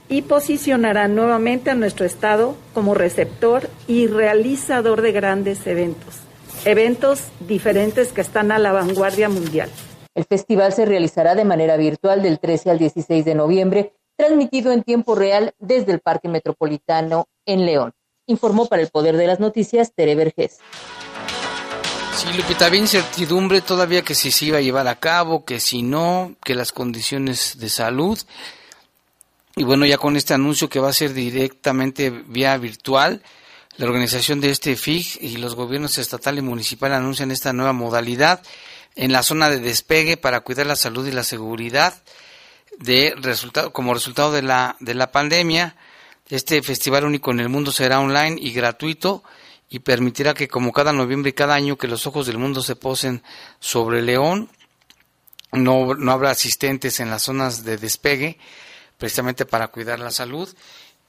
y 0.08 0.22
posicionarán 0.22 1.16
nuevamente 1.16 1.70
a 1.70 1.76
nuestro 1.76 2.06
Estado 2.06 2.56
como 2.74 2.94
receptor 2.94 3.70
y 3.88 4.08
realizador 4.08 5.02
de 5.02 5.12
grandes 5.12 5.68
eventos, 5.68 6.22
eventos 6.64 7.24
diferentes 7.42 8.14
que 8.14 8.22
están 8.22 8.54
a 8.54 8.60
la 8.60 8.72
vanguardia 8.72 9.28
mundial. 9.28 9.70
El 10.14 10.24
festival 10.24 10.72
se 10.72 10.86
realizará 10.86 11.36
de 11.36 11.44
manera 11.44 11.76
virtual 11.76 12.22
del 12.22 12.40
13 12.40 12.72
al 12.72 12.80
16 12.80 13.26
de 13.26 13.36
noviembre, 13.36 13.94
transmitido 14.16 14.72
en 14.72 14.84
tiempo 14.84 15.14
real 15.14 15.54
desde 15.60 15.92
el 15.92 16.00
Parque 16.00 16.30
Metropolitano 16.30 17.28
en 17.46 17.66
León. 17.66 17.92
Informó 18.28 18.68
para 18.68 18.82
el 18.82 18.90
Poder 18.90 19.18
de 19.18 19.28
las 19.28 19.40
Noticias 19.40 19.94
Tere 19.94 20.16
Vergés. 20.16 20.60
Sí, 22.16 22.28
Lupita, 22.36 22.68
había 22.68 22.80
incertidumbre 22.80 23.62
todavía 23.62 24.02
que 24.02 24.16
si 24.16 24.32
se 24.32 24.46
iba 24.46 24.58
a 24.58 24.62
llevar 24.62 24.88
a 24.88 25.00
cabo, 25.00 25.44
que 25.44 25.60
si 25.60 25.84
no, 25.84 26.36
que 26.44 26.56
las 26.56 26.72
condiciones 26.72 27.60
de 27.60 27.70
salud. 27.70 28.18
Y 29.56 29.64
bueno, 29.64 29.86
ya 29.86 29.98
con 29.98 30.16
este 30.16 30.34
anuncio 30.34 30.70
que 30.70 30.80
va 30.80 30.90
a 30.90 30.94
ser 30.94 31.14
directamente 31.14 32.10
vía 32.10 32.58
virtual, 32.58 33.22
la 33.78 33.86
organización 33.86 34.40
de 34.40 34.52
este 34.52 34.78
FIG 34.78 35.18
y 35.22 35.38
los 35.38 35.56
gobiernos 35.56 35.98
estatal 35.98 36.38
y 36.38 36.42
municipal 36.42 36.94
anuncian 36.94 37.32
esta 37.32 37.52
nueva 37.52 37.74
modalidad 37.74 38.42
en 38.96 39.12
la 39.12 39.22
zona 39.22 39.50
de 39.50 39.60
despegue 39.60 40.16
para 40.16 40.40
cuidar 40.40 40.68
la 40.68 40.78
salud 40.78 41.06
y 41.06 41.12
la 41.12 41.24
seguridad 41.24 41.94
de 42.80 43.14
resultado, 43.18 43.74
como 43.74 43.94
resultado 43.94 44.32
de 44.32 44.42
la, 44.42 44.78
de 44.80 44.94
la 44.94 45.12
pandemia. 45.12 45.76
Este 46.28 46.62
festival 46.64 47.06
único 47.06 47.32
en 47.32 47.40
el 47.40 47.50
mundo 47.50 47.72
será 47.72 48.00
online 48.00 48.38
y 48.40 48.52
gratuito 48.52 49.24
y 49.70 49.80
permitirá 49.80 50.34
que 50.34 50.48
como 50.48 50.72
cada 50.72 50.92
noviembre 50.92 51.30
y 51.30 51.34
cada 51.34 51.54
año 51.54 51.78
que 51.78 51.88
los 51.88 52.08
ojos 52.08 52.28
del 52.28 52.38
mundo 52.38 52.64
se 52.64 52.76
posen 52.76 53.24
sobre 53.60 54.02
León, 54.02 54.50
no, 55.52 55.94
no 55.94 56.12
habrá 56.12 56.32
asistentes 56.32 57.00
en 57.00 57.10
las 57.10 57.24
zonas 57.24 57.64
de 57.64 57.78
despegue, 57.78 58.40
precisamente 58.98 59.46
para 59.46 59.68
cuidar 59.68 60.00
la 60.00 60.12
salud. 60.12 60.54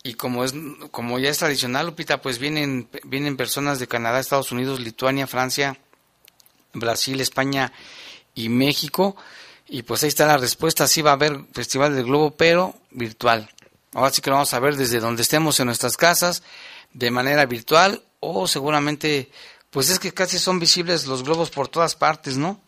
Y 0.02 0.14
como 0.14 0.44
es 0.44 0.54
como 0.90 1.18
ya 1.18 1.30
es 1.30 1.38
tradicional, 1.38 1.86
Lupita, 1.86 2.20
pues 2.20 2.38
vienen 2.38 2.88
vienen 3.04 3.36
personas 3.36 3.78
de 3.78 3.88
Canadá, 3.88 4.20
Estados 4.20 4.52
Unidos, 4.52 4.80
Lituania, 4.80 5.26
Francia, 5.26 5.78
Brasil, 6.74 7.20
España 7.20 7.72
y 8.34 8.48
México. 8.48 9.16
Y 9.68 9.82
pues 9.82 10.02
ahí 10.02 10.08
está 10.08 10.26
la 10.26 10.36
respuesta, 10.36 10.86
sí 10.86 11.02
va 11.02 11.10
a 11.10 11.14
haber 11.14 11.40
Festival 11.52 11.96
del 11.96 12.04
Globo, 12.04 12.30
pero 12.30 12.76
virtual. 12.90 13.50
Ahora 13.96 14.10
sí 14.10 14.20
que 14.20 14.28
lo 14.28 14.36
vamos 14.36 14.52
a 14.52 14.60
ver 14.60 14.74
desde 14.74 15.00
donde 15.00 15.22
estemos 15.22 15.58
en 15.58 15.64
nuestras 15.64 15.96
casas, 15.96 16.42
de 16.92 17.10
manera 17.10 17.46
virtual, 17.46 18.02
o 18.20 18.46
seguramente, 18.46 19.30
pues 19.70 19.88
es 19.88 19.98
que 19.98 20.12
casi 20.12 20.38
son 20.38 20.60
visibles 20.60 21.06
los 21.06 21.24
globos 21.24 21.48
por 21.48 21.68
todas 21.68 21.96
partes, 21.96 22.36
¿no? 22.36 22.60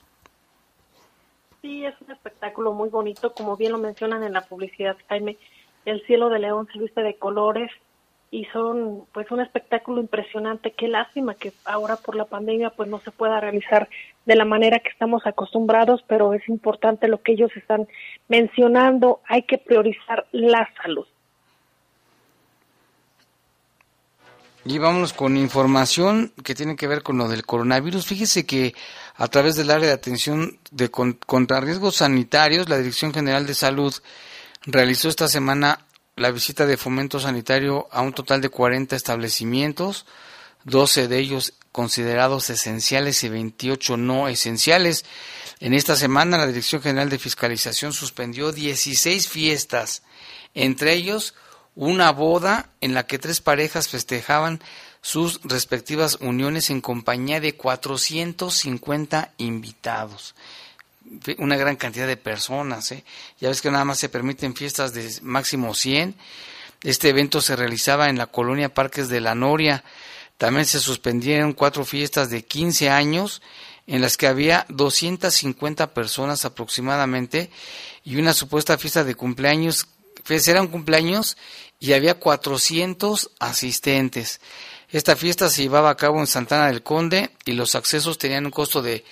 Sí, 1.60 1.84
es 1.84 1.94
un 2.00 2.12
espectáculo 2.12 2.72
muy 2.72 2.88
bonito, 2.88 3.34
como 3.34 3.58
bien 3.58 3.72
lo 3.72 3.78
mencionan 3.78 4.22
en 4.22 4.32
la 4.32 4.40
publicidad, 4.40 4.96
Jaime. 5.10 5.36
El 5.84 6.00
cielo 6.06 6.30
de 6.30 6.38
León 6.38 6.66
se 6.72 6.78
viste 6.78 7.02
de 7.02 7.18
colores 7.18 7.70
y 8.30 8.46
son 8.46 9.04
pues 9.12 9.30
un 9.30 9.42
espectáculo 9.42 10.00
impresionante. 10.00 10.70
Qué 10.70 10.88
lástima 10.88 11.34
que 11.34 11.52
ahora 11.66 11.96
por 11.96 12.16
la 12.16 12.24
pandemia 12.24 12.70
pues 12.70 12.88
no 12.88 13.00
se 13.00 13.10
pueda 13.10 13.38
realizar 13.38 13.90
de 14.24 14.34
la 14.34 14.46
manera 14.46 14.78
que 14.78 14.88
estamos 14.88 15.26
acostumbrados, 15.26 16.02
pero 16.08 16.32
es 16.32 16.48
importante 16.48 17.06
lo 17.06 17.20
que 17.20 17.32
ellos 17.32 17.54
están 17.54 17.86
mencionando. 18.28 19.20
Hay 19.28 19.42
que 19.42 19.58
priorizar 19.58 20.26
la 20.32 20.66
salud. 20.82 21.06
Y 24.70 24.76
vámonos 24.76 25.14
con 25.14 25.38
información 25.38 26.34
que 26.44 26.54
tiene 26.54 26.76
que 26.76 26.86
ver 26.86 27.02
con 27.02 27.16
lo 27.16 27.26
del 27.26 27.46
coronavirus. 27.46 28.04
Fíjese 28.04 28.44
que 28.44 28.74
a 29.16 29.26
través 29.28 29.56
del 29.56 29.70
área 29.70 29.86
de 29.86 29.94
atención 29.94 30.58
de 30.70 30.90
riesgos 31.62 31.96
sanitarios, 31.96 32.68
la 32.68 32.76
Dirección 32.76 33.14
General 33.14 33.46
de 33.46 33.54
Salud 33.54 33.94
realizó 34.66 35.08
esta 35.08 35.26
semana 35.26 35.86
la 36.16 36.30
visita 36.32 36.66
de 36.66 36.76
fomento 36.76 37.18
sanitario 37.18 37.88
a 37.90 38.02
un 38.02 38.12
total 38.12 38.42
de 38.42 38.50
40 38.50 38.94
establecimientos, 38.94 40.04
12 40.64 41.08
de 41.08 41.18
ellos 41.18 41.54
considerados 41.72 42.50
esenciales 42.50 43.24
y 43.24 43.30
28 43.30 43.96
no 43.96 44.28
esenciales. 44.28 45.06
En 45.60 45.72
esta 45.72 45.96
semana 45.96 46.36
la 46.36 46.46
Dirección 46.46 46.82
General 46.82 47.08
de 47.08 47.18
Fiscalización 47.18 47.94
suspendió 47.94 48.52
16 48.52 49.28
fiestas, 49.28 50.02
entre 50.52 50.92
ellos 50.92 51.34
una 51.78 52.10
boda 52.10 52.70
en 52.80 52.92
la 52.92 53.06
que 53.06 53.20
tres 53.20 53.40
parejas 53.40 53.86
festejaban 53.86 54.60
sus 55.00 55.40
respectivas 55.44 56.18
uniones 56.20 56.70
en 56.70 56.80
compañía 56.80 57.40
de 57.40 57.54
450 57.54 59.32
invitados. 59.38 60.34
Una 61.38 61.56
gran 61.56 61.76
cantidad 61.76 62.08
de 62.08 62.16
personas. 62.16 62.90
¿eh? 62.90 63.04
Ya 63.40 63.48
ves 63.48 63.62
que 63.62 63.70
nada 63.70 63.84
más 63.84 63.98
se 63.98 64.08
permiten 64.08 64.56
fiestas 64.56 64.92
de 64.92 65.08
máximo 65.22 65.72
100. 65.72 66.16
Este 66.82 67.10
evento 67.10 67.40
se 67.40 67.54
realizaba 67.54 68.08
en 68.08 68.18
la 68.18 68.26
colonia 68.26 68.74
Parques 68.74 69.08
de 69.08 69.20
la 69.20 69.36
Noria. 69.36 69.84
También 70.36 70.66
se 70.66 70.80
suspendieron 70.80 71.52
cuatro 71.52 71.84
fiestas 71.84 72.28
de 72.28 72.44
15 72.44 72.90
años 72.90 73.40
en 73.86 74.00
las 74.00 74.16
que 74.16 74.26
había 74.26 74.66
250 74.68 75.94
personas 75.94 76.44
aproximadamente 76.44 77.50
y 78.02 78.16
una 78.16 78.34
supuesta 78.34 78.76
fiesta 78.78 79.04
de 79.04 79.14
cumpleaños. 79.14 79.86
Era 80.28 80.60
un 80.60 80.68
cumpleaños 80.68 81.38
y 81.80 81.92
había 81.92 82.14
400 82.14 83.30
asistentes. 83.38 84.40
Esta 84.90 85.16
fiesta 85.16 85.48
se 85.48 85.62
llevaba 85.62 85.90
a 85.90 85.96
cabo 85.96 86.18
en 86.18 86.26
Santana 86.26 86.68
del 86.68 86.82
Conde 86.82 87.30
y 87.44 87.52
los 87.52 87.74
accesos 87.74 88.18
tenían 88.18 88.46
un 88.46 88.50
costo 88.50 88.82
de 88.82 89.04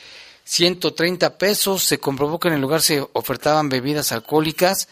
130 0.44 1.38
pesos. 1.38 1.82
Se 1.82 1.98
comprobó 1.98 2.38
que 2.38 2.48
en 2.48 2.54
el 2.54 2.60
lugar 2.60 2.80
se 2.80 3.06
ofertaban 3.12 3.68
bebidas 3.68 4.12
alcohólicas, 4.12 4.88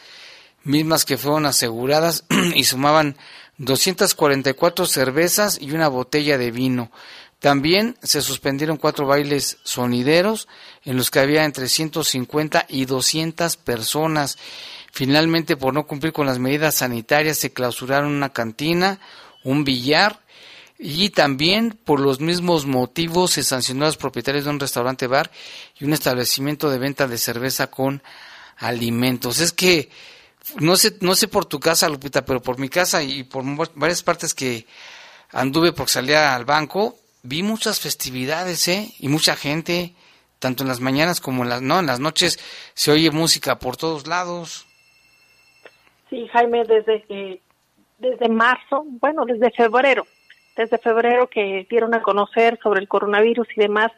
mismas 0.62 1.04
que 1.04 1.16
fueron 1.16 1.46
aseguradas 1.46 2.24
y 2.54 2.64
sumaban 2.64 3.16
244 3.58 4.86
cervezas 4.86 5.58
y 5.60 5.72
una 5.72 5.88
botella 5.88 6.38
de 6.38 6.50
vino. 6.50 6.90
También 7.38 7.96
se 8.02 8.22
suspendieron 8.22 8.78
cuatro 8.78 9.06
bailes 9.06 9.58
sonideros 9.64 10.48
en 10.84 10.96
los 10.96 11.10
que 11.10 11.20
había 11.20 11.44
entre 11.44 11.68
150 11.68 12.66
y 12.68 12.86
200 12.86 13.56
personas 13.58 14.38
Finalmente, 14.94 15.56
por 15.56 15.74
no 15.74 15.88
cumplir 15.88 16.12
con 16.12 16.24
las 16.24 16.38
medidas 16.38 16.76
sanitarias, 16.76 17.36
se 17.36 17.52
clausuraron 17.52 18.12
una 18.12 18.28
cantina, 18.28 19.00
un 19.42 19.64
billar 19.64 20.20
y 20.78 21.10
también 21.10 21.76
por 21.84 21.98
los 21.98 22.20
mismos 22.20 22.64
motivos 22.64 23.32
se 23.32 23.42
sancionó 23.42 23.86
a 23.86 23.88
los 23.88 23.96
propietarios 23.96 24.44
de 24.44 24.50
un 24.50 24.60
restaurante 24.60 25.08
bar 25.08 25.32
y 25.80 25.84
un 25.84 25.94
establecimiento 25.94 26.70
de 26.70 26.78
venta 26.78 27.08
de 27.08 27.18
cerveza 27.18 27.72
con 27.72 28.04
alimentos. 28.56 29.40
Es 29.40 29.50
que 29.50 29.90
no 30.60 30.76
sé, 30.76 30.96
no 31.00 31.16
sé 31.16 31.26
por 31.26 31.46
tu 31.46 31.58
casa, 31.58 31.88
Lupita, 31.88 32.24
pero 32.24 32.40
por 32.40 32.60
mi 32.60 32.68
casa 32.68 33.02
y 33.02 33.24
por 33.24 33.44
varias 33.74 34.04
partes 34.04 34.32
que 34.32 34.64
anduve 35.32 35.72
porque 35.72 35.90
salía 35.90 36.36
al 36.36 36.44
banco, 36.44 37.00
vi 37.24 37.42
muchas 37.42 37.80
festividades, 37.80 38.68
¿eh? 38.68 38.94
Y 39.00 39.08
mucha 39.08 39.34
gente, 39.34 39.96
tanto 40.38 40.62
en 40.62 40.68
las 40.68 40.78
mañanas 40.78 41.20
como 41.20 41.42
en 41.42 41.48
las, 41.48 41.62
no, 41.62 41.80
en 41.80 41.86
las 41.86 41.98
noches 41.98 42.38
se 42.74 42.92
oye 42.92 43.10
música 43.10 43.58
por 43.58 43.76
todos 43.76 44.06
lados. 44.06 44.66
Sí, 46.14 46.28
Jaime, 46.28 46.62
desde 46.62 47.02
que 47.02 47.40
desde 47.98 48.28
marzo, 48.28 48.84
bueno, 48.86 49.24
desde 49.24 49.50
febrero, 49.50 50.06
desde 50.56 50.78
febrero 50.78 51.28
que 51.28 51.66
dieron 51.68 51.92
a 51.92 52.02
conocer 52.02 52.56
sobre 52.62 52.78
el 52.78 52.86
coronavirus 52.86 53.48
y 53.56 53.60
demás, 53.60 53.90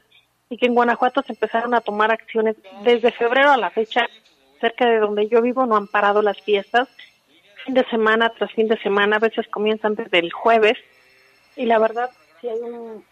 y 0.48 0.56
que 0.56 0.64
en 0.64 0.74
Guanajuato 0.74 1.20
se 1.20 1.34
empezaron 1.34 1.74
a 1.74 1.82
tomar 1.82 2.10
acciones 2.10 2.56
desde 2.84 3.12
febrero 3.12 3.52
a 3.52 3.58
la 3.58 3.68
fecha, 3.68 4.06
cerca 4.62 4.88
de 4.88 4.98
donde 4.98 5.28
yo 5.28 5.42
vivo 5.42 5.66
no 5.66 5.76
han 5.76 5.88
parado 5.88 6.22
las 6.22 6.40
fiestas, 6.40 6.88
fin 7.66 7.74
de 7.74 7.84
semana 7.90 8.30
tras 8.30 8.50
fin 8.52 8.68
de 8.68 8.78
semana, 8.78 9.16
a 9.16 9.18
veces 9.20 9.46
comienzan 9.48 9.94
desde 9.94 10.18
el 10.18 10.32
jueves, 10.32 10.78
y 11.54 11.66
la 11.66 11.78
verdad 11.78 12.08
sí 12.40 12.48
hay 12.48 12.60
un, 12.60 13.04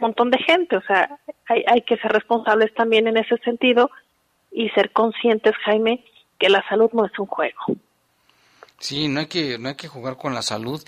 montón 0.00 0.30
de 0.30 0.38
gente, 0.38 0.76
o 0.76 0.82
sea, 0.82 1.18
hay, 1.46 1.64
hay 1.66 1.82
que 1.82 1.96
ser 1.96 2.12
responsables 2.12 2.72
también 2.74 3.08
en 3.08 3.16
ese 3.16 3.36
sentido 3.38 3.90
y 4.52 4.68
ser 4.70 4.92
conscientes, 4.92 5.56
Jaime, 5.64 6.04
que 6.38 6.50
la 6.50 6.62
salud 6.68 6.90
no 6.92 7.04
es 7.04 7.18
un 7.18 7.26
juego. 7.26 7.58
Sí, 8.78 9.08
no 9.08 9.20
hay 9.20 9.26
que, 9.26 9.58
no 9.58 9.68
hay 9.70 9.74
que 9.74 9.88
jugar 9.88 10.16
con 10.16 10.34
la 10.34 10.42
salud. 10.42 10.82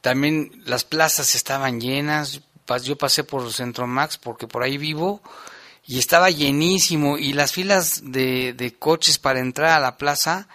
También 0.00 0.62
las 0.66 0.84
plazas 0.84 1.34
estaban 1.34 1.80
llenas. 1.80 2.40
Yo 2.82 2.96
pasé 2.96 3.24
por 3.24 3.52
Centro 3.52 3.86
Max 3.86 4.18
porque 4.18 4.46
por 4.46 4.62
ahí 4.62 4.78
vivo 4.78 5.22
y 5.86 5.98
estaba 5.98 6.30
llenísimo 6.30 7.18
y 7.18 7.34
las 7.34 7.52
filas 7.52 8.00
de, 8.04 8.54
de 8.54 8.74
coches 8.74 9.18
para 9.18 9.40
entrar 9.40 9.70
a 9.70 9.80
la 9.80 9.98
plaza 9.98 10.48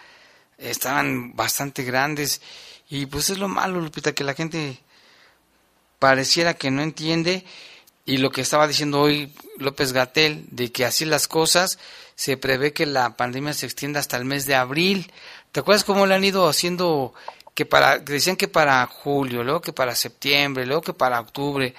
estaban 0.58 1.36
bastante 1.36 1.84
grandes 1.84 2.42
y 2.90 3.06
pues 3.06 3.30
es 3.30 3.38
lo 3.38 3.48
malo, 3.48 3.80
Lupita, 3.80 4.14
que 4.14 4.24
la 4.24 4.34
gente 4.34 4.80
pareciera 6.00 6.56
que 6.56 6.72
no 6.72 6.82
entiende 6.82 7.46
y 8.10 8.18
lo 8.18 8.32
que 8.32 8.42
estaba 8.42 8.68
diciendo 8.68 9.02
hoy 9.02 9.32
López 9.60 9.94
Gatel 9.94 10.46
de 10.50 10.72
que 10.72 10.84
así 10.84 11.06
las 11.06 11.28
cosas 11.28 11.78
se 12.16 12.38
prevé 12.38 12.74
que 12.74 12.88
la 12.88 13.16
pandemia 13.16 13.54
se 13.54 13.68
extienda 13.68 14.00
hasta 14.00 14.18
el 14.18 14.26
mes 14.26 14.48
de 14.48 14.56
abril. 14.56 15.12
¿Te 15.52 15.60
acuerdas 15.60 15.84
cómo 15.84 16.08
le 16.08 16.16
han 16.16 16.24
ido 16.24 16.50
haciendo 16.50 17.14
que 17.54 17.68
para 17.68 18.04
que 18.04 18.14
decían 18.14 18.36
que 18.36 18.48
para 18.48 18.84
julio, 18.88 19.44
luego 19.44 19.62
que 19.62 19.74
para 19.74 19.94
septiembre, 19.94 20.66
luego 20.66 20.82
que 20.82 20.94
para 20.94 21.20
octubre? 21.20 21.76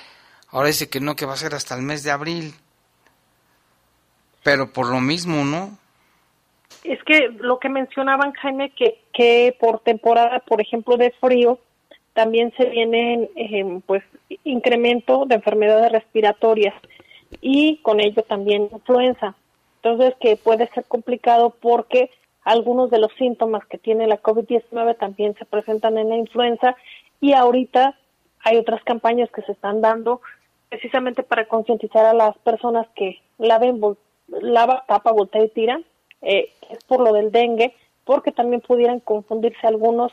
Ahora 0.50 0.68
dice 0.68 0.88
que 0.88 1.00
no, 1.00 1.16
que 1.16 1.26
va 1.26 1.32
a 1.32 1.36
ser 1.36 1.52
hasta 1.52 1.74
el 1.74 1.82
mes 1.82 2.04
de 2.04 2.12
abril. 2.12 2.54
Pero 4.44 4.72
por 4.72 4.86
lo 4.86 5.00
mismo, 5.00 5.44
¿no? 5.44 5.76
Es 6.84 7.02
que 7.02 7.28
lo 7.40 7.58
que 7.58 7.68
mencionaban, 7.68 8.32
Jaime, 8.34 8.70
que, 8.70 9.02
que 9.12 9.56
por 9.58 9.80
temporada, 9.80 10.38
por 10.38 10.60
ejemplo, 10.60 10.96
de 10.96 11.10
frío, 11.20 11.58
también 12.20 12.52
se 12.54 12.66
viene 12.66 13.30
eh, 13.34 13.80
pues 13.86 14.02
incremento 14.44 15.24
de 15.24 15.36
enfermedades 15.36 15.90
respiratorias 15.90 16.74
y 17.40 17.78
con 17.78 17.98
ello 17.98 18.22
también 18.24 18.68
influenza. 18.70 19.34
Entonces 19.76 20.14
que 20.20 20.36
puede 20.36 20.68
ser 20.74 20.84
complicado 20.84 21.56
porque 21.62 22.10
algunos 22.44 22.90
de 22.90 22.98
los 22.98 23.10
síntomas 23.14 23.64
que 23.64 23.78
tiene 23.78 24.06
la 24.06 24.20
COVID-19 24.20 24.98
también 24.98 25.34
se 25.38 25.46
presentan 25.46 25.96
en 25.96 26.10
la 26.10 26.16
influenza 26.16 26.76
y 27.22 27.32
ahorita 27.32 27.98
hay 28.40 28.58
otras 28.58 28.84
campañas 28.84 29.30
que 29.30 29.40
se 29.40 29.52
están 29.52 29.80
dando 29.80 30.20
precisamente 30.68 31.22
para 31.22 31.48
concientizar 31.48 32.04
a 32.04 32.12
las 32.12 32.36
personas 32.40 32.86
que 32.94 33.18
laven, 33.38 33.80
lava, 34.28 34.84
tapa, 34.86 35.10
voltea 35.10 35.44
y 35.44 35.48
tira, 35.48 35.80
eh, 36.20 36.52
es 36.68 36.84
por 36.84 37.00
lo 37.00 37.14
del 37.14 37.32
dengue, 37.32 37.74
porque 38.04 38.30
también 38.30 38.60
pudieran 38.60 39.00
confundirse 39.00 39.66
algunos 39.66 40.12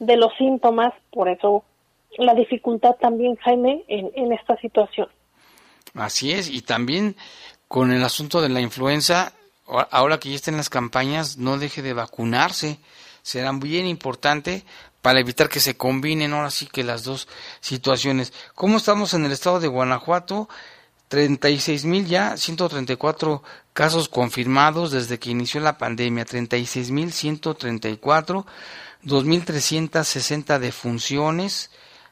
de 0.00 0.16
los 0.16 0.34
síntomas, 0.36 0.92
por 1.12 1.28
eso 1.28 1.64
la 2.18 2.34
dificultad 2.34 2.96
también, 3.00 3.36
Jaime, 3.36 3.84
en, 3.86 4.10
en 4.14 4.32
esta 4.32 4.56
situación. 4.56 5.08
Así 5.94 6.32
es, 6.32 6.50
y 6.50 6.62
también 6.62 7.14
con 7.68 7.92
el 7.92 8.02
asunto 8.02 8.40
de 8.40 8.48
la 8.48 8.60
influenza, 8.60 9.32
ahora 9.90 10.18
que 10.18 10.30
ya 10.30 10.34
estén 10.34 10.56
las 10.56 10.70
campañas, 10.70 11.36
no 11.36 11.58
deje 11.58 11.82
de 11.82 11.92
vacunarse. 11.92 12.80
Será 13.22 13.52
bien 13.52 13.86
importante 13.86 14.64
para 15.02 15.20
evitar 15.20 15.48
que 15.48 15.60
se 15.60 15.76
combinen 15.76 16.32
ahora 16.32 16.50
sí 16.50 16.66
que 16.66 16.82
las 16.82 17.04
dos 17.04 17.28
situaciones. 17.60 18.32
¿Cómo 18.54 18.78
estamos 18.78 19.14
en 19.14 19.24
el 19.24 19.32
estado 19.32 19.60
de 19.60 19.68
Guanajuato? 19.68 20.48
36 21.08 21.86
mil 21.86 22.06
ya, 22.06 22.36
134 22.36 23.42
casos 23.72 24.08
confirmados 24.08 24.92
desde 24.92 25.18
que 25.18 25.30
inició 25.30 25.60
la 25.60 25.76
pandemia, 25.76 26.24
36 26.24 26.90
mil 26.92 27.12
134, 27.12 28.46
2.360 29.04 30.58
defunciones 30.58 31.70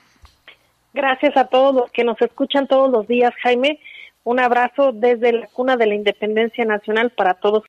Gracias 0.94 1.36
a 1.36 1.46
todos 1.46 1.74
los 1.74 1.90
que 1.90 2.04
nos 2.04 2.20
escuchan 2.22 2.68
todos 2.68 2.90
los 2.90 3.06
días, 3.08 3.34
Jaime. 3.42 3.80
Un 4.22 4.38
abrazo 4.40 4.92
desde 4.92 5.32
la 5.32 5.46
cuna 5.48 5.76
de 5.76 5.86
la 5.86 5.94
Independencia 5.94 6.64
Nacional 6.64 7.10
para 7.10 7.34
todos. 7.34 7.64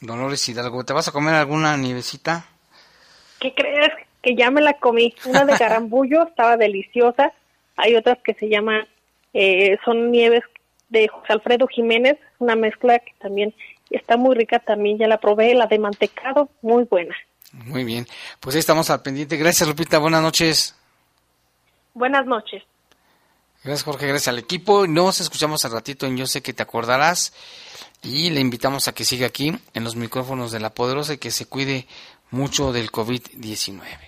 Dolores 0.00 0.48
Hidalgo, 0.48 0.84
¿te 0.84 0.94
vas 0.94 1.08
a 1.08 1.12
comer 1.12 1.34
alguna 1.34 1.76
nievecita? 1.76 2.46
¿Qué 3.38 3.54
crees? 3.54 3.90
Que 4.28 4.34
ya 4.34 4.50
me 4.50 4.60
la 4.60 4.74
comí. 4.74 5.14
Una 5.24 5.46
de 5.46 5.56
garambullo 5.58 6.24
estaba 6.24 6.58
deliciosa. 6.58 7.32
Hay 7.76 7.96
otras 7.96 8.18
que 8.22 8.34
se 8.34 8.48
llaman, 8.48 8.86
eh, 9.32 9.78
son 9.84 10.10
nieves 10.10 10.42
de 10.90 11.08
José 11.08 11.32
Alfredo 11.32 11.66
Jiménez, 11.66 12.18
una 12.38 12.54
mezcla 12.54 12.98
que 12.98 13.14
también 13.18 13.54
está 13.90 14.18
muy 14.18 14.34
rica. 14.36 14.58
También 14.58 14.98
ya 14.98 15.06
la 15.08 15.18
probé, 15.18 15.54
la 15.54 15.66
de 15.66 15.78
mantecado, 15.78 16.50
muy 16.60 16.84
buena. 16.84 17.16
Muy 17.52 17.84
bien, 17.84 18.06
pues 18.40 18.54
ahí 18.54 18.60
estamos 18.60 18.90
al 18.90 19.00
pendiente. 19.00 19.38
Gracias, 19.38 19.66
Lupita. 19.66 19.98
Buenas 19.98 20.22
noches. 20.22 20.76
Buenas 21.94 22.26
noches. 22.26 22.62
Gracias, 23.64 23.84
Jorge. 23.84 24.06
Gracias 24.06 24.28
al 24.28 24.38
equipo. 24.38 24.86
Nos 24.86 25.20
escuchamos 25.20 25.64
al 25.64 25.72
ratito 25.72 26.06
en 26.06 26.18
Yo 26.18 26.26
sé 26.26 26.42
que 26.42 26.52
te 26.52 26.62
acordarás. 26.62 27.32
Y 28.02 28.30
le 28.30 28.40
invitamos 28.40 28.86
a 28.88 28.92
que 28.92 29.04
siga 29.04 29.26
aquí 29.26 29.58
en 29.72 29.84
los 29.84 29.96
micrófonos 29.96 30.52
de 30.52 30.60
La 30.60 30.74
Poderosa 30.74 31.14
y 31.14 31.18
que 31.18 31.30
se 31.30 31.46
cuide 31.46 31.86
mucho 32.30 32.72
del 32.72 32.92
COVID-19. 32.92 34.07